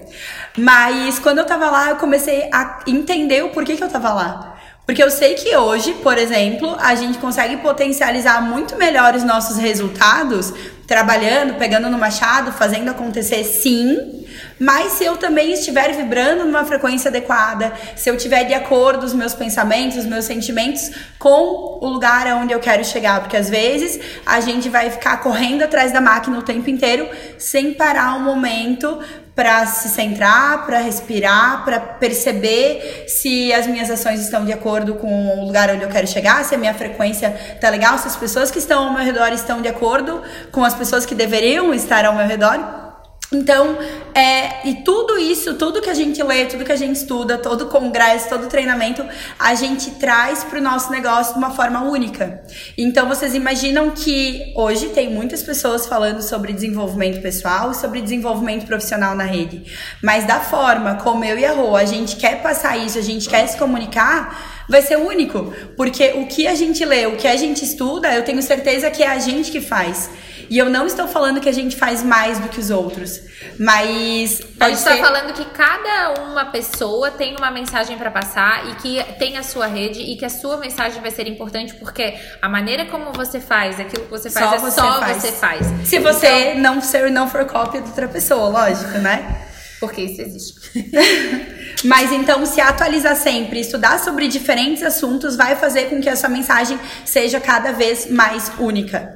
Mas 0.57 1.19
quando 1.19 1.39
eu 1.39 1.45
tava 1.45 1.71
lá, 1.71 1.91
eu 1.91 1.97
comecei 1.97 2.49
a 2.53 2.81
entender 2.87 3.43
o 3.43 3.51
porquê 3.51 3.77
que 3.77 3.83
eu 3.83 3.89
tava 3.89 4.13
lá. 4.13 4.55
Porque 4.87 5.03
eu 5.03 5.11
sei 5.11 5.35
que 5.35 5.57
hoje, 5.57 5.95
por 5.95 6.19
exemplo, 6.19 6.77
a 6.79 6.95
gente 6.95 7.19
consegue 7.19 7.57
potencializar 7.57 8.43
muito 8.43 8.77
melhor 8.77 9.15
os 9.15 9.25
nossos 9.25 9.57
resultados 9.57 10.53
trabalhando, 10.87 11.55
pegando 11.55 11.89
no 11.89 11.99
machado, 11.99 12.53
fazendo 12.53 12.91
acontecer 12.91 13.43
sim, 13.45 14.27
mas 14.59 14.93
se 14.93 15.05
eu 15.05 15.17
também 15.17 15.53
estiver 15.53 15.93
vibrando 15.93 16.45
numa 16.45 16.65
frequência 16.65 17.09
adequada, 17.09 17.73
se 17.97 18.09
eu 18.09 18.17
tiver 18.17 18.45
de 18.45 18.55
acordo 18.55 19.05
os 19.05 19.15
meus 19.15 19.35
pensamentos, 19.35 19.99
os 19.99 20.07
meus 20.07 20.25
sentimentos 20.25 20.91
com 21.19 21.79
o 21.81 21.89
lugar 21.89 22.27
aonde 22.27 22.53
eu 22.53 22.61
quero 22.61 22.85
chegar, 22.85 23.21
porque 23.21 23.37
às 23.37 23.51
vezes 23.51 23.99
a 24.25 24.41
gente 24.41 24.69
vai 24.69 24.91
ficar 24.91 25.19
correndo 25.19 25.63
atrás 25.63 25.93
da 25.93 26.01
máquina 26.01 26.39
o 26.39 26.43
tempo 26.43 26.71
inteiro 26.71 27.09
sem 27.39 27.75
parar 27.75 28.17
um 28.17 28.21
momento 28.21 29.01
para 29.35 29.67
se 29.67 29.89
centrar, 29.89 30.65
para 30.65 30.79
respirar, 30.79 31.65
para 31.65 31.81
perceber 31.81 33.07
se 33.09 33.53
as 33.53 33.67
minhas 33.67 33.91
ações 33.91 34.21
estão 34.21 34.45
de 34.45 34.53
acordo 34.53 34.95
com 34.95 35.41
o 35.41 35.47
lugar 35.47 35.71
onde 35.71 35.83
eu 35.83 35.89
quero 35.89 36.07
chegar, 36.07 36.45
se 36.45 36.55
a 36.55 36.59
minha 36.59 36.73
frequência 36.73 37.31
tá 37.61 37.69
legal, 37.69 37.99
se 37.99 38.07
as 38.07 38.17
pessoas 38.17 38.51
que 38.51 38.59
estão 38.59 38.85
ao 38.85 38.93
meu 38.93 39.03
redor 39.03 39.33
estão 39.33 39.61
de 39.61 39.69
acordo 39.69 40.23
com 40.53 40.65
as 40.65 40.75
pessoas 40.75 41.05
que 41.05 41.15
deveriam 41.15 41.75
estar 41.75 42.05
ao 42.05 42.15
meu 42.15 42.27
redor. 42.27 42.84
Então, 43.35 43.77
é, 44.15 44.69
e 44.69 44.77
tudo 44.77 45.19
isso, 45.19 45.55
tudo 45.55 45.83
que 45.83 45.91
a 45.91 45.95
gente 45.95 46.23
lê, 46.23 46.47
tudo 46.47 46.65
que 46.65 46.71
a 46.71 46.77
gente 46.77 46.95
estuda, 46.95 47.37
todo 47.37 47.67
congresso, 47.67 48.29
todo 48.29 48.47
treinamento, 48.47 49.05
a 49.39 49.55
gente 49.57 49.91
traz 49.93 50.45
para 50.45 50.61
o 50.61 50.63
nosso 50.63 50.93
negócio 50.93 51.33
de 51.33 51.39
uma 51.39 51.51
forma 51.51 51.83
única. 51.83 52.41
Então, 52.79 53.09
vocês 53.09 53.35
imaginam 53.35 53.91
que 53.91 54.53
hoje 54.57 54.91
tem 54.91 55.11
muitas 55.11 55.43
pessoas 55.43 55.87
falando 55.87 56.23
sobre 56.23 56.53
desenvolvimento 56.53 57.21
pessoal 57.21 57.73
e 57.73 57.75
sobre 57.75 58.01
desenvolvimento 58.01 58.67
profissional 58.67 59.17
na 59.17 59.25
rede, 59.25 59.65
mas 60.01 60.25
da 60.25 60.39
forma 60.39 60.95
como 60.95 61.25
eu 61.25 61.37
e 61.37 61.45
a 61.45 61.53
Rô, 61.53 61.75
a 61.75 61.85
gente 61.85 62.15
quer 62.15 62.41
passar 62.41 62.77
isso, 62.79 62.99
a 62.99 63.03
gente 63.03 63.29
quer 63.29 63.47
se 63.49 63.57
comunicar, 63.57 64.65
vai 64.69 64.81
ser 64.81 64.97
único, 64.97 65.53
porque 65.77 66.13
o 66.17 66.27
que 66.27 66.47
a 66.47 66.55
gente 66.55 66.85
lê, 66.85 67.07
o 67.07 67.17
que 67.17 67.27
a 67.27 67.37
gente 67.37 67.65
estuda, 67.65 68.15
eu 68.15 68.23
tenho 68.23 68.41
certeza 68.43 68.91
que 68.91 69.03
é 69.03 69.09
a 69.09 69.19
gente 69.19 69.51
que 69.51 69.61
faz. 69.61 70.09
E 70.55 70.59
eu 70.59 70.71
não 70.71 70.87
estou 70.87 71.09
falando 71.09 71.41
que 71.41 71.49
a 71.49 71.53
gente 71.53 71.75
faz 71.75 72.01
mais 72.01 72.39
do 72.39 72.49
que 72.49 72.61
os 72.61 72.71
outros, 72.71 73.21
mas 73.59 74.41
a 74.61 74.69
gente 74.69 74.79
está 74.79 74.97
falando 74.99 75.33
que 75.33 75.45
cada 75.47 76.23
uma 76.23 76.45
pessoa 76.45 77.11
tem 77.11 77.37
uma 77.37 77.51
mensagem 77.51 77.99
para 77.99 78.09
passar 78.09 78.65
e 78.71 78.77
que 78.77 79.03
tem 79.19 79.37
a 79.37 79.43
sua 79.43 79.67
rede 79.67 79.99
e 79.99 80.15
que 80.15 80.25
a 80.25 80.29
sua 80.31 80.57
mensagem 80.57 81.03
vai 81.03 81.11
ser 81.11 81.27
importante 81.27 81.75
porque 81.75 82.15
a 82.41 82.49
maneira 82.49 82.87
como 82.87 83.13
você 83.13 83.41
faz, 83.41 83.81
aquilo 83.81 84.05
que 84.05 84.11
você 84.13 84.31
faz 84.31 84.47
só 84.49 84.55
é 84.55 84.59
você 84.61 84.81
só 84.81 85.01
faz. 85.01 85.17
você 85.17 85.33
faz. 85.33 85.67
Se 85.83 85.99
você 85.99 86.51
então, 86.51 86.75
não 86.75 86.81
ser 86.81 87.11
não 87.11 87.29
for 87.29 87.45
cópia 87.47 87.81
de 87.81 87.89
outra 87.89 88.07
pessoa, 88.07 88.49
lógico, 88.49 88.97
né? 88.99 89.49
Porque 89.81 90.03
isso 90.03 90.23
existe. 90.23 90.55
Mas 91.83 92.13
então, 92.13 92.47
se 92.47 92.61
atualizar 92.61 93.17
sempre, 93.17 93.59
estudar 93.59 93.99
sobre 93.99 94.29
diferentes 94.29 94.85
assuntos, 94.85 95.35
vai 95.35 95.57
fazer 95.57 95.91
com 95.91 96.01
que 96.01 96.09
a 96.09 96.15
sua 96.15 96.29
mensagem 96.29 96.79
seja 97.05 97.41
cada 97.41 97.73
vez 97.73 98.09
mais 98.09 98.53
única. 98.57 99.14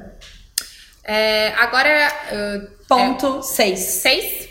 É, 1.03 1.53
agora. 1.57 2.11
Uh, 2.31 2.79
Ponto 2.87 3.43
6. 3.43 3.79
É, 3.79 3.83
6? 3.83 4.49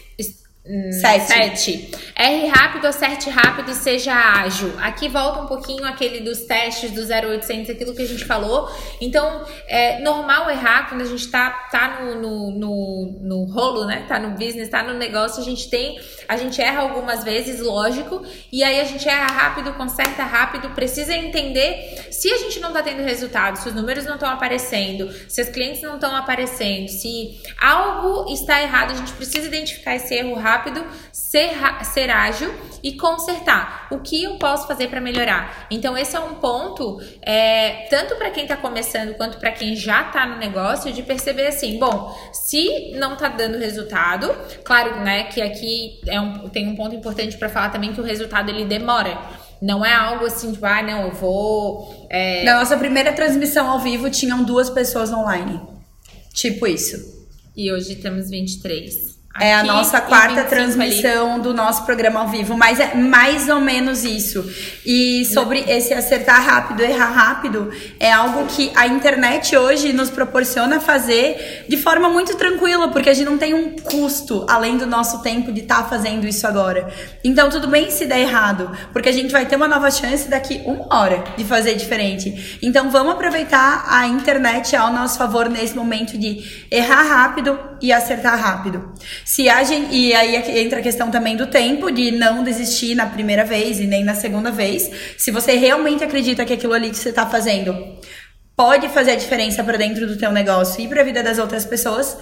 Sete. 1.01 1.27
Sete. 1.27 1.91
R 2.19 2.47
rápido, 2.49 2.87
acerte 2.87 3.31
rápido 3.31 3.71
e 3.71 3.75
seja 3.75 4.13
ágil. 4.13 4.75
Aqui 4.81 5.09
volta 5.09 5.41
um 5.41 5.47
pouquinho 5.47 5.85
aquele 5.85 6.21
dos 6.21 6.41
testes 6.41 6.91
do 6.91 7.01
0800, 7.01 7.71
aquilo 7.71 7.95
que 7.95 8.03
a 8.03 8.07
gente 8.07 8.25
falou. 8.25 8.69
Então, 9.01 9.45
é 9.67 10.01
normal 10.01 10.51
errar 10.51 10.89
quando 10.89 11.03
a 11.03 11.05
gente 11.05 11.29
tá, 11.29 11.51
tá 11.71 12.01
no, 12.01 12.15
no, 12.15 12.51
no, 12.51 13.19
no 13.21 13.45
rolo, 13.45 13.85
né? 13.87 14.05
Tá 14.09 14.19
no 14.19 14.31
business, 14.31 14.69
tá 14.69 14.83
no 14.83 14.95
negócio, 14.95 15.41
a 15.41 15.45
gente 15.45 15.71
tem. 15.71 15.99
A 16.29 16.37
gente 16.37 16.61
erra 16.61 16.83
algumas 16.83 17.25
vezes, 17.25 17.61
lógico. 17.61 18.23
E 18.53 18.63
aí 18.63 18.81
a 18.81 18.85
gente 18.85 19.09
erra 19.09 19.27
rápido, 19.27 19.73
conserta 19.75 20.25
rápido. 20.25 20.71
Precisa 20.71 21.15
entender 21.15 22.09
se 22.11 22.31
a 22.33 22.37
gente 22.39 22.61
não 22.61 22.73
tá 22.73 22.83
tendo 22.83 23.03
resultado, 23.03 23.57
se 23.57 23.69
os 23.69 23.75
números 23.75 24.05
não 24.05 24.15
estão 24.15 24.29
aparecendo, 24.29 25.11
se 25.29 25.41
os 25.41 25.49
clientes 25.49 25.83
não 25.83 25.95
estão 25.95 26.15
aparecendo, 26.15 26.89
se 26.89 27.41
algo 27.61 28.31
está 28.33 28.61
errado, 28.61 28.91
a 28.91 28.95
gente 28.95 29.13
precisa 29.13 29.47
identificar 29.47 29.95
esse 29.95 30.15
erro 30.15 30.35
rápido 30.35 30.59
rápido, 30.59 30.87
ser, 31.13 31.51
ser 32.09 32.11
ágil 32.11 32.55
e 32.83 32.95
consertar. 32.95 33.89
O 33.91 33.99
que 33.99 34.25
eu 34.25 34.37
posso 34.37 34.67
fazer 34.67 34.89
para 34.89 35.01
melhorar? 35.01 35.67
Então, 35.71 35.97
esse 35.97 36.17
é 36.17 36.21
um 36.21 36.35
ponto, 36.35 37.01
é, 37.23 37.87
tanto 37.91 38.17
para 38.17 38.31
quem 38.31 38.45
está 38.45 38.57
começando 38.57 39.15
quanto 39.15 39.39
para 39.39 39.53
quem 39.53 39.77
já 39.77 40.07
está 40.07 40.27
no 40.27 40.39
negócio, 40.39 40.93
de 40.93 41.03
perceber 41.03 41.49
assim: 41.49 41.79
bom, 41.79 42.17
se 42.33 42.93
não 42.93 43.15
está 43.15 43.29
dando 43.29 43.59
resultado, 43.59 44.35
claro 44.65 45.01
né, 45.01 45.25
que 45.25 45.43
aqui 45.43 46.01
é 46.07 46.21
um, 46.21 46.49
tem 46.49 46.69
um 46.69 46.77
ponto 46.77 46.95
importante 46.95 47.37
para 47.37 47.49
falar 47.49 47.71
também 47.71 47.93
que 47.93 48.01
o 48.01 48.05
resultado 48.05 48.49
ele 48.51 48.65
demora. 48.65 49.19
Não 49.61 49.85
é 49.85 49.93
algo 49.93 50.25
assim, 50.25 50.53
tipo, 50.53 50.65
ah, 50.65 50.83
não, 50.83 51.07
eu 51.07 51.13
vou. 51.13 52.07
É... 52.09 52.45
Na 52.45 52.61
nossa 52.61 52.77
primeira 52.77 53.13
transmissão 53.13 53.69
ao 53.69 53.81
vivo 53.81 54.09
tinham 54.09 54.45
duas 54.45 54.71
pessoas 54.71 55.13
online. 55.13 55.61
Tipo 56.33 56.69
isso. 56.69 57.19
E 57.57 57.73
hoje 57.73 57.97
temos 57.97 58.31
23 58.31 59.18
é 59.41 59.55
a 59.55 59.63
nossa 59.63 60.01
quarta 60.01 60.45
transmissão 60.45 61.35
ali. 61.35 61.43
do 61.43 61.55
nosso 61.55 61.85
programa 61.85 62.21
ao 62.21 62.29
vivo, 62.29 62.57
mas 62.57 62.81
é 62.81 62.95
mais 62.95 63.49
ou 63.49 63.61
menos 63.61 64.05
isso. 64.05 64.45
E 64.85 65.25
sobre 65.27 65.61
esse 65.61 65.93
acertar 65.95 66.45
rápido, 66.45 66.81
errar 66.81 67.11
rápido, 67.11 67.71
é 67.99 68.13
algo 68.13 68.47
que 68.47 68.71
a 68.75 68.87
internet 68.87 69.57
hoje 69.57 69.93
nos 69.93 70.11
proporciona 70.11 70.81
fazer 70.81 71.67
de 71.69 71.77
forma 71.77 72.09
muito 72.09 72.37
tranquila, 72.37 72.89
porque 72.89 73.11
a 73.11 73.15
gente 73.15 73.27
não 73.27 73.39
tem 73.39 73.55
um 73.55 73.77
custo 73.77 74.45
além 74.49 74.77
do 74.77 74.87
nosso 74.87 75.23
tempo 75.23 75.53
de 75.53 75.61
estar 75.61 75.83
tá 75.83 75.89
fazendo 75.89 76.27
isso 76.27 76.47
agora. 76.47 76.93
Então 77.23 77.51
tudo 77.51 77.69
bem 77.69 77.91
se 77.91 78.07
der 78.07 78.21
errado, 78.21 78.71
porque 78.93 79.09
a 79.09 79.13
gente 79.13 79.31
vai 79.31 79.47
ter 79.47 79.57
uma 79.57 79.69
nova 79.69 79.91
chance 79.91 80.29
daqui 80.29 80.63
uma 80.65 80.87
hora 80.97 81.25
de 81.37 81.45
fazer 81.45 81.75
diferente. 81.75 82.59
Então 82.63 82.91
vamos 82.91 83.15
aproveitar 83.15 83.87
a 83.89 84.07
internet 84.07 84.75
ao 84.77 84.93
nosso 84.93 85.19
favor 85.19 85.49
nesse 85.49 85.75
momento 85.75 86.17
de 86.19 86.67
errar 86.71 87.03
rápido 87.03 87.59
e 87.81 87.93
acertar 87.93 88.39
rápido. 88.39 88.93
Se 89.29 89.47
a 89.47 89.63
gente, 89.63 89.95
e 89.95 90.15
aí 90.15 90.37
entra 90.59 90.79
a 90.79 90.83
questão 90.83 91.11
também 91.11 91.37
do 91.37 91.47
tempo, 91.47 91.91
de 91.91 92.11
não 92.11 92.43
desistir 92.43 92.95
na 92.95 93.05
primeira 93.05 93.45
vez 93.45 93.79
e 93.79 93.87
nem 93.87 94.03
na 94.03 94.15
segunda 94.15 94.51
vez. 94.51 94.91
Se 95.19 95.31
você 95.31 95.53
realmente 95.53 96.03
acredita 96.03 96.47
que 96.47 96.55
aquilo 96.55 96.73
ali 96.73 96.89
que 96.89 96.97
você 96.97 97.11
está 97.11 97.27
fazendo 97.27 97.77
pode 98.57 98.89
fazer 98.89 99.11
a 99.11 99.17
diferença 99.17 99.63
para 99.63 99.77
dentro 99.77 100.07
do 100.07 100.17
teu 100.17 100.33
negócio 100.33 100.83
e 100.83 100.89
para 100.89 101.03
a 101.03 101.05
vida 101.05 101.23
das 101.23 101.39
outras 101.39 101.67
pessoas, 101.67 102.17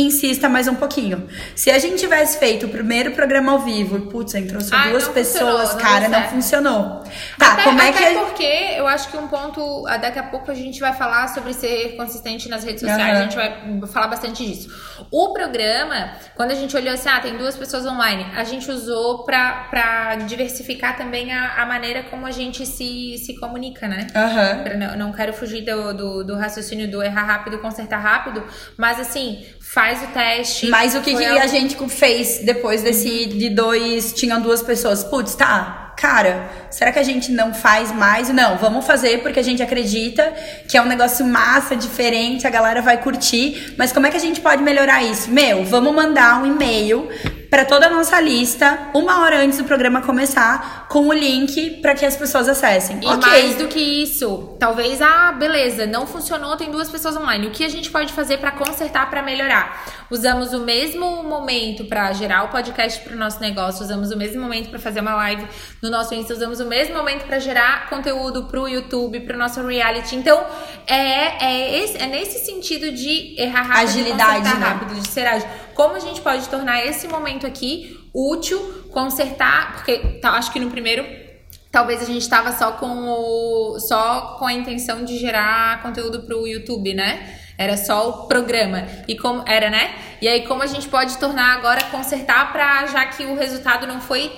insista 0.00 0.48
mais 0.48 0.68
um 0.68 0.74
pouquinho. 0.74 1.28
Se 1.54 1.70
a 1.70 1.78
gente 1.78 1.96
tivesse 1.96 2.38
feito 2.38 2.66
o 2.66 2.68
primeiro 2.68 3.12
programa 3.12 3.52
ao 3.52 3.58
vivo, 3.60 4.00
putz, 4.02 4.34
entrou 4.34 4.60
só 4.60 4.76
duas 4.88 5.08
pessoas, 5.08 5.74
cara, 5.74 6.08
não, 6.08 6.20
não 6.20 6.28
funcionou. 6.28 7.04
Tá, 7.38 7.52
até, 7.52 7.64
como 7.64 7.80
é 7.80 7.92
que 7.92 8.14
porque 8.20 8.74
eu 8.76 8.86
acho 8.86 9.10
que 9.10 9.16
um 9.16 9.28
ponto, 9.28 9.86
ah, 9.86 9.96
daqui 9.96 10.18
a 10.18 10.22
pouco 10.22 10.50
a 10.50 10.54
gente 10.54 10.80
vai 10.80 10.92
falar 10.92 11.28
sobre 11.28 11.52
ser 11.52 11.96
consistente 11.96 12.48
nas 12.48 12.64
redes 12.64 12.80
sociais, 12.80 13.16
uhum. 13.16 13.18
a 13.18 13.22
gente 13.22 13.36
vai 13.36 13.88
falar 13.88 14.08
bastante 14.08 14.46
disso. 14.46 14.70
O 15.10 15.32
programa, 15.32 16.12
quando 16.34 16.50
a 16.52 16.54
gente 16.54 16.76
olhou 16.76 16.94
assim, 16.94 17.08
ah, 17.08 17.20
tem 17.20 17.36
duas 17.36 17.56
pessoas 17.56 17.86
online, 17.86 18.26
a 18.34 18.44
gente 18.44 18.70
usou 18.70 19.24
pra, 19.24 19.66
pra 19.70 20.16
diversificar 20.16 20.96
também 20.96 21.32
a, 21.32 21.62
a 21.62 21.66
maneira 21.66 22.02
como 22.04 22.26
a 22.26 22.30
gente 22.30 22.64
se, 22.66 23.18
se 23.18 23.38
comunica, 23.38 23.88
né? 23.88 24.06
Uhum. 24.14 24.78
Não, 24.78 24.96
não 24.96 25.12
quero 25.12 25.32
fugir 25.32 25.64
do, 25.64 25.92
do, 25.92 26.24
do 26.24 26.36
raciocínio 26.36 26.90
do 26.90 27.02
errar 27.02 27.24
rápido, 27.24 27.58
consertar 27.58 27.98
rápido, 27.98 28.42
mas 28.76 28.98
assim, 28.98 29.44
faz 29.72 30.02
o 30.02 30.06
teste. 30.08 30.68
Mas 30.68 30.94
o 30.96 31.00
que, 31.00 31.14
que 31.14 31.24
a 31.24 31.46
gente 31.46 31.76
fez 31.88 32.40
depois 32.42 32.82
desse 32.82 33.26
de 33.26 33.48
dois, 33.48 34.12
tinham 34.12 34.40
duas 34.40 34.62
pessoas? 34.62 35.04
Putz, 35.04 35.36
tá, 35.36 35.94
cara, 35.96 36.50
será 36.70 36.90
que 36.90 36.98
a 36.98 37.04
gente 37.04 37.30
não 37.30 37.54
faz 37.54 37.92
mais? 37.92 38.28
Não, 38.30 38.58
vamos 38.58 38.84
fazer 38.84 39.22
porque 39.22 39.38
a 39.38 39.44
gente 39.44 39.62
acredita 39.62 40.32
que 40.66 40.76
é 40.76 40.82
um 40.82 40.86
negócio 40.86 41.24
massa, 41.24 41.76
diferente, 41.76 42.46
a 42.46 42.50
galera 42.50 42.82
vai 42.82 43.00
curtir. 43.00 43.74
Mas 43.78 43.92
como 43.92 44.06
é 44.06 44.10
que 44.10 44.16
a 44.16 44.20
gente 44.20 44.40
pode 44.40 44.60
melhorar 44.62 45.04
isso? 45.04 45.30
Meu, 45.30 45.64
vamos 45.64 45.94
mandar 45.94 46.42
um 46.42 46.46
e-mail 46.46 47.08
para 47.50 47.64
toda 47.64 47.88
a 47.88 47.90
nossa 47.90 48.20
lista 48.20 48.78
uma 48.94 49.22
hora 49.22 49.40
antes 49.40 49.58
do 49.58 49.64
programa 49.64 50.00
começar 50.02 50.86
com 50.88 51.08
o 51.08 51.12
link 51.12 51.80
para 51.82 51.94
que 51.94 52.06
as 52.06 52.16
pessoas 52.16 52.48
acessem. 52.48 53.00
E 53.02 53.06
okay. 53.06 53.16
mais 53.16 53.56
do 53.56 53.66
que 53.66 53.80
isso, 53.80 54.56
talvez 54.58 55.02
ah, 55.02 55.32
beleza, 55.32 55.84
não 55.84 56.06
funcionou, 56.06 56.56
tem 56.56 56.70
duas 56.70 56.88
pessoas 56.88 57.16
online. 57.16 57.48
O 57.48 57.50
que 57.50 57.64
a 57.64 57.68
gente 57.68 57.90
pode 57.90 58.12
fazer 58.12 58.38
para 58.38 58.52
consertar, 58.52 59.10
para 59.10 59.20
melhorar? 59.20 59.84
Usamos 60.08 60.52
o 60.52 60.60
mesmo 60.60 61.22
momento 61.24 61.84
para 61.84 62.12
gerar 62.12 62.44
o 62.44 62.48
podcast 62.48 63.00
para 63.00 63.14
o 63.14 63.18
nosso 63.18 63.40
negócio, 63.40 63.82
usamos 63.82 64.12
o 64.12 64.16
mesmo 64.16 64.40
momento 64.40 64.70
para 64.70 64.78
fazer 64.78 65.00
uma 65.00 65.14
live 65.14 65.44
no 65.82 65.90
nosso 65.90 66.14
Insta, 66.14 66.32
usamos 66.34 66.60
o 66.60 66.66
mesmo 66.66 66.96
momento 66.96 67.24
para 67.24 67.38
gerar 67.40 67.88
conteúdo 67.88 68.44
para 68.44 68.60
o 68.60 68.68
YouTube, 68.68 69.20
para 69.20 69.34
o 69.34 69.38
nosso 69.38 69.64
reality. 69.66 70.14
Então, 70.14 70.44
é, 70.86 71.44
é, 71.44 71.78
esse, 71.82 71.98
é 71.98 72.06
nesse 72.06 72.44
sentido 72.44 72.92
de 72.92 73.34
errar 73.40 73.62
rápido, 73.62 73.88
agilidade, 73.88 74.48
de 74.48 74.54
né? 74.54 74.66
rápido, 74.66 75.00
de 75.00 75.08
ser 75.08 75.26
ágil. 75.26 75.48
Como 75.74 75.94
a 75.94 76.00
gente 76.00 76.20
pode 76.20 76.46
tornar 76.48 76.84
esse 76.84 77.08
momento 77.08 77.39
aqui 77.46 77.98
útil, 78.12 78.58
consertar, 78.90 79.74
porque 79.74 79.98
tá, 80.20 80.30
acho 80.32 80.52
que 80.52 80.60
no 80.60 80.70
primeiro 80.70 81.04
talvez 81.70 82.02
a 82.02 82.04
gente 82.04 82.22
estava 82.22 82.52
só 82.52 82.72
com 82.72 83.08
o 83.08 83.78
só 83.78 84.36
com 84.38 84.46
a 84.46 84.52
intenção 84.52 85.04
de 85.04 85.18
gerar 85.18 85.82
conteúdo 85.82 86.22
para 86.22 86.36
o 86.36 86.46
YouTube, 86.46 86.94
né? 86.94 87.36
Era 87.56 87.76
só 87.76 88.08
o 88.08 88.26
programa. 88.26 88.86
E 89.06 89.16
como 89.16 89.44
era, 89.46 89.70
né? 89.70 89.94
E 90.20 90.26
aí 90.26 90.46
como 90.46 90.62
a 90.62 90.66
gente 90.66 90.88
pode 90.88 91.18
tornar 91.18 91.54
agora 91.56 91.84
consertar 91.84 92.52
para 92.52 92.86
já 92.86 93.06
que 93.06 93.24
o 93.24 93.34
resultado 93.34 93.86
não 93.86 94.00
foi 94.00 94.32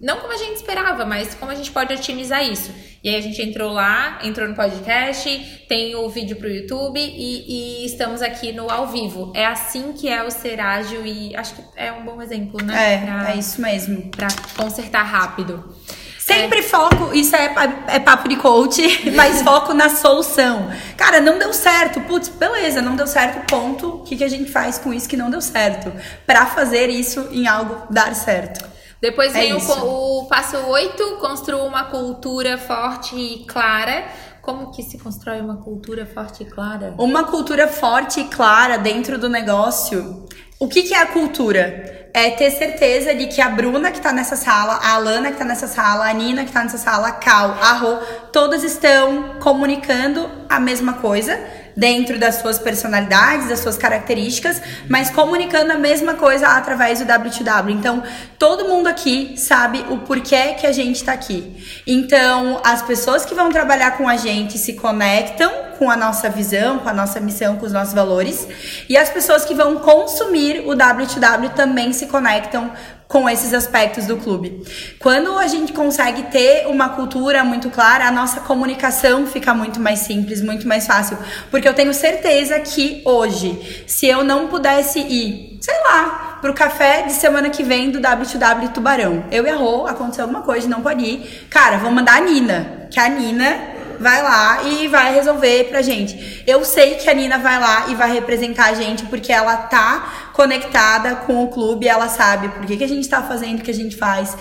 não 0.00 0.18
como 0.20 0.32
a 0.32 0.36
gente 0.36 0.56
esperava, 0.56 1.06
mas 1.06 1.34
como 1.34 1.50
a 1.50 1.54
gente 1.54 1.70
pode 1.70 1.94
otimizar 1.94 2.44
isso. 2.44 2.70
E 3.02 3.08
aí 3.08 3.16
a 3.16 3.20
gente 3.20 3.40
entrou 3.40 3.72
lá, 3.72 4.18
entrou 4.22 4.46
no 4.48 4.54
podcast, 4.54 5.64
tem 5.68 5.94
o 5.94 6.08
vídeo 6.08 6.36
pro 6.36 6.48
YouTube 6.48 7.00
e, 7.00 7.82
e 7.82 7.86
estamos 7.86 8.20
aqui 8.20 8.52
no 8.52 8.70
ao 8.70 8.88
vivo. 8.88 9.32
É 9.34 9.46
assim 9.46 9.92
que 9.92 10.08
é 10.08 10.22
o 10.22 10.30
ser 10.30 10.60
ágil 10.60 11.06
e 11.06 11.34
acho 11.34 11.54
que 11.54 11.62
é 11.76 11.92
um 11.92 12.04
bom 12.04 12.20
exemplo, 12.20 12.62
né? 12.62 12.94
É, 12.94 12.98
pra, 12.98 13.32
é 13.32 13.36
isso 13.36 13.60
mesmo. 13.60 14.10
Pra 14.10 14.28
consertar 14.56 15.02
rápido. 15.02 15.74
Sempre 16.18 16.58
é. 16.58 16.62
foco, 16.62 17.14
isso 17.14 17.36
é, 17.36 17.54
é 17.86 18.00
papo 18.00 18.28
de 18.28 18.34
coach, 18.34 18.82
mas 19.14 19.42
foco 19.42 19.72
na 19.72 19.88
solução. 19.88 20.68
Cara, 20.96 21.20
não 21.20 21.38
deu 21.38 21.54
certo. 21.54 22.00
Putz, 22.00 22.28
beleza, 22.28 22.82
não 22.82 22.96
deu 22.96 23.06
certo, 23.06 23.46
ponto. 23.46 23.88
O 23.88 24.02
que, 24.02 24.16
que 24.16 24.24
a 24.24 24.28
gente 24.28 24.50
faz 24.50 24.76
com 24.76 24.92
isso 24.92 25.08
que 25.08 25.16
não 25.16 25.30
deu 25.30 25.40
certo? 25.40 25.92
Para 26.26 26.44
fazer 26.44 26.90
isso 26.90 27.28
em 27.30 27.46
algo 27.46 27.86
dar 27.90 28.12
certo. 28.16 28.75
Depois 29.00 29.34
é 29.34 29.40
vem 29.40 29.52
o, 29.52 29.58
o, 29.58 30.26
passo 30.26 30.56
8, 30.56 31.16
construa 31.20 31.62
uma 31.64 31.84
cultura 31.84 32.56
forte 32.56 33.14
e 33.14 33.44
clara. 33.44 34.04
Como 34.40 34.70
que 34.70 34.82
se 34.82 34.96
constrói 34.98 35.40
uma 35.40 35.56
cultura 35.56 36.06
forte 36.06 36.44
e 36.44 36.46
clara? 36.46 36.94
Uma 36.98 37.24
cultura 37.24 37.66
forte 37.66 38.20
e 38.20 38.24
clara 38.24 38.78
dentro 38.78 39.18
do 39.18 39.28
negócio. 39.28 40.24
O 40.58 40.68
que, 40.68 40.84
que 40.84 40.94
é 40.94 41.02
a 41.02 41.06
cultura? 41.06 42.08
É 42.14 42.30
ter 42.30 42.50
certeza 42.50 43.14
de 43.14 43.26
que 43.26 43.42
a 43.42 43.50
Bruna 43.50 43.90
que 43.90 44.00
tá 44.00 44.12
nessa 44.12 44.36
sala, 44.36 44.74
a 44.74 44.94
Alana 44.94 45.30
que 45.30 45.36
tá 45.36 45.44
nessa 45.44 45.66
sala, 45.66 46.08
a 46.08 46.12
Nina 46.14 46.44
que 46.44 46.52
tá 46.52 46.62
nessa 46.62 46.78
sala, 46.78 47.08
a 47.08 47.12
Cal, 47.12 47.58
a 47.60 47.72
Rô, 47.72 47.96
todas 48.32 48.62
estão 48.62 49.34
comunicando 49.40 50.30
a 50.48 50.58
mesma 50.58 50.94
coisa 50.94 51.38
dentro 51.76 52.18
das 52.18 52.36
suas 52.36 52.58
personalidades, 52.58 53.48
das 53.48 53.60
suas 53.60 53.76
características, 53.76 54.62
mas 54.88 55.10
comunicando 55.10 55.72
a 55.72 55.76
mesma 55.76 56.14
coisa 56.14 56.48
através 56.48 57.00
do 57.00 57.04
W2W. 57.04 57.70
Então, 57.70 58.02
todo 58.38 58.68
mundo 58.68 58.86
aqui 58.86 59.34
sabe 59.36 59.84
o 59.90 59.98
porquê 59.98 60.54
que 60.54 60.66
a 60.66 60.72
gente 60.72 60.96
está 60.96 61.12
aqui. 61.12 61.82
Então, 61.86 62.60
as 62.64 62.82
pessoas 62.82 63.26
que 63.26 63.34
vão 63.34 63.50
trabalhar 63.50 63.98
com 63.98 64.08
a 64.08 64.16
gente 64.16 64.56
se 64.56 64.72
conectam 64.72 65.65
com 65.78 65.90
a 65.90 65.96
nossa 65.96 66.28
visão, 66.28 66.78
com 66.78 66.88
a 66.88 66.92
nossa 66.92 67.20
missão, 67.20 67.56
com 67.56 67.66
os 67.66 67.72
nossos 67.72 67.94
valores. 67.94 68.46
E 68.88 68.96
as 68.96 69.08
pessoas 69.08 69.44
que 69.44 69.54
vão 69.54 69.76
consumir 69.76 70.60
o 70.66 70.72
W2W 70.72 71.50
também 71.50 71.92
se 71.92 72.06
conectam 72.06 72.70
com 73.08 73.28
esses 73.28 73.54
aspectos 73.54 74.06
do 74.06 74.16
clube. 74.16 74.62
Quando 74.98 75.38
a 75.38 75.46
gente 75.46 75.72
consegue 75.72 76.24
ter 76.24 76.66
uma 76.66 76.88
cultura 76.90 77.44
muito 77.44 77.70
clara, 77.70 78.06
a 78.06 78.10
nossa 78.10 78.40
comunicação 78.40 79.26
fica 79.26 79.54
muito 79.54 79.78
mais 79.78 80.00
simples, 80.00 80.42
muito 80.42 80.66
mais 80.66 80.86
fácil. 80.86 81.16
Porque 81.50 81.68
eu 81.68 81.74
tenho 81.74 81.94
certeza 81.94 82.58
que 82.60 83.02
hoje, 83.04 83.84
se 83.86 84.06
eu 84.06 84.24
não 84.24 84.48
pudesse 84.48 84.98
ir, 84.98 85.58
sei 85.60 85.74
lá, 85.84 86.38
pro 86.40 86.52
café 86.52 87.02
de 87.02 87.12
semana 87.12 87.48
que 87.48 87.62
vem 87.62 87.90
do 87.90 88.00
W2W 88.00 88.72
Tubarão, 88.72 89.24
eu 89.30 89.46
errou, 89.46 89.86
aconteceu 89.86 90.24
alguma 90.24 90.42
coisa, 90.42 90.68
não 90.68 90.82
pode 90.82 91.04
ir. 91.04 91.46
Cara, 91.48 91.78
vou 91.78 91.92
mandar 91.92 92.16
a 92.16 92.20
Nina, 92.20 92.88
que 92.90 92.98
a 92.98 93.08
Nina 93.08 93.75
vai 94.00 94.22
lá 94.22 94.62
e 94.62 94.88
vai 94.88 95.14
resolver 95.14 95.64
pra 95.64 95.82
gente. 95.82 96.42
Eu 96.46 96.64
sei 96.64 96.94
que 96.96 97.08
a 97.08 97.14
Nina 97.14 97.38
vai 97.38 97.58
lá 97.58 97.86
e 97.88 97.94
vai 97.94 98.12
representar 98.12 98.66
a 98.66 98.74
gente 98.74 99.04
porque 99.06 99.32
ela 99.32 99.56
tá 99.56 100.30
conectada 100.32 101.16
com 101.16 101.44
o 101.44 101.48
clube, 101.48 101.88
ela 101.88 102.08
sabe 102.08 102.48
por 102.48 102.66
que, 102.66 102.76
que 102.76 102.84
a 102.84 102.88
gente 102.88 103.08
tá 103.08 103.22
fazendo 103.22 103.60
o 103.60 103.62
que 103.62 103.70
a 103.70 103.74
gente 103.74 103.96
faz. 103.96 104.36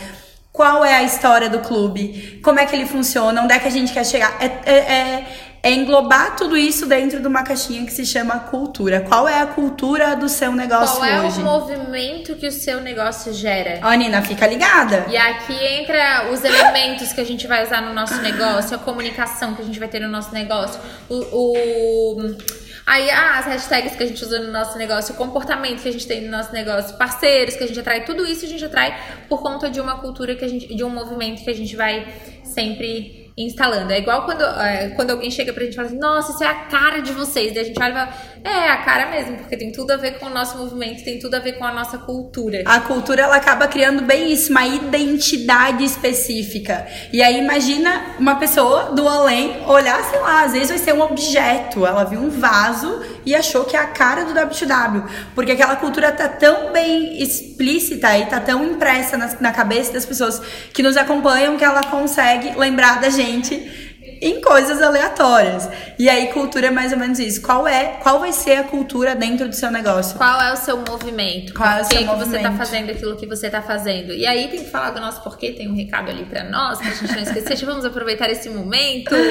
Qual 0.51 0.86
é 0.86 0.95
a 0.95 1.03
história 1.03 1.49
do 1.49 1.60
clube? 1.60 2.39
Como 2.41 2.58
é 2.60 2.66
que 2.66 2.74
ele 2.74 2.86
funciona? 2.86 3.41
Onde 3.41 3.53
é 3.53 3.60
que 3.60 3.68
a 3.68 3.72
gente 3.72 3.91
quer 3.91 4.06
chegar? 4.06 4.38
É, 4.39 4.45
é, 4.45 4.76
é, 4.78 5.28
é 5.68 5.72
englobar 5.72 6.36
tudo 6.36 6.55
isso 6.55 6.86
dentro 6.86 7.20
de 7.20 7.28
uma 7.28 7.43
caixinha 7.43 7.84
que 7.86 7.91
se 7.91 8.05
chama 8.05 8.38
cultura. 8.39 9.01
Qual 9.01 9.28
é 9.28 9.39
a 9.41 9.47
cultura 9.47 10.16
do 10.16 10.30
seu 10.30 10.51
negócio 10.51 10.97
Qual 10.99 11.05
é 11.05 11.22
hoje? 11.26 11.41
o 11.41 11.43
movimento 11.43 12.36
que 12.36 12.45
o 12.47 12.51
seu 12.51 12.80
negócio 12.82 13.34
gera? 13.34 13.80
Ó, 13.84 13.91
Nina, 13.93 14.22
fica 14.22 14.45
ligada. 14.45 15.07
E 15.09 15.18
aqui 15.18 15.53
entra 15.66 16.30
os 16.32 16.43
elementos 16.43 17.11
que 17.13 17.20
a 17.20 17.26
gente 17.26 17.47
vai 17.47 17.63
usar 17.63 17.82
no 17.82 17.93
nosso 17.95 18.22
negócio, 18.22 18.76
a 18.76 18.80
comunicação 18.80 19.55
que 19.55 19.63
a 19.63 19.66
gente 19.66 19.80
vai 19.80 19.88
ter 19.88 19.99
no 19.99 20.07
nosso 20.07 20.32
negócio, 20.34 20.80
o, 21.09 21.16
o- 21.16 22.38
aí 22.86 23.09
ah, 23.09 23.39
as 23.39 23.45
hashtags 23.47 23.95
que 23.95 24.03
a 24.03 24.05
gente 24.07 24.24
usa 24.24 24.38
no 24.39 24.51
nosso 24.51 24.78
negócio, 24.78 25.16
o 25.16 25.18
comportamento 25.18 25.82
que 25.82 25.89
a 25.89 25.91
gente 25.91 26.05
tem 26.05 26.22
no 26.26 26.30
nosso 26.30 26.53
negócio, 26.53 26.95
parceiros 26.95 27.55
que 27.55 27.63
a 27.63 27.68
gente 27.68 27.80
atrai, 27.80 28.05
tudo 28.05 28.24
isso 28.24 28.45
a 28.45 28.47
gente 28.47 28.63
atrai 28.63 28.95
por 29.28 29.41
conta 29.41 29.68
de 29.68 29.82
uma 29.82 29.97
cultura 29.99 30.36
que 30.36 30.45
a 30.45 30.47
gente, 30.47 30.76
de 30.76 30.84
um 30.84 30.89
movimento 30.89 31.43
que 31.43 31.49
a 31.49 31.55
gente 31.55 31.76
vai 31.76 32.05
sempre 32.43 33.24
instalando. 33.38 33.91
É 33.91 33.99
igual 33.99 34.25
quando, 34.25 34.43
é, 34.43 34.89
quando 34.89 35.11
alguém 35.11 35.29
chega 35.29 35.51
pra 35.51 35.63
gente 35.63 35.73
e 35.73 35.75
fala 35.75 35.88
assim, 35.88 35.97
nossa, 35.99 36.31
isso 36.31 36.43
é 36.43 36.47
a 36.47 36.65
cara 36.65 36.99
de 36.99 37.11
vocês. 37.11 37.53
Daí 37.53 37.63
a 37.63 37.65
gente 37.65 37.81
olha 37.81 37.89
e 37.89 37.93
fala, 37.93 38.13
é 38.46 38.70
a 38.70 38.78
cara 38.78 39.08
mesmo, 39.10 39.38
porque 39.38 39.58
tem 39.58 39.72
tudo 39.72 39.91
a 39.91 39.98
ver 39.98 40.20
com 40.20 40.28
o 40.28 40.30
nosso 40.30 40.58
movimento, 40.58 41.04
tem 41.04 41.18
tudo 41.18 41.36
a 41.36 41.39
ver 41.39 41.54
com 41.54 41.66
a 41.66 41.74
nossa 41.74 41.98
cultura. 41.98 42.62
A 42.66 42.80
cultura 42.80 43.24
ela 43.24 43.36
acaba 43.36 43.68
criando 43.68 44.04
bem 44.04 44.32
isso, 44.32 44.52
uma 44.52 44.66
identidade 44.66 45.84
específica. 45.84 46.86
E 47.12 47.22
aí 47.22 47.39
imagina 47.39 48.16
uma 48.20 48.36
pessoa 48.36 48.91
do 48.93 49.08
além 49.08 49.64
olhar, 49.66 50.04
sei 50.04 50.20
lá, 50.20 50.43
às 50.43 50.54
vezes 50.54 50.70
vai 50.70 50.78
ser 50.78 50.93
um 50.93 51.02
objeto. 51.02 51.86
Ela 51.86 52.04
viu 52.04 52.20
um 52.20 52.30
vaso 52.30 53.02
e 53.26 53.34
achou 53.34 53.66
que 53.66 53.76
é 53.76 53.80
a 53.80 53.88
cara 53.88 54.24
do 54.26 54.34
W2W, 54.34 55.04
porque 55.34 55.52
aquela 55.52 55.76
cultura 55.76 56.12
tá 56.12 56.28
tão 56.28 56.72
bem 56.72 57.22
explícita 57.22 58.16
e 58.18 58.28
tá 58.28 58.39
tão 58.39 58.64
impressa 58.64 59.18
na, 59.18 59.28
na 59.39 59.52
cabeça 59.52 59.91
das 59.91 60.06
pessoas 60.06 60.39
que 60.72 60.84
nos 60.84 60.96
acompanham 60.96 61.58
que 61.58 61.64
ela 61.64 61.84
consegue 61.84 62.58
lembrar 62.58 63.02
da 63.02 63.10
gente 63.10 63.95
em 64.22 64.41
coisas 64.41 64.82
aleatórias. 64.82 65.70
E 65.97 66.09
aí 66.09 66.28
cultura 66.28 66.68
é 66.68 66.72
mais 66.72 66.91
ou 66.91 66.97
menos 66.97 67.20
isso. 67.20 67.41
Qual 67.41 67.68
é, 67.68 67.97
qual 68.01 68.20
vai 68.20 68.32
ser 68.32 68.57
a 68.57 68.63
cultura 68.63 69.16
dentro 69.16 69.47
do 69.47 69.55
seu 69.55 69.72
negócio? 69.72 70.18
Qual 70.18 70.41
é 70.41 70.53
o 70.53 70.57
seu 70.57 70.78
movimento? 70.78 71.53
Qual 71.53 71.70
é 71.70 71.82
o 71.82 71.88
que 71.88 71.95
seu 71.95 71.97
que 71.97 72.05
você 72.05 72.16
tá 72.16 72.49
movimento? 72.49 72.57
fazendo 72.57 72.89
aquilo 72.91 73.16
que 73.16 73.26
você 73.26 73.49
tá 73.49 73.61
fazendo? 73.61 74.13
E 74.13 74.26
aí 74.26 74.47
tem 74.47 74.63
que 74.63 74.70
falar 74.70 74.91
do 74.91 74.99
nosso 74.99 75.22
porquê, 75.22 75.51
tem 75.51 75.70
um 75.70 75.76
recado 75.76 76.09
ali 76.09 76.26
pra 76.26 76.43
nós, 76.43 76.80
pra 76.80 76.91
gente 76.91 77.11
não 77.11 77.22
esquecer. 77.22 77.66
Vamos 77.66 77.86
aproveitar 77.86 78.30
esse 78.30 78.49
momento. 78.49 79.16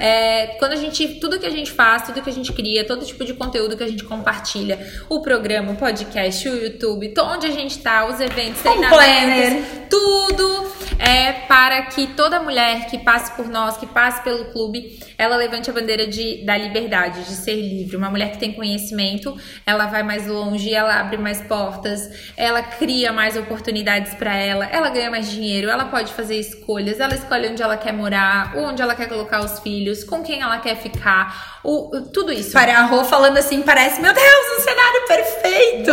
É, 0.00 0.56
quando 0.58 0.72
a 0.72 0.76
gente, 0.76 1.06
tudo 1.14 1.38
que 1.38 1.46
a 1.46 1.50
gente 1.50 1.72
faz, 1.72 2.02
tudo 2.02 2.22
que 2.22 2.30
a 2.30 2.32
gente 2.32 2.52
cria, 2.52 2.86
todo 2.86 3.04
tipo 3.04 3.24
de 3.24 3.34
conteúdo 3.34 3.76
que 3.76 3.82
a 3.82 3.88
gente 3.88 4.04
compartilha, 4.04 4.78
o 5.08 5.20
programa, 5.20 5.72
o 5.72 5.76
podcast, 5.76 6.48
o 6.48 6.54
YouTube, 6.54 7.12
onde 7.20 7.46
a 7.46 7.50
gente 7.50 7.78
tá, 7.78 8.06
os 8.06 8.20
eventos, 8.20 8.60
treinamentos, 8.62 9.66
tudo 9.90 10.68
é 10.98 11.32
para 11.32 11.82
que 11.82 12.08
toda 12.08 12.40
mulher 12.40 12.86
que 12.86 12.98
passe 12.98 13.32
por 13.32 13.48
nós, 13.48 13.76
que 13.76 13.86
passe 13.86 14.22
pelo 14.28 14.44
clube, 14.46 15.00
ela 15.16 15.36
levante 15.36 15.70
a 15.70 15.72
bandeira 15.72 16.06
de, 16.06 16.44
da 16.44 16.54
liberdade, 16.54 17.24
de 17.24 17.32
ser 17.32 17.54
livre. 17.54 17.96
Uma 17.96 18.10
mulher 18.10 18.32
que 18.32 18.38
tem 18.38 18.52
conhecimento, 18.52 19.34
ela 19.64 19.86
vai 19.86 20.02
mais 20.02 20.26
longe, 20.26 20.74
ela 20.74 21.00
abre 21.00 21.16
mais 21.16 21.40
portas, 21.40 22.10
ela 22.36 22.60
cria 22.62 23.10
mais 23.10 23.38
oportunidades 23.38 24.12
para 24.14 24.36
ela, 24.36 24.66
ela 24.66 24.90
ganha 24.90 25.10
mais 25.10 25.30
dinheiro, 25.30 25.70
ela 25.70 25.86
pode 25.86 26.12
fazer 26.12 26.36
escolhas, 26.38 27.00
ela 27.00 27.14
escolhe 27.14 27.48
onde 27.48 27.62
ela 27.62 27.78
quer 27.78 27.92
morar, 27.92 28.52
onde 28.54 28.82
ela 28.82 28.94
quer 28.94 29.08
colocar 29.08 29.42
os 29.42 29.60
filhos, 29.60 30.04
com 30.04 30.22
quem 30.22 30.42
ela 30.42 30.58
quer 30.58 30.76
ficar, 30.76 31.60
o, 31.64 32.02
tudo 32.12 32.30
isso. 32.30 32.52
Para 32.52 32.78
a 32.78 32.82
Rô 32.82 33.04
falando 33.04 33.38
assim, 33.38 33.62
parece, 33.62 34.02
meu 34.02 34.12
Deus, 34.12 34.58
um 34.58 34.62
cenário 34.62 35.06
perfeito! 35.08 35.90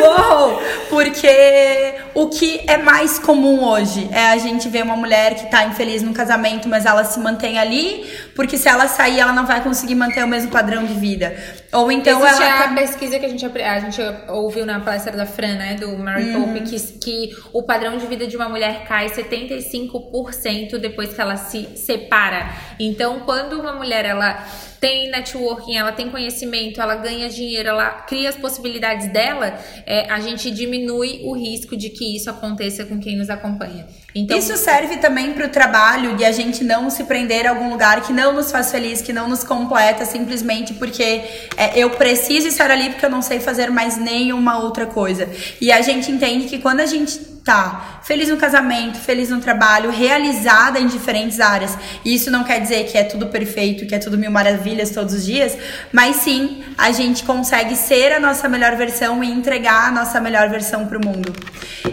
Uau! 0.00 0.60
Porque 0.90 1.94
o 2.14 2.28
que 2.28 2.60
é 2.68 2.76
mais 2.76 3.18
comum 3.18 3.64
hoje 3.64 4.08
é 4.12 4.26
a 4.26 4.36
gente 4.36 4.68
ver 4.68 4.82
uma 4.82 4.96
mulher 4.96 5.34
que 5.34 5.50
tá 5.50 5.64
infeliz 5.64 6.02
no 6.02 6.12
casamento, 6.12 6.68
mas 6.68 6.84
ela 6.84 7.04
se 7.04 7.18
mantém 7.18 7.53
ali, 7.58 8.04
porque 8.34 8.58
se 8.58 8.68
ela 8.68 8.88
sair, 8.88 9.20
ela 9.20 9.32
não 9.32 9.46
vai 9.46 9.62
conseguir 9.62 9.94
manter 9.94 10.22
o 10.24 10.28
mesmo 10.28 10.50
padrão 10.50 10.84
de 10.84 10.94
vida. 10.94 11.34
Ou 11.72 11.90
então 11.90 12.24
Existe 12.24 12.42
ela. 12.42 12.64
a 12.66 12.74
pesquisa 12.74 13.18
que 13.18 13.26
a 13.26 13.28
gente, 13.28 13.44
a 13.44 13.80
gente 13.80 14.00
ouviu 14.28 14.64
na 14.64 14.80
palestra 14.80 15.16
da 15.16 15.26
Fran, 15.26 15.54
né, 15.54 15.74
do 15.74 15.96
Mary 15.98 16.24
Uhum. 16.34 16.54
Pope, 16.54 16.60
que, 16.62 16.80
que 16.98 17.36
o 17.52 17.62
padrão 17.62 17.98
de 17.98 18.06
vida 18.06 18.26
de 18.26 18.36
uma 18.36 18.48
mulher 18.48 18.84
cai 18.86 19.08
75% 19.08 20.78
depois 20.78 21.12
que 21.14 21.20
ela 21.20 21.36
se 21.36 21.68
separa. 21.76 22.48
Então, 22.78 23.20
quando 23.20 23.60
uma 23.60 23.72
mulher 23.72 24.04
ela 24.04 24.44
tem 24.80 25.10
networking, 25.10 25.76
ela 25.76 25.92
tem 25.92 26.10
conhecimento, 26.10 26.80
ela 26.80 26.96
ganha 26.96 27.28
dinheiro, 27.28 27.70
ela 27.70 27.88
cria 27.90 28.28
as 28.28 28.36
possibilidades 28.36 29.10
dela, 29.10 29.58
é, 29.86 30.10
a 30.12 30.20
gente 30.20 30.50
diminui 30.50 31.22
o 31.24 31.34
risco 31.34 31.74
de 31.76 31.88
que 31.88 32.14
isso 32.16 32.28
aconteça 32.28 32.84
com 32.84 33.00
quem 33.00 33.16
nos 33.16 33.30
acompanha. 33.30 33.86
Então, 34.14 34.38
Isso 34.38 34.56
serve 34.56 34.98
também 34.98 35.32
pro 35.32 35.48
trabalho 35.48 36.16
de 36.16 36.24
a 36.24 36.30
gente 36.30 36.62
não 36.62 36.88
se 36.88 37.02
prender 37.04 37.46
a 37.46 37.50
algum 37.50 37.68
lugar 37.70 38.02
que 38.02 38.12
não 38.12 38.23
nos 38.32 38.50
faz 38.50 38.70
feliz, 38.70 39.00
que 39.02 39.12
não 39.12 39.28
nos 39.28 39.44
completa, 39.44 40.04
simplesmente 40.04 40.74
porque 40.74 41.22
é, 41.56 41.72
eu 41.76 41.90
preciso 41.90 42.48
estar 42.48 42.70
ali 42.70 42.90
porque 42.90 43.04
eu 43.04 43.10
não 43.10 43.22
sei 43.22 43.40
fazer 43.40 43.70
mais 43.70 43.96
nenhuma 43.96 44.58
outra 44.58 44.86
coisa. 44.86 45.28
E 45.60 45.70
a 45.70 45.80
gente 45.80 46.10
entende 46.10 46.46
que 46.46 46.58
quando 46.58 46.80
a 46.80 46.86
gente 46.86 47.34
tá 47.44 48.00
feliz 48.02 48.30
no 48.30 48.38
casamento, 48.38 48.98
feliz 48.98 49.28
no 49.28 49.38
trabalho, 49.38 49.90
realizada 49.90 50.80
em 50.80 50.86
diferentes 50.86 51.38
áreas, 51.40 51.76
isso 52.02 52.30
não 52.30 52.42
quer 52.42 52.58
dizer 52.60 52.84
que 52.86 52.96
é 52.96 53.04
tudo 53.04 53.26
perfeito, 53.26 53.86
que 53.86 53.94
é 53.94 53.98
tudo 53.98 54.16
mil 54.16 54.30
maravilhas 54.30 54.90
todos 54.90 55.12
os 55.12 55.24
dias, 55.24 55.56
mas 55.92 56.16
sim 56.16 56.64
a 56.78 56.90
gente 56.90 57.22
consegue 57.22 57.76
ser 57.76 58.12
a 58.12 58.20
nossa 58.20 58.48
melhor 58.48 58.74
versão 58.76 59.22
e 59.22 59.30
entregar 59.30 59.88
a 59.88 59.90
nossa 59.90 60.20
melhor 60.20 60.48
versão 60.48 60.86
pro 60.86 61.04
mundo. 61.04 61.32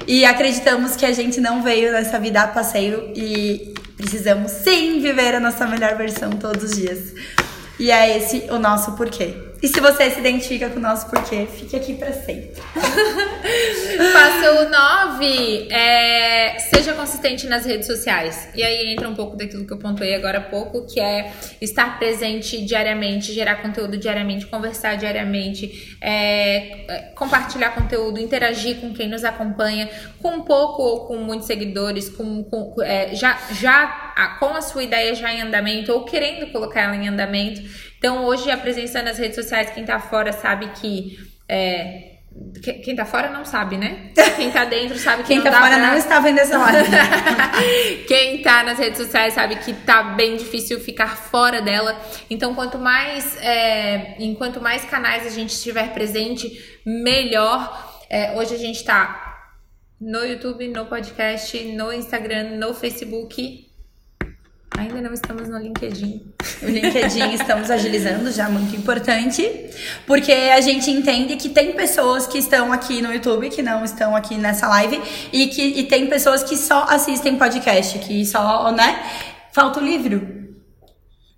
E 0.07 0.23
acreditamos 0.23 0.95
que 0.95 1.05
a 1.05 1.11
gente 1.11 1.41
não 1.41 1.61
veio 1.61 1.91
nessa 1.91 2.17
vida 2.17 2.41
a 2.41 2.47
passeio 2.47 3.11
e 3.13 3.73
precisamos 4.01 4.51
sim 4.51 4.99
viver 4.99 5.35
a 5.35 5.39
nossa 5.39 5.65
melhor 5.65 5.95
versão 5.95 6.31
todos 6.31 6.63
os 6.63 6.71
dias. 6.71 7.13
E 7.79 7.89
é 7.89 8.17
esse 8.17 8.47
o 8.51 8.59
nosso 8.59 8.93
porquê. 8.93 9.50
E 9.62 9.68
se 9.68 9.80
você 9.80 10.09
se 10.09 10.20
identifica 10.20 10.70
com 10.70 10.80
o 10.80 10.82
nosso 10.82 11.07
porquê, 11.09 11.45
fique 11.45 11.76
aqui 11.76 11.93
pra 11.93 12.12
sempre. 12.12 12.51
Passo 14.14 14.70
9 14.70 15.68
é 15.72 16.57
seja 16.74 16.93
consistente 16.93 17.45
nas 17.47 17.66
redes 17.66 17.86
sociais. 17.86 18.49
E 18.55 18.64
aí 18.64 18.91
entra 18.93 19.07
um 19.07 19.14
pouco 19.16 19.36
daquilo 19.38 19.66
que 19.66 19.72
eu 19.74 19.78
pontuei 19.78 20.16
agora 20.16 20.39
há 20.39 20.41
pouco, 20.41 20.86
que 20.88 20.99
é 20.99 21.32
estar 21.62 21.99
presente 21.99 22.64
diariamente, 22.66 23.32
gerar 23.34 23.57
conteúdo 23.62 23.97
diariamente, 23.97 24.47
conversar 24.47 24.95
diariamente, 24.95 25.95
é, 26.01 26.86
é, 26.91 26.97
compartilhar 27.16 27.70
conteúdo, 27.72 28.20
interagir 28.20 28.78
com 28.78 28.93
quem 28.93 29.07
nos 29.07 29.24
acompanha, 29.24 29.88
com 30.22 30.41
pouco 30.41 30.82
ou 30.82 31.05
com 31.05 31.18
muitos 31.18 31.45
seguidores, 31.45 32.09
com, 32.09 32.43
com- 32.45 32.76
é, 32.82 33.14
já, 33.14 33.38
já 33.59 34.38
com 34.39 34.47
a 34.55 34.62
sua 34.62 34.84
ideia 34.84 35.14
já 35.14 35.32
em 35.32 35.41
andamento 35.41 35.91
ou 35.91 36.03
querendo 36.03 36.51
colocar 36.51 36.82
ela 36.82 36.95
em 36.95 37.07
andamento. 37.07 37.62
Então 38.01 38.25
hoje 38.25 38.49
a 38.49 38.57
presença 38.57 38.99
nas 39.03 39.19
redes 39.19 39.35
sociais, 39.35 39.69
quem 39.69 39.85
tá 39.85 39.99
fora 39.99 40.33
sabe 40.33 40.69
que. 40.71 41.19
é, 41.47 42.13
que- 42.63 42.79
quem 42.79 42.95
tá 42.95 43.05
fora 43.05 43.29
não 43.29 43.45
sabe, 43.45 43.77
né? 43.77 44.09
Quem 44.37 44.49
tá 44.49 44.65
dentro 44.65 44.97
sabe 44.97 45.21
que 45.21 45.27
Quem 45.27 45.37
não 45.37 45.43
tá 45.43 45.51
fora 45.51 45.75
pra- 45.75 45.87
não 45.87 45.95
está 45.95 46.19
vendo 46.19 46.39
essa 46.39 46.57
live. 46.57 46.89
Quem 48.07 48.41
tá 48.41 48.63
nas 48.63 48.79
redes 48.79 48.97
sociais 48.99 49.33
sabe 49.35 49.57
que 49.57 49.71
tá 49.73 50.01
bem 50.01 50.35
difícil 50.35 50.79
ficar 50.79 51.15
fora 51.15 51.61
dela. 51.61 51.99
Então, 52.29 52.55
quanto 52.55 52.79
mais, 52.79 53.37
é, 53.41 54.15
enquanto 54.17 54.59
mais 54.61 54.83
canais 54.85 55.27
a 55.27 55.29
gente 55.29 55.51
estiver 55.51 55.93
presente, 55.93 56.49
melhor. 56.85 58.01
É, 58.09 58.31
hoje 58.35 58.55
a 58.55 58.57
gente 58.57 58.83
tá 58.83 59.43
no 59.99 60.25
YouTube, 60.25 60.67
no 60.69 60.85
podcast, 60.87 61.55
no 61.65 61.93
Instagram, 61.93 62.55
no 62.57 62.73
Facebook. 62.73 63.67
Ainda 64.82 64.99
não 64.99 65.13
estamos 65.13 65.47
no 65.47 65.59
LinkedIn. 65.59 66.34
O 66.63 66.65
LinkedIn 66.65 67.34
estamos 67.38 67.69
agilizando, 67.69 68.32
já 68.32 68.49
muito 68.49 68.75
importante, 68.75 69.47
porque 70.07 70.32
a 70.32 70.59
gente 70.59 70.89
entende 70.89 71.36
que 71.36 71.49
tem 71.49 71.73
pessoas 71.73 72.25
que 72.25 72.39
estão 72.39 72.73
aqui 72.73 72.99
no 72.99 73.13
YouTube, 73.13 73.49
que 73.51 73.61
não 73.61 73.86
estão 73.86 74.15
aqui 74.15 74.38
nessa 74.38 74.67
live, 74.67 74.99
e 75.32 75.47
que 75.47 75.61
e 75.61 75.84
tem 75.84 76.07
pessoas 76.07 76.41
que 76.41 76.57
só 76.57 76.88
assistem 76.89 77.38
podcast, 77.38 77.99
que 77.99 78.25
só, 78.25 78.71
né? 78.71 79.03
Falta 79.53 79.79
o 79.79 79.84
livro. 79.84 80.49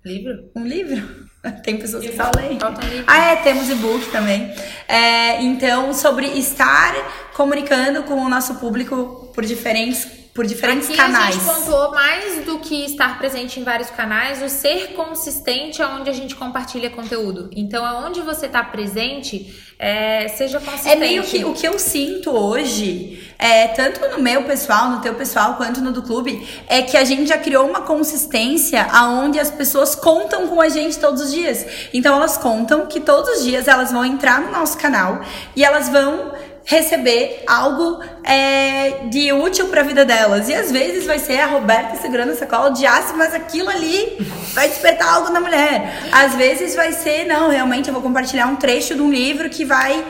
Livro? 0.02 0.50
Um 0.56 0.66
livro? 0.66 1.24
Tem 1.62 1.76
pessoas 1.76 2.02
que 2.02 2.16
só 2.16 2.30
leem. 2.34 2.58
Ah, 3.06 3.32
é, 3.32 3.36
temos 3.36 3.68
e-book 3.68 4.10
também. 4.10 4.50
É, 4.88 5.42
então, 5.42 5.92
sobre 5.92 6.26
estar 6.38 6.94
comunicando 7.34 8.02
com 8.04 8.14
o 8.14 8.28
nosso 8.30 8.54
público 8.54 9.30
por 9.34 9.44
diferentes 9.44 10.23
por 10.34 10.44
diferentes 10.44 10.88
Aqui 10.88 10.96
canais. 10.96 11.36
a 11.36 11.38
gente 11.38 11.44
pontuou 11.44 11.92
mais 11.92 12.44
do 12.44 12.58
que 12.58 12.84
estar 12.84 13.16
presente 13.18 13.60
em 13.60 13.62
vários 13.62 13.88
canais, 13.90 14.42
o 14.42 14.48
ser 14.48 14.88
consistente 14.94 15.80
aonde 15.80 16.10
a 16.10 16.12
gente 16.12 16.34
compartilha 16.34 16.90
conteúdo. 16.90 17.48
Então, 17.54 17.84
aonde 17.84 18.20
você 18.20 18.46
está 18.46 18.64
presente, 18.64 19.54
é, 19.78 20.26
seja 20.28 20.58
consistente. 20.58 20.96
É 20.96 20.98
meio 20.98 21.22
que 21.22 21.44
o 21.44 21.52
que 21.52 21.66
eu 21.66 21.78
sinto 21.78 22.30
hoje, 22.30 23.32
é, 23.38 23.68
tanto 23.68 24.00
no 24.08 24.20
meu 24.20 24.42
pessoal, 24.42 24.90
no 24.90 25.00
teu 25.00 25.14
pessoal, 25.14 25.54
quanto 25.54 25.80
no 25.80 25.92
do 25.92 26.02
clube, 26.02 26.44
é 26.66 26.82
que 26.82 26.96
a 26.96 27.04
gente 27.04 27.28
já 27.28 27.38
criou 27.38 27.68
uma 27.68 27.82
consistência 27.82 28.88
aonde 28.90 29.38
as 29.38 29.52
pessoas 29.52 29.94
contam 29.94 30.48
com 30.48 30.60
a 30.60 30.68
gente 30.68 30.98
todos 30.98 31.22
os 31.22 31.32
dias. 31.32 31.64
Então 31.92 32.16
elas 32.16 32.36
contam 32.36 32.86
que 32.86 32.98
todos 32.98 33.38
os 33.38 33.44
dias 33.44 33.68
elas 33.68 33.92
vão 33.92 34.04
entrar 34.04 34.40
no 34.40 34.50
nosso 34.50 34.76
canal 34.78 35.22
e 35.54 35.64
elas 35.64 35.88
vão 35.88 36.32
receber 36.64 37.42
algo 37.46 38.02
é, 38.24 39.06
de 39.10 39.32
útil 39.32 39.68
para 39.68 39.82
a 39.82 39.84
vida 39.84 40.04
delas. 40.04 40.48
E 40.48 40.54
às 40.54 40.72
vezes 40.72 41.04
vai 41.06 41.18
ser 41.18 41.40
a 41.40 41.46
Roberta 41.46 41.96
segurando 41.96 42.32
a 42.32 42.36
sacola 42.36 42.70
de 42.70 42.86
aço, 42.86 43.14
mas 43.16 43.34
aquilo 43.34 43.68
ali 43.68 44.16
vai 44.54 44.68
despertar 44.68 45.14
algo 45.14 45.30
na 45.30 45.40
mulher. 45.40 46.08
Às 46.10 46.34
vezes 46.34 46.74
vai 46.74 46.92
ser, 46.92 47.26
não, 47.26 47.50
realmente 47.50 47.88
eu 47.88 47.92
vou 47.92 48.02
compartilhar 48.02 48.46
um 48.46 48.56
trecho 48.56 48.94
de 48.94 49.02
um 49.02 49.10
livro 49.10 49.50
que 49.50 49.64
vai 49.64 50.04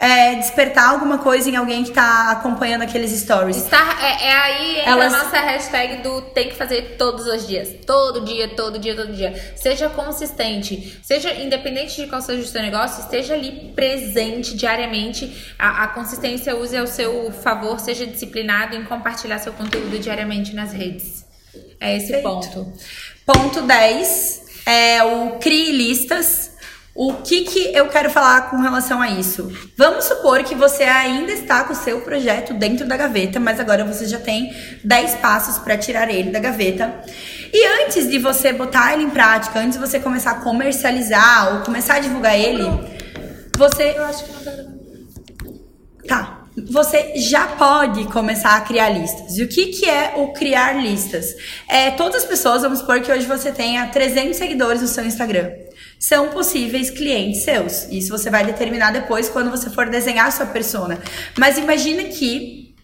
é, 0.00 0.34
despertar 0.34 0.90
alguma 0.90 1.18
coisa 1.18 1.48
em 1.48 1.56
alguém 1.56 1.82
que 1.82 1.90
tá 1.90 2.30
acompanhando 2.32 2.82
aqueles 2.82 3.10
stories. 3.12 3.56
Estar, 3.56 3.98
é, 4.02 4.26
é 4.26 4.32
aí 4.32 4.78
entra 4.80 4.90
Elas- 4.90 5.14
a 5.14 5.24
nossa 5.24 5.40
hashtag 5.40 6.02
do 6.02 6.20
tem 6.20 6.48
que 6.50 6.54
fazer 6.54 6.96
todos 6.98 7.26
os 7.26 7.46
dias. 7.46 7.68
Todo 7.86 8.24
dia, 8.24 8.48
todo 8.48 8.78
dia, 8.78 8.94
todo 8.94 9.12
dia. 9.12 9.32
Seja 9.56 9.88
consistente. 9.88 11.00
Seja, 11.02 11.32
independente 11.34 11.96
de 11.96 12.06
qual 12.08 12.20
seja 12.20 12.42
o 12.42 12.46
seu 12.46 12.60
negócio, 12.60 13.00
esteja 13.02 13.34
ali 13.34 13.72
presente 13.74 14.54
diariamente. 14.54 15.54
A, 15.58 15.84
a 15.84 15.88
consistência 15.88 16.54
use 16.54 16.76
ao 16.76 16.86
seu 16.86 17.32
favor, 17.32 17.80
seja 17.80 18.06
disciplinado 18.06 18.76
em 18.76 18.84
compartilhar 18.84 19.38
seu 19.38 19.52
conteúdo 19.54 19.98
diariamente 19.98 20.54
nas 20.54 20.72
redes. 20.72 21.24
É 21.80 21.96
esse 21.96 22.08
Perfeito. 22.12 22.28
ponto. 22.28 22.72
Ponto 23.24 23.62
10 23.62 24.42
é 24.66 25.02
o 25.02 25.38
crie 25.38 25.72
listas. 25.72 26.55
O 26.96 27.12
que, 27.12 27.42
que 27.42 27.74
eu 27.74 27.88
quero 27.88 28.08
falar 28.08 28.48
com 28.48 28.56
relação 28.56 29.02
a 29.02 29.10
isso? 29.10 29.52
Vamos 29.76 30.06
supor 30.06 30.42
que 30.42 30.54
você 30.54 30.82
ainda 30.82 31.30
está 31.30 31.62
com 31.64 31.74
o 31.74 31.76
seu 31.76 32.00
projeto 32.00 32.54
dentro 32.54 32.88
da 32.88 32.96
gaveta, 32.96 33.38
mas 33.38 33.60
agora 33.60 33.84
você 33.84 34.06
já 34.06 34.18
tem 34.18 34.50
10 34.82 35.16
passos 35.16 35.58
para 35.58 35.76
tirar 35.76 36.08
ele 36.08 36.30
da 36.30 36.38
gaveta. 36.38 37.02
E 37.52 37.66
antes 37.84 38.08
de 38.08 38.18
você 38.18 38.50
botar 38.50 38.94
ele 38.94 39.02
em 39.02 39.10
prática, 39.10 39.58
antes 39.58 39.78
de 39.78 39.86
você 39.86 40.00
começar 40.00 40.30
a 40.30 40.34
comercializar 40.36 41.54
ou 41.54 41.64
começar 41.64 41.96
a 41.96 41.98
divulgar 41.98 42.34
ele, 42.34 42.64
você 43.58 43.94
Eu 43.94 44.04
acho 44.04 44.24
que 44.24 44.32
não 44.32 44.42
tá. 44.42 44.76
Tá. 46.08 46.42
Você 46.70 47.12
já 47.16 47.46
pode 47.46 48.06
começar 48.06 48.56
a 48.56 48.60
criar 48.62 48.88
listas. 48.88 49.36
E 49.36 49.42
o 49.42 49.48
que, 49.48 49.66
que 49.66 49.84
é 49.84 50.14
o 50.16 50.32
criar 50.32 50.80
listas? 50.80 51.34
É, 51.68 51.90
todas 51.90 52.22
as 52.22 52.28
pessoas, 52.28 52.62
vamos 52.62 52.78
supor 52.78 53.00
que 53.02 53.12
hoje 53.12 53.26
você 53.26 53.52
tenha 53.52 53.86
300 53.88 54.34
seguidores 54.34 54.80
no 54.80 54.88
seu 54.88 55.04
Instagram. 55.04 55.50
São 55.98 56.28
possíveis 56.28 56.90
clientes 56.90 57.42
seus. 57.42 57.84
Isso 57.90 58.10
você 58.10 58.30
vai 58.30 58.44
determinar 58.44 58.92
depois 58.92 59.28
quando 59.28 59.50
você 59.50 59.70
for 59.70 59.88
desenhar 59.88 60.26
a 60.26 60.30
sua 60.30 60.46
persona. 60.46 60.98
Mas 61.38 61.58
imagina 61.58 62.04
que 62.04 62.74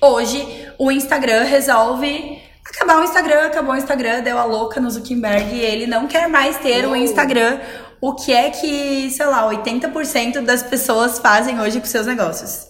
hoje 0.00 0.68
o 0.78 0.90
Instagram 0.90 1.44
resolve 1.44 2.42
acabar 2.68 3.00
o 3.00 3.04
Instagram, 3.04 3.46
acabou 3.46 3.74
o 3.74 3.78
Instagram, 3.78 4.20
deu 4.22 4.38
a 4.38 4.44
louca 4.44 4.80
no 4.80 4.90
Zuckerberg 4.90 5.54
e 5.54 5.60
ele 5.60 5.86
não 5.86 6.06
quer 6.06 6.28
mais 6.28 6.58
ter 6.58 6.84
o 6.84 6.88
Uou. 6.88 6.96
Instagram. 6.96 7.60
O 8.00 8.14
que 8.14 8.32
é 8.32 8.50
que, 8.50 9.10
sei 9.10 9.26
lá, 9.26 9.48
80% 9.50 10.42
das 10.42 10.62
pessoas 10.62 11.18
fazem 11.18 11.60
hoje 11.60 11.80
com 11.80 11.86
seus 11.86 12.06
negócios? 12.06 12.68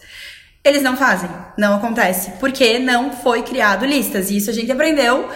Eles 0.65 0.83
não 0.83 0.97
fazem, 0.97 1.29
não 1.57 1.77
acontece, 1.77 2.33
porque 2.41 2.79
não 2.79 3.13
foi 3.13 3.43
criado 3.43 3.85
listas. 3.85 4.31
E 4.31 4.39
isso 4.39 4.51
a 4.51 4.53
gente 4.53 4.73
aprendeu 4.73 5.29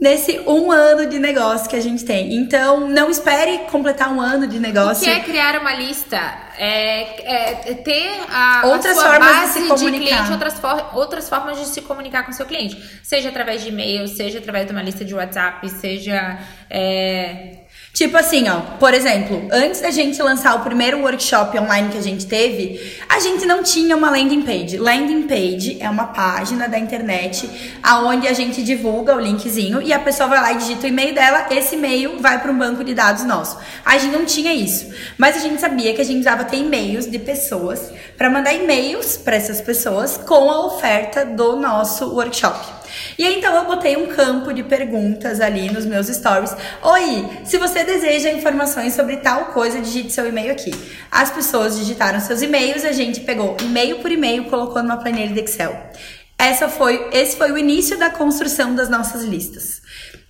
nesse 0.00 0.38
um 0.46 0.70
ano 0.70 1.06
de 1.08 1.18
negócio 1.18 1.68
que 1.70 1.76
a 1.76 1.80
gente 1.80 2.04
tem. 2.04 2.34
Então, 2.34 2.88
não 2.88 3.10
espere 3.10 3.58
completar 3.70 4.12
um 4.12 4.20
ano 4.20 4.46
de 4.46 4.58
O 4.58 4.60
negócio. 4.60 5.04
que 5.04 5.10
é 5.10 5.20
criar 5.20 5.58
uma 5.60 5.74
lista? 5.74 6.18
É, 6.58 7.70
é 7.70 7.74
ter 7.74 8.10
a, 8.30 8.60
a 8.62 8.66
Outras 8.66 8.94
sua 8.96 9.04
formas 9.10 9.28
de 9.28 9.34
base 9.40 9.52
se 9.54 9.62
de, 9.62 9.68
comunicar. 9.68 9.98
cliente, 10.06 10.32
outras, 10.32 10.54
for- 10.58 10.90
outras 10.96 11.28
formas 11.28 11.58
de 11.58 11.66
se 11.66 11.80
comunicar 11.82 12.24
com 12.24 12.32
seu 12.32 12.46
cliente. 12.46 12.76
Seja 13.02 13.28
através 13.28 13.62
de 13.62 13.68
e-mail, 13.68 14.06
seja 14.08 14.38
através 14.38 14.66
de 14.66 14.72
uma 14.72 14.82
lista 14.82 15.04
de 15.04 15.14
WhatsApp, 15.14 15.68
seja. 15.68 16.38
é, 16.70 17.65
Tipo 17.96 18.18
assim, 18.18 18.46
ó, 18.46 18.60
por 18.78 18.92
exemplo, 18.92 19.48
antes 19.50 19.80
da 19.80 19.90
gente 19.90 20.20
lançar 20.20 20.54
o 20.54 20.60
primeiro 20.60 21.00
workshop 21.00 21.58
online 21.58 21.88
que 21.88 21.96
a 21.96 22.02
gente 22.02 22.26
teve, 22.26 22.94
a 23.08 23.18
gente 23.20 23.46
não 23.46 23.62
tinha 23.62 23.96
uma 23.96 24.10
landing 24.10 24.42
page. 24.42 24.76
Landing 24.76 25.22
page 25.22 25.78
é 25.80 25.88
uma 25.88 26.08
página 26.08 26.68
da 26.68 26.78
internet 26.78 27.48
aonde 27.82 28.28
a 28.28 28.34
gente 28.34 28.62
divulga 28.62 29.16
o 29.16 29.18
linkzinho 29.18 29.80
e 29.80 29.94
a 29.94 29.98
pessoa 29.98 30.28
vai 30.28 30.42
lá 30.42 30.52
e 30.52 30.58
digita 30.58 30.84
o 30.84 30.90
e-mail 30.90 31.14
dela, 31.14 31.46
esse 31.50 31.74
e-mail 31.74 32.18
vai 32.20 32.38
para 32.38 32.52
um 32.52 32.58
banco 32.58 32.84
de 32.84 32.92
dados 32.92 33.24
nosso. 33.24 33.56
A 33.82 33.96
gente 33.96 34.12
não 34.12 34.26
tinha 34.26 34.52
isso, 34.52 34.90
mas 35.16 35.34
a 35.34 35.40
gente 35.40 35.58
sabia 35.58 35.94
que 35.94 36.02
a 36.02 36.04
gente 36.04 36.22
precisava 36.22 36.44
ter 36.44 36.58
e-mails 36.58 37.10
de 37.10 37.18
pessoas 37.18 37.90
para 38.14 38.28
mandar 38.28 38.52
e-mails 38.52 39.16
para 39.16 39.36
essas 39.36 39.62
pessoas 39.62 40.18
com 40.18 40.50
a 40.50 40.66
oferta 40.66 41.24
do 41.24 41.56
nosso 41.56 42.14
workshop. 42.14 42.75
E 43.18 43.24
então 43.24 43.54
eu 43.54 43.64
botei 43.64 43.96
um 43.96 44.06
campo 44.06 44.52
de 44.52 44.62
perguntas 44.62 45.40
ali 45.40 45.70
nos 45.70 45.84
meus 45.84 46.06
stories. 46.08 46.54
Oi, 46.82 47.28
se 47.44 47.58
você 47.58 47.84
deseja 47.84 48.30
informações 48.30 48.94
sobre 48.94 49.16
tal 49.18 49.46
coisa, 49.46 49.80
digite 49.80 50.12
seu 50.12 50.28
e-mail 50.28 50.52
aqui. 50.52 50.72
As 51.10 51.30
pessoas 51.30 51.78
digitaram 51.78 52.20
seus 52.20 52.42
e-mails, 52.42 52.84
a 52.84 52.92
gente 52.92 53.20
pegou 53.20 53.56
e-mail 53.62 53.98
por 53.98 54.10
e-mail, 54.10 54.44
colocou 54.44 54.82
numa 54.82 54.96
planilha 54.96 55.32
de 55.32 55.40
Excel. 55.40 55.90
Essa 56.38 56.68
foi, 56.68 57.08
esse 57.12 57.36
foi 57.36 57.50
o 57.50 57.56
início 57.56 57.98
da 57.98 58.10
construção 58.10 58.74
das 58.74 58.90
nossas 58.90 59.22
listas. 59.24 59.80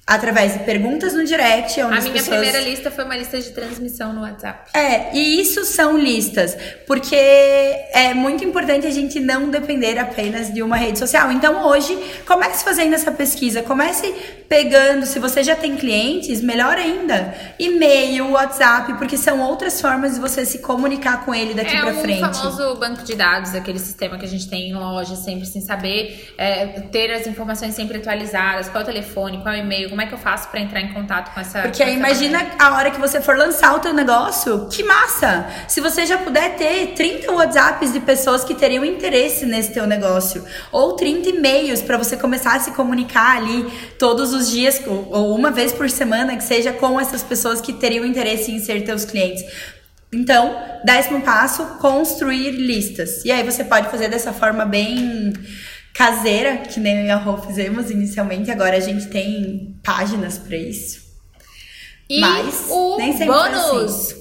Através 0.09 0.53
de 0.53 0.61
perguntas 0.61 1.15
no 1.15 1.25
direct, 1.25 1.83
onde 1.83 1.99
A 1.99 2.01
minha 2.01 2.13
pessoas... 2.13 2.39
primeira 2.39 2.61
lista 2.61 2.93
foi 2.93 3.03
uma 3.05 3.17
lista 3.17 3.41
de 3.41 3.51
transmissão 3.51 4.13
no 4.13 4.21
WhatsApp. 4.21 4.71
É, 4.73 5.13
e 5.13 5.41
isso 5.41 5.65
são 5.65 5.99
listas, 5.99 6.57
porque 6.87 7.17
é 7.17 8.15
muito 8.15 8.45
importante 8.45 8.87
a 8.87 8.91
gente 8.91 9.19
não 9.19 9.51
depender 9.51 9.99
apenas 9.99 10.55
de 10.55 10.63
uma 10.63 10.77
rede 10.77 11.01
social. 11.01 11.33
Então 11.33 11.67
hoje, 11.67 11.99
comece 12.25 12.63
fazendo 12.63 12.95
essa 12.95 13.11
pesquisa, 13.11 13.63
comece 13.63 14.15
pegando, 14.49 15.07
se 15.07 15.19
você 15.19 15.43
já 15.43 15.57
tem 15.57 15.75
clientes, 15.77 16.41
melhor 16.41 16.77
ainda, 16.77 17.35
e-mail, 17.59 18.31
WhatsApp, 18.31 18.95
porque 18.99 19.17
são 19.17 19.41
outras 19.41 19.81
formas 19.81 20.15
de 20.15 20.21
você 20.21 20.47
se 20.47 20.61
comunicar 20.61 21.25
com 21.25 21.35
ele 21.35 21.53
daqui 21.53 21.75
é 21.77 21.81
pra 21.81 21.91
o 21.91 22.01
frente. 22.01 22.21
famoso 22.21 22.77
banco 22.77 23.03
de 23.03 23.17
dados, 23.17 23.57
aquele 23.57 23.81
sistema 23.81 24.17
que 24.17 24.25
a 24.25 24.29
gente 24.29 24.49
tem 24.49 24.71
em 24.71 24.75
loja, 24.75 25.17
sempre 25.17 25.47
sem 25.47 25.61
saber, 25.61 26.33
é, 26.39 26.67
ter 26.93 27.13
as 27.13 27.27
informações 27.27 27.75
sempre 27.75 27.99
atualizadas, 27.99 28.69
qual 28.69 28.83
é 28.83 28.85
o 28.85 28.87
telefone, 28.87 29.39
qual 29.43 29.53
é 29.53 29.59
o 29.59 29.61
e-mail, 29.63 29.96
como 29.97 30.03
é 30.03 30.07
que 30.07 30.13
eu 30.13 30.19
faço 30.19 30.49
pra 30.49 30.61
entrar 30.61 30.83
em 30.83 30.93
contato 30.93 31.33
com 31.33 31.41
essa 31.41 31.63
Porque 31.63 31.83
aí 31.83 31.95
imagina 31.95 32.49
a 32.59 32.75
hora 32.75 32.91
que 32.91 33.01
você 33.01 33.19
for 33.19 33.35
lançar 33.35 33.75
o 33.75 33.79
teu 33.79 33.95
negócio, 33.95 34.69
que 34.69 34.83
massa! 34.83 35.47
Se 35.67 35.81
você 35.81 36.05
já 36.05 36.19
puder 36.19 36.55
ter 36.55 36.89
30 36.89 37.33
WhatsApps 37.33 37.95
de 37.95 38.01
pessoas 38.01 38.45
que 38.45 38.55
teriam 38.55 38.85
interesse 38.85 39.47
nesse 39.47 39.73
teu 39.73 39.87
negócio, 39.87 40.45
ou 40.71 40.93
30 40.93 41.31
e-mails 41.31 41.81
para 41.81 41.97
você 41.97 42.15
começar 42.15 42.57
a 42.57 42.61
se 42.61 42.73
comunicar 42.73 43.39
ali 43.39 43.73
todos 43.99 44.35
os 44.35 44.51
dias, 44.51 44.83
ou 44.87 45.09
ou 45.11 45.35
uma 45.35 45.51
vez 45.51 45.73
por 45.73 45.89
semana, 45.89 46.37
que 46.37 46.45
seja 46.45 46.75
com 46.75 47.01
essas 47.01 47.23
pessoas 47.23 47.63
que 47.63 47.73
teriam 47.73 48.05
interesse 48.05 48.53
em 48.53 48.59
ser 48.59 48.85
teus 48.85 49.07
clientes. 49.07 49.45
Então, 50.13 50.61
décimo 50.85 51.23
passo, 51.23 51.65
construir 51.79 52.51
listas. 52.51 53.25
E 53.25 53.33
aí 53.33 53.43
você 53.43 53.65
pode 53.65 53.89
fazer 53.89 54.09
dessa 54.09 54.35
forma 54.35 54.67
bem 54.67 55.33
caseira, 55.97 56.59
que 56.59 56.79
nem 56.79 56.99
eu 57.01 57.07
e 57.07 57.11
a 57.11 57.17
Rô 57.17 57.39
fizemos 57.39 57.91
inicialmente, 57.91 58.51
agora 58.51 58.77
a 58.77 58.81
gente 58.81 59.07
tem 59.07 59.79
páginas 59.83 60.37
para 60.37 60.57
isso. 60.57 61.07
E 62.09 62.21
Mas, 62.21 62.67
o 62.69 62.99
nem 62.99 63.13
sempre 63.13 63.35
bônus. 63.35 64.15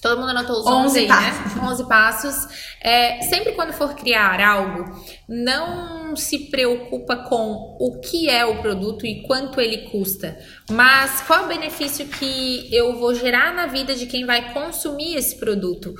Todo 0.00 0.18
mundo 0.18 0.30
anotou 0.30 0.60
os 0.60 0.66
11 0.66 0.86
11 0.86 0.98
aí, 0.98 1.08
passos. 1.08 1.54
né? 1.56 1.62
11 1.62 1.88
passos. 1.88 2.48
É, 2.80 3.22
sempre 3.22 3.52
quando 3.52 3.72
for 3.72 3.94
criar 3.94 4.40
algo, 4.40 4.98
não 5.28 6.16
se 6.16 6.50
preocupa 6.50 7.16
com 7.16 7.76
o 7.78 8.00
que 8.00 8.30
é 8.30 8.44
o 8.46 8.62
produto 8.62 9.04
e 9.04 9.22
quanto 9.22 9.60
ele 9.60 9.90
custa, 9.90 10.38
mas 10.70 11.20
qual 11.20 11.40
é 11.40 11.44
o 11.44 11.48
benefício 11.48 12.06
que 12.06 12.74
eu 12.74 12.98
vou 12.98 13.14
gerar 13.14 13.52
na 13.52 13.66
vida 13.66 13.94
de 13.94 14.06
quem 14.06 14.24
vai 14.24 14.54
consumir 14.54 15.16
esse 15.16 15.36
produto. 15.36 15.94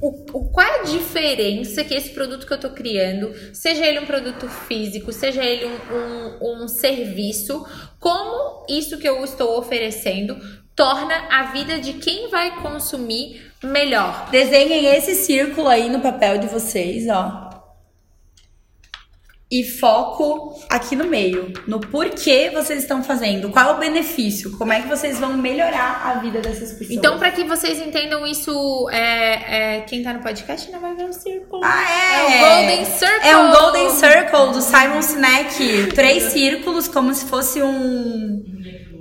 O, 0.00 0.08
o- 0.38 0.50
qual 0.50 0.66
é 0.66 0.80
a 0.80 0.84
diferença 0.84 1.84
que 1.84 1.94
esse 1.94 2.10
produto 2.10 2.46
que 2.46 2.52
eu 2.52 2.58
tô 2.60 2.70
criando, 2.70 3.32
seja 3.52 3.84
ele 3.86 4.00
um 4.00 4.06
produto 4.06 4.48
físico, 4.48 5.12
seja 5.12 5.44
ele 5.44 5.66
um, 5.66 5.94
um, 5.94 6.62
um 6.64 6.68
serviço, 6.68 7.64
como 8.00 8.64
isso 8.68 8.98
que 8.98 9.08
eu 9.08 9.22
estou 9.24 9.58
oferecendo 9.58 10.36
torna 10.74 11.14
a 11.30 11.44
vida 11.52 11.78
de 11.78 11.92
quem 11.94 12.28
vai 12.30 12.60
consumir 12.62 13.42
melhor. 13.62 14.28
Desenhem 14.30 14.86
esse 14.86 15.14
círculo 15.14 15.68
aí 15.68 15.88
no 15.88 16.00
papel 16.00 16.38
de 16.38 16.46
vocês, 16.48 17.06
ó. 17.08 17.43
E 19.54 19.62
foco 19.62 20.52
aqui 20.68 20.96
no 20.96 21.04
meio, 21.04 21.52
no 21.68 21.78
porquê 21.78 22.50
vocês 22.52 22.82
estão 22.82 23.04
fazendo, 23.04 23.50
qual 23.50 23.68
é 23.68 23.72
o 23.74 23.78
benefício, 23.78 24.58
como 24.58 24.72
é 24.72 24.82
que 24.82 24.88
vocês 24.88 25.20
vão 25.20 25.36
melhorar 25.36 26.02
a 26.04 26.14
vida 26.14 26.40
dessas 26.40 26.72
pessoas. 26.72 26.90
Então, 26.90 27.20
para 27.20 27.30
que 27.30 27.44
vocês 27.44 27.78
entendam 27.78 28.26
isso, 28.26 28.88
é, 28.90 29.76
é, 29.76 29.80
quem 29.82 30.02
tá 30.02 30.12
no 30.12 30.18
podcast 30.18 30.72
não 30.72 30.80
vai 30.80 30.96
ver 30.96 31.04
o 31.04 31.12
círculo. 31.12 31.62
Ah, 31.64 31.84
é! 31.88 32.14
É 32.24 32.42
o 32.42 32.48
Golden 32.48 32.84
Circle. 32.84 33.28
É 33.28 33.36
um 33.36 33.50
Golden 33.52 33.90
Circle 33.90 34.52
do 34.54 34.60
Simon 34.60 35.02
Sinek. 35.02 35.94
Três 35.94 36.24
círculos, 36.24 36.88
como 36.88 37.14
se 37.14 37.26
fosse 37.26 37.62
um. 37.62 38.42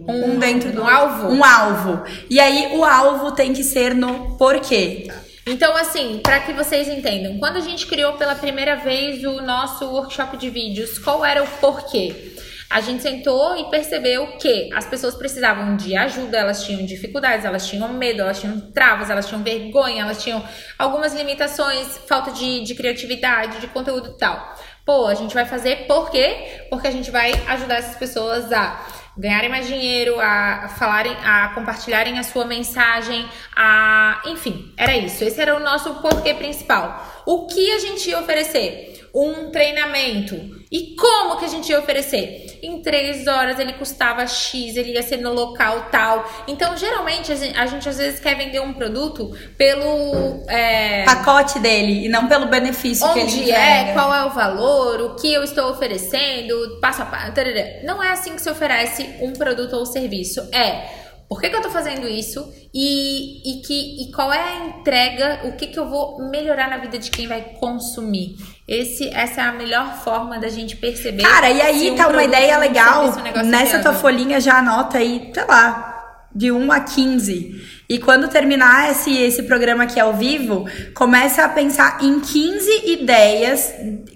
Um 0.08 0.38
dentro 0.38 0.72
do 0.72 0.84
Um 0.84 0.88
alvo. 0.88 1.28
Um 1.30 1.44
alvo. 1.44 2.04
E 2.30 2.40
aí 2.40 2.78
o 2.78 2.84
alvo 2.84 3.32
tem 3.32 3.54
que 3.54 3.64
ser 3.64 3.96
no 3.96 4.38
porquê. 4.38 5.08
Então, 5.46 5.76
assim, 5.76 6.22
para 6.24 6.40
que 6.40 6.54
vocês 6.54 6.88
entendam, 6.88 7.38
quando 7.38 7.58
a 7.58 7.62
gente 7.62 7.86
criou 7.86 8.14
pela 8.14 8.34
primeira 8.34 8.78
vez 8.78 9.26
o 9.26 9.42
nosso 9.42 9.86
workshop 9.86 10.38
de 10.38 10.50
vídeos, 10.50 10.98
qual 10.98 11.26
era 11.26 11.44
o 11.44 11.48
porquê? 11.60 12.34
A 12.70 12.80
gente 12.80 13.04
sentou 13.04 13.56
e 13.58 13.70
percebeu 13.70 14.38
que 14.38 14.74
as 14.74 14.86
pessoas 14.86 15.14
precisavam 15.16 15.76
de 15.76 15.96
ajuda, 15.96 16.38
elas 16.38 16.64
tinham 16.64 16.84
dificuldades, 16.86 17.46
elas 17.46 17.68
tinham 17.68 17.90
medo, 17.90 18.22
elas 18.22 18.40
tinham 18.40 18.60
travas, 18.72 19.10
elas 19.10 19.28
tinham 19.28 19.44
vergonha, 19.44 20.02
elas 20.02 20.24
tinham 20.24 20.44
algumas 20.80 21.14
limitações, 21.14 22.00
falta 22.08 22.32
de, 22.32 22.64
de 22.64 22.74
criatividade, 22.74 23.60
de 23.60 23.68
conteúdo 23.68 24.14
e 24.16 24.18
tal. 24.18 24.56
Pô, 24.86 25.08
a 25.08 25.14
gente 25.14 25.36
vai 25.36 25.46
fazer 25.46 25.86
por 25.88 26.10
quê? 26.10 26.66
Porque 26.70 26.88
a 26.88 26.92
gente 26.92 27.12
vai 27.12 27.32
ajudar 27.48 27.76
essas 27.76 27.96
pessoas 27.96 28.52
a 28.52 28.84
ganharem 29.18 29.50
mais 29.50 29.68
dinheiro, 29.68 30.20
a 30.20 30.70
falarem, 30.70 31.16
a 31.24 31.50
compartilharem 31.50 32.18
a 32.18 32.24
sua 32.24 32.46
mensagem, 32.46 33.28
a, 33.56 34.22
enfim, 34.26 34.74
era 34.78 34.96
isso. 34.98 35.24
Esse 35.24 35.40
era 35.40 35.56
o 35.56 35.60
nosso 35.60 35.96
porquê 35.96 36.34
principal. 36.34 37.24
O 37.26 37.48
que 37.48 37.72
a 37.72 37.80
gente 37.80 38.10
ia 38.10 38.20
oferecer? 38.20 39.03
Um 39.14 39.52
treinamento. 39.52 40.36
E 40.72 40.96
como 40.96 41.38
que 41.38 41.46
a 41.46 41.48
gente 41.48 41.70
ia 41.70 41.80
oferecer? 41.80 42.60
Em 42.64 42.82
três 42.82 43.28
horas 43.28 43.60
ele 43.60 43.74
custava 43.74 44.26
X, 44.26 44.76
ele 44.76 44.94
ia 44.94 45.04
ser 45.04 45.18
no 45.18 45.32
local 45.32 45.88
tal. 45.92 46.28
Então, 46.48 46.76
geralmente, 46.76 47.32
a 47.32 47.36
gente, 47.36 47.88
às 47.88 47.98
vezes 47.98 48.20
quer 48.20 48.36
vender 48.36 48.60
um 48.60 48.74
produto 48.74 49.32
pelo. 49.56 50.44
é, 50.50 51.04
Pacote 51.06 51.60
dele 51.60 52.06
e 52.06 52.10
não 52.10 52.28
pelo 52.28 52.48
benefício 52.48 53.08
que 53.14 53.20
ele 53.20 53.42
onde 53.42 53.52
é, 53.52 53.94
qual 53.94 54.12
é 54.14 54.26
o 54.26 54.32
valor, 54.32 55.02
o 55.02 55.16
que 55.16 55.32
eu 55.32 55.44
estou 55.44 55.70
oferecendo, 55.70 56.80
passo 56.82 57.04
a 57.04 57.06
passo. 57.06 57.34
tarará. 57.34 57.84
Não 57.84 58.02
é 58.02 58.12
assim 58.12 58.36
que 58.36 58.42
se 58.42 58.50
oferece 58.50 59.08
um 59.22 59.34
produto 59.34 59.74
ou 59.74 59.86
serviço. 59.86 60.42
É 60.52 61.04
por 61.34 61.42
que, 61.42 61.50
que 61.50 61.56
eu 61.56 61.62
tô 61.62 61.70
fazendo 61.70 62.08
isso 62.08 62.48
e, 62.72 63.42
e, 63.44 63.62
que, 63.62 64.04
e 64.04 64.12
qual 64.12 64.32
é 64.32 64.40
a 64.40 64.66
entrega, 64.68 65.42
o 65.46 65.54
que, 65.54 65.68
que 65.68 65.80
eu 65.80 65.90
vou 65.90 66.30
melhorar 66.30 66.70
na 66.70 66.78
vida 66.78 67.00
de 67.00 67.10
quem 67.10 67.28
vai 67.28 67.42
consumir. 67.60 68.36
Esse, 68.68 69.10
essa 69.10 69.42
é 69.42 69.44
a 69.44 69.52
melhor 69.52 70.02
forma 70.04 70.40
da 70.40 70.48
gente 70.48 70.78
perceber. 70.78 71.24
Cara, 71.24 71.50
e 71.50 71.62
aí 71.62 71.92
um 71.92 71.96
tá 71.96 72.04
uma 72.04 72.14
produto, 72.14 72.28
ideia 72.30 72.58
um 72.58 72.60
legal. 72.62 73.10
um 73.10 73.22
negócio 73.22 73.48
Nessa 73.48 73.80
tua 73.80 73.94
folhinha 73.94 74.40
já 74.40 74.60
anota 74.60 75.00
aí, 75.00 75.32
sei 75.34 75.46
lá, 75.46 76.28
de 76.34 76.52
1 76.52 76.72
a 76.72 76.80
15. 76.80 77.83
E 77.94 78.00
quando 78.00 78.28
terminar 78.28 78.90
esse, 78.90 79.16
esse 79.16 79.44
programa 79.44 79.84
aqui 79.84 80.00
ao 80.00 80.14
vivo, 80.14 80.66
começa 80.96 81.44
a 81.44 81.50
pensar 81.50 82.00
em 82.02 82.20
15 82.20 82.90
ideias 82.90 83.72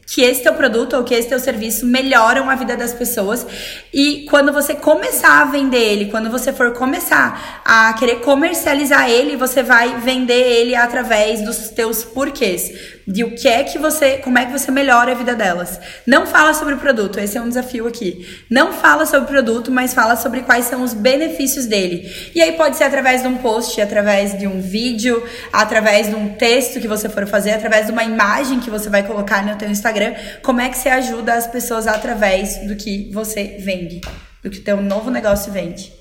que 0.07 0.21
esse 0.21 0.41
teu 0.41 0.53
produto 0.53 0.95
ou 0.95 1.03
que 1.03 1.13
esse 1.13 1.27
teu 1.27 1.37
serviço 1.37 1.85
melhoram 1.85 2.49
a 2.49 2.55
vida 2.55 2.77
das 2.77 2.93
pessoas. 2.93 3.45
E 3.93 4.25
quando 4.29 4.53
você 4.53 4.73
começar 4.73 5.41
a 5.41 5.45
vender 5.45 5.77
ele, 5.77 6.05
quando 6.05 6.31
você 6.31 6.53
for 6.53 6.71
começar 6.71 7.61
a 7.65 7.91
querer 7.93 8.21
comercializar 8.21 9.09
ele, 9.09 9.35
você 9.35 9.61
vai 9.61 9.99
vender 9.99 10.33
ele 10.33 10.73
através 10.73 11.41
dos 11.41 11.69
teus 11.69 12.05
porquês. 12.05 12.97
De 13.05 13.23
o 13.23 13.35
que 13.35 13.47
é 13.47 13.63
que 13.63 13.77
você, 13.77 14.17
como 14.17 14.37
é 14.37 14.45
que 14.45 14.51
você 14.51 14.71
melhora 14.71 15.11
a 15.11 15.15
vida 15.15 15.35
delas. 15.35 15.79
Não 16.05 16.25
fala 16.25 16.53
sobre 16.53 16.73
o 16.73 16.77
produto, 16.77 17.19
esse 17.19 17.37
é 17.37 17.41
um 17.41 17.49
desafio 17.49 17.85
aqui. 17.85 18.25
Não 18.49 18.71
fala 18.71 19.05
sobre 19.05 19.25
o 19.25 19.31
produto, 19.31 19.71
mas 19.71 19.93
fala 19.93 20.15
sobre 20.15 20.41
quais 20.41 20.65
são 20.65 20.83
os 20.83 20.93
benefícios 20.93 21.65
dele. 21.65 22.09
E 22.33 22.41
aí 22.41 22.53
pode 22.53 22.77
ser 22.77 22.85
através 22.85 23.21
de 23.21 23.27
um 23.27 23.37
post, 23.37 23.66
através 23.81 24.37
de 24.37 24.47
um 24.47 24.61
vídeo, 24.61 25.23
através 25.51 26.07
de 26.07 26.15
um 26.15 26.35
texto 26.35 26.79
que 26.79 26.87
você 26.87 27.09
for 27.09 27.27
fazer, 27.27 27.51
através 27.51 27.87
de 27.87 27.91
uma 27.91 28.03
imagem 28.03 28.59
que 28.59 28.69
você 28.69 28.89
vai 28.89 29.03
colocar 29.03 29.45
no 29.45 29.55
teu 29.57 29.69
Instagram. 29.69 30.13
Como 30.41 30.61
é 30.61 30.69
que 30.69 30.77
você 30.77 30.89
ajuda 30.89 31.33
as 31.33 31.47
pessoas 31.47 31.87
através 31.87 32.65
do 32.67 32.75
que 32.75 33.11
você 33.11 33.57
vende, 33.59 34.01
do 34.43 34.49
que 34.49 34.59
teu 34.59 34.81
novo 34.81 35.09
negócio 35.09 35.51
vende. 35.51 35.93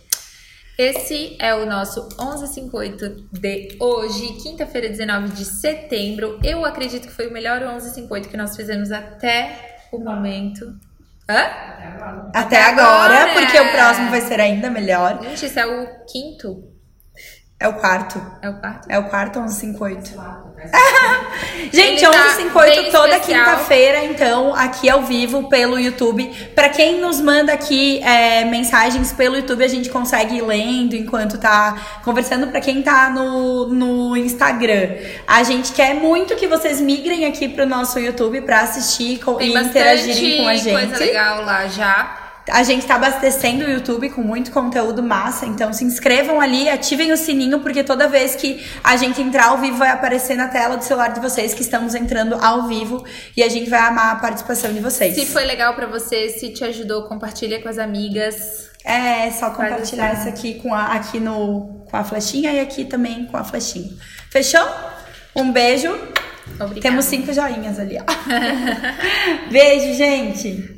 Esse 0.79 1.37
é 1.41 1.55
o 1.55 1.65
nosso 1.65 2.03
1158 2.19 3.29
de 3.33 3.79
hoje, 3.81 4.35
quinta-feira, 4.43 4.91
19 4.91 5.31
de 5.31 5.45
setembro. 5.47 6.39
Eu 6.45 6.67
acredito 6.67 7.09
que 7.09 7.15
foi 7.15 7.29
o 7.29 7.33
melhor 7.33 7.61
1158 7.61 8.29
que 8.29 8.37
nós 8.37 8.55
fizemos 8.55 8.93
até 8.93 9.79
o 9.91 9.99
momento. 9.99 10.79
Hã? 11.29 12.31
Até 12.35 12.63
agora, 12.63 13.33
porque 13.33 13.59
o 13.59 13.73
próximo 13.73 14.11
vai 14.11 14.21
ser 14.21 14.39
ainda 14.39 14.69
melhor. 14.71 15.19
Gente, 15.23 15.47
esse 15.47 15.59
é 15.59 15.67
o 15.67 16.05
quinto? 16.05 16.76
É 17.59 17.67
o 17.69 17.73
quarto. 17.73 18.21
É 18.43 18.51
o 18.51 18.55
quarto? 18.55 18.87
É 18.91 18.99
o 18.99 19.05
quarto 19.05 19.41
1158. 19.41 20.15
Gente, 21.73 22.05
Ele 22.05 22.13
tá 22.13 22.25
1158 22.37 22.83
bem 22.83 22.93
toda 22.93 23.17
especial. 23.17 23.45
quinta-feira, 23.45 24.05
então, 24.05 24.55
aqui 24.55 24.91
ao 24.91 25.03
vivo 25.05 25.49
pelo 25.49 25.79
YouTube. 25.79 26.31
Pra 26.55 26.69
quem 26.69 27.01
nos 27.01 27.19
manda 27.21 27.53
aqui 27.55 28.01
é, 28.03 28.45
mensagens 28.45 29.13
pelo 29.13 29.37
YouTube, 29.37 29.65
a 29.65 29.69
gente 29.69 29.89
consegue 29.89 30.37
ir 30.37 30.43
lendo 30.43 30.95
enquanto 30.95 31.39
tá 31.39 32.01
conversando. 32.05 32.49
Pra 32.49 32.61
quem 32.61 32.83
tá 32.83 33.09
no, 33.11 33.67
no 33.69 34.17
Instagram, 34.17 34.91
a 35.27 35.43
gente 35.43 35.73
quer 35.73 35.95
muito 35.95 36.37
que 36.37 36.47
vocês 36.47 36.79
migrem 36.81 37.25
aqui 37.25 37.49
pro 37.49 37.65
nosso 37.67 37.99
YouTube 37.99 38.43
pra 38.43 38.61
assistir 38.61 39.19
Tem 39.39 39.51
e 39.51 39.53
bastante 39.55 39.71
interagirem 39.71 40.43
com 40.43 40.49
a 40.49 40.55
gente. 40.55 40.89
coisa 40.89 40.99
legal 40.99 41.43
lá 41.43 41.67
já. 41.69 42.26
A 42.51 42.63
gente 42.63 42.87
tá 42.87 42.95
abastecendo 42.95 43.65
o 43.65 43.69
YouTube 43.71 44.11
com 44.11 44.23
muito 44.23 44.53
conteúdo 44.53 45.03
massa, 45.03 45.47
então 45.47 45.73
se 45.73 45.85
inscrevam 45.85 46.41
ali, 46.41 46.69
ativem 46.69 47.13
o 47.13 47.17
sininho, 47.17 47.59
porque 47.61 47.83
toda 47.83 48.07
vez 48.07 48.37
que 48.37 48.65
a 48.85 48.97
gente 48.97 49.21
entrar 49.21 49.49
ao 49.49 49.59
vivo 49.59 49.79
vai 49.79 49.91
aparecer 49.91 50.37
na 50.37 50.47
tela 50.47 50.77
do 50.77 50.85
celular 50.85 51.13
de 51.13 51.21
vocês 51.21 51.55
que 51.55 51.63
estamos 51.63 51.95
entrando 51.95 52.37
ao 52.37 52.69
vivo 52.69 53.05
e 53.37 53.43
a 53.43 53.49
gente 53.49 53.69
vai 53.69 53.81
amar 53.81 54.13
a 54.13 54.17
participação 54.17 54.73
de 54.73 54.79
vocês. 54.79 55.15
Se 55.15 55.27
foi 55.27 55.45
legal 55.45 55.75
pra 55.75 55.87
você, 55.87 56.29
se 56.29 56.51
te 56.51 56.63
ajudou, 56.65 57.03
compartilha 57.03 57.61
com 57.61 57.69
as 57.69 57.79
amigas. 57.79 58.71
É 58.85 59.29
só 59.33 59.51
compartilhar 59.51 60.15
isso 60.15 60.29
aqui 60.29 60.55
com 60.55 60.73
a, 60.73 60.93
aqui 60.93 61.19
no, 61.19 61.85
com 61.91 61.97
a 61.97 62.05
flechinha 62.05 62.53
e 62.53 62.61
aqui 62.61 62.85
também 62.85 63.27
com 63.27 63.37
a 63.37 63.43
flechinha. 63.43 63.91
Fechou? 64.31 64.65
Um 65.35 65.51
beijo. 65.51 65.91
Obrigada. 66.55 66.81
Temos 66.81 67.05
cinco 67.07 67.33
joinhas 67.33 67.81
ali, 67.81 67.99
ó. 67.99 68.05
Beijo, 69.51 69.95
gente. 69.95 70.76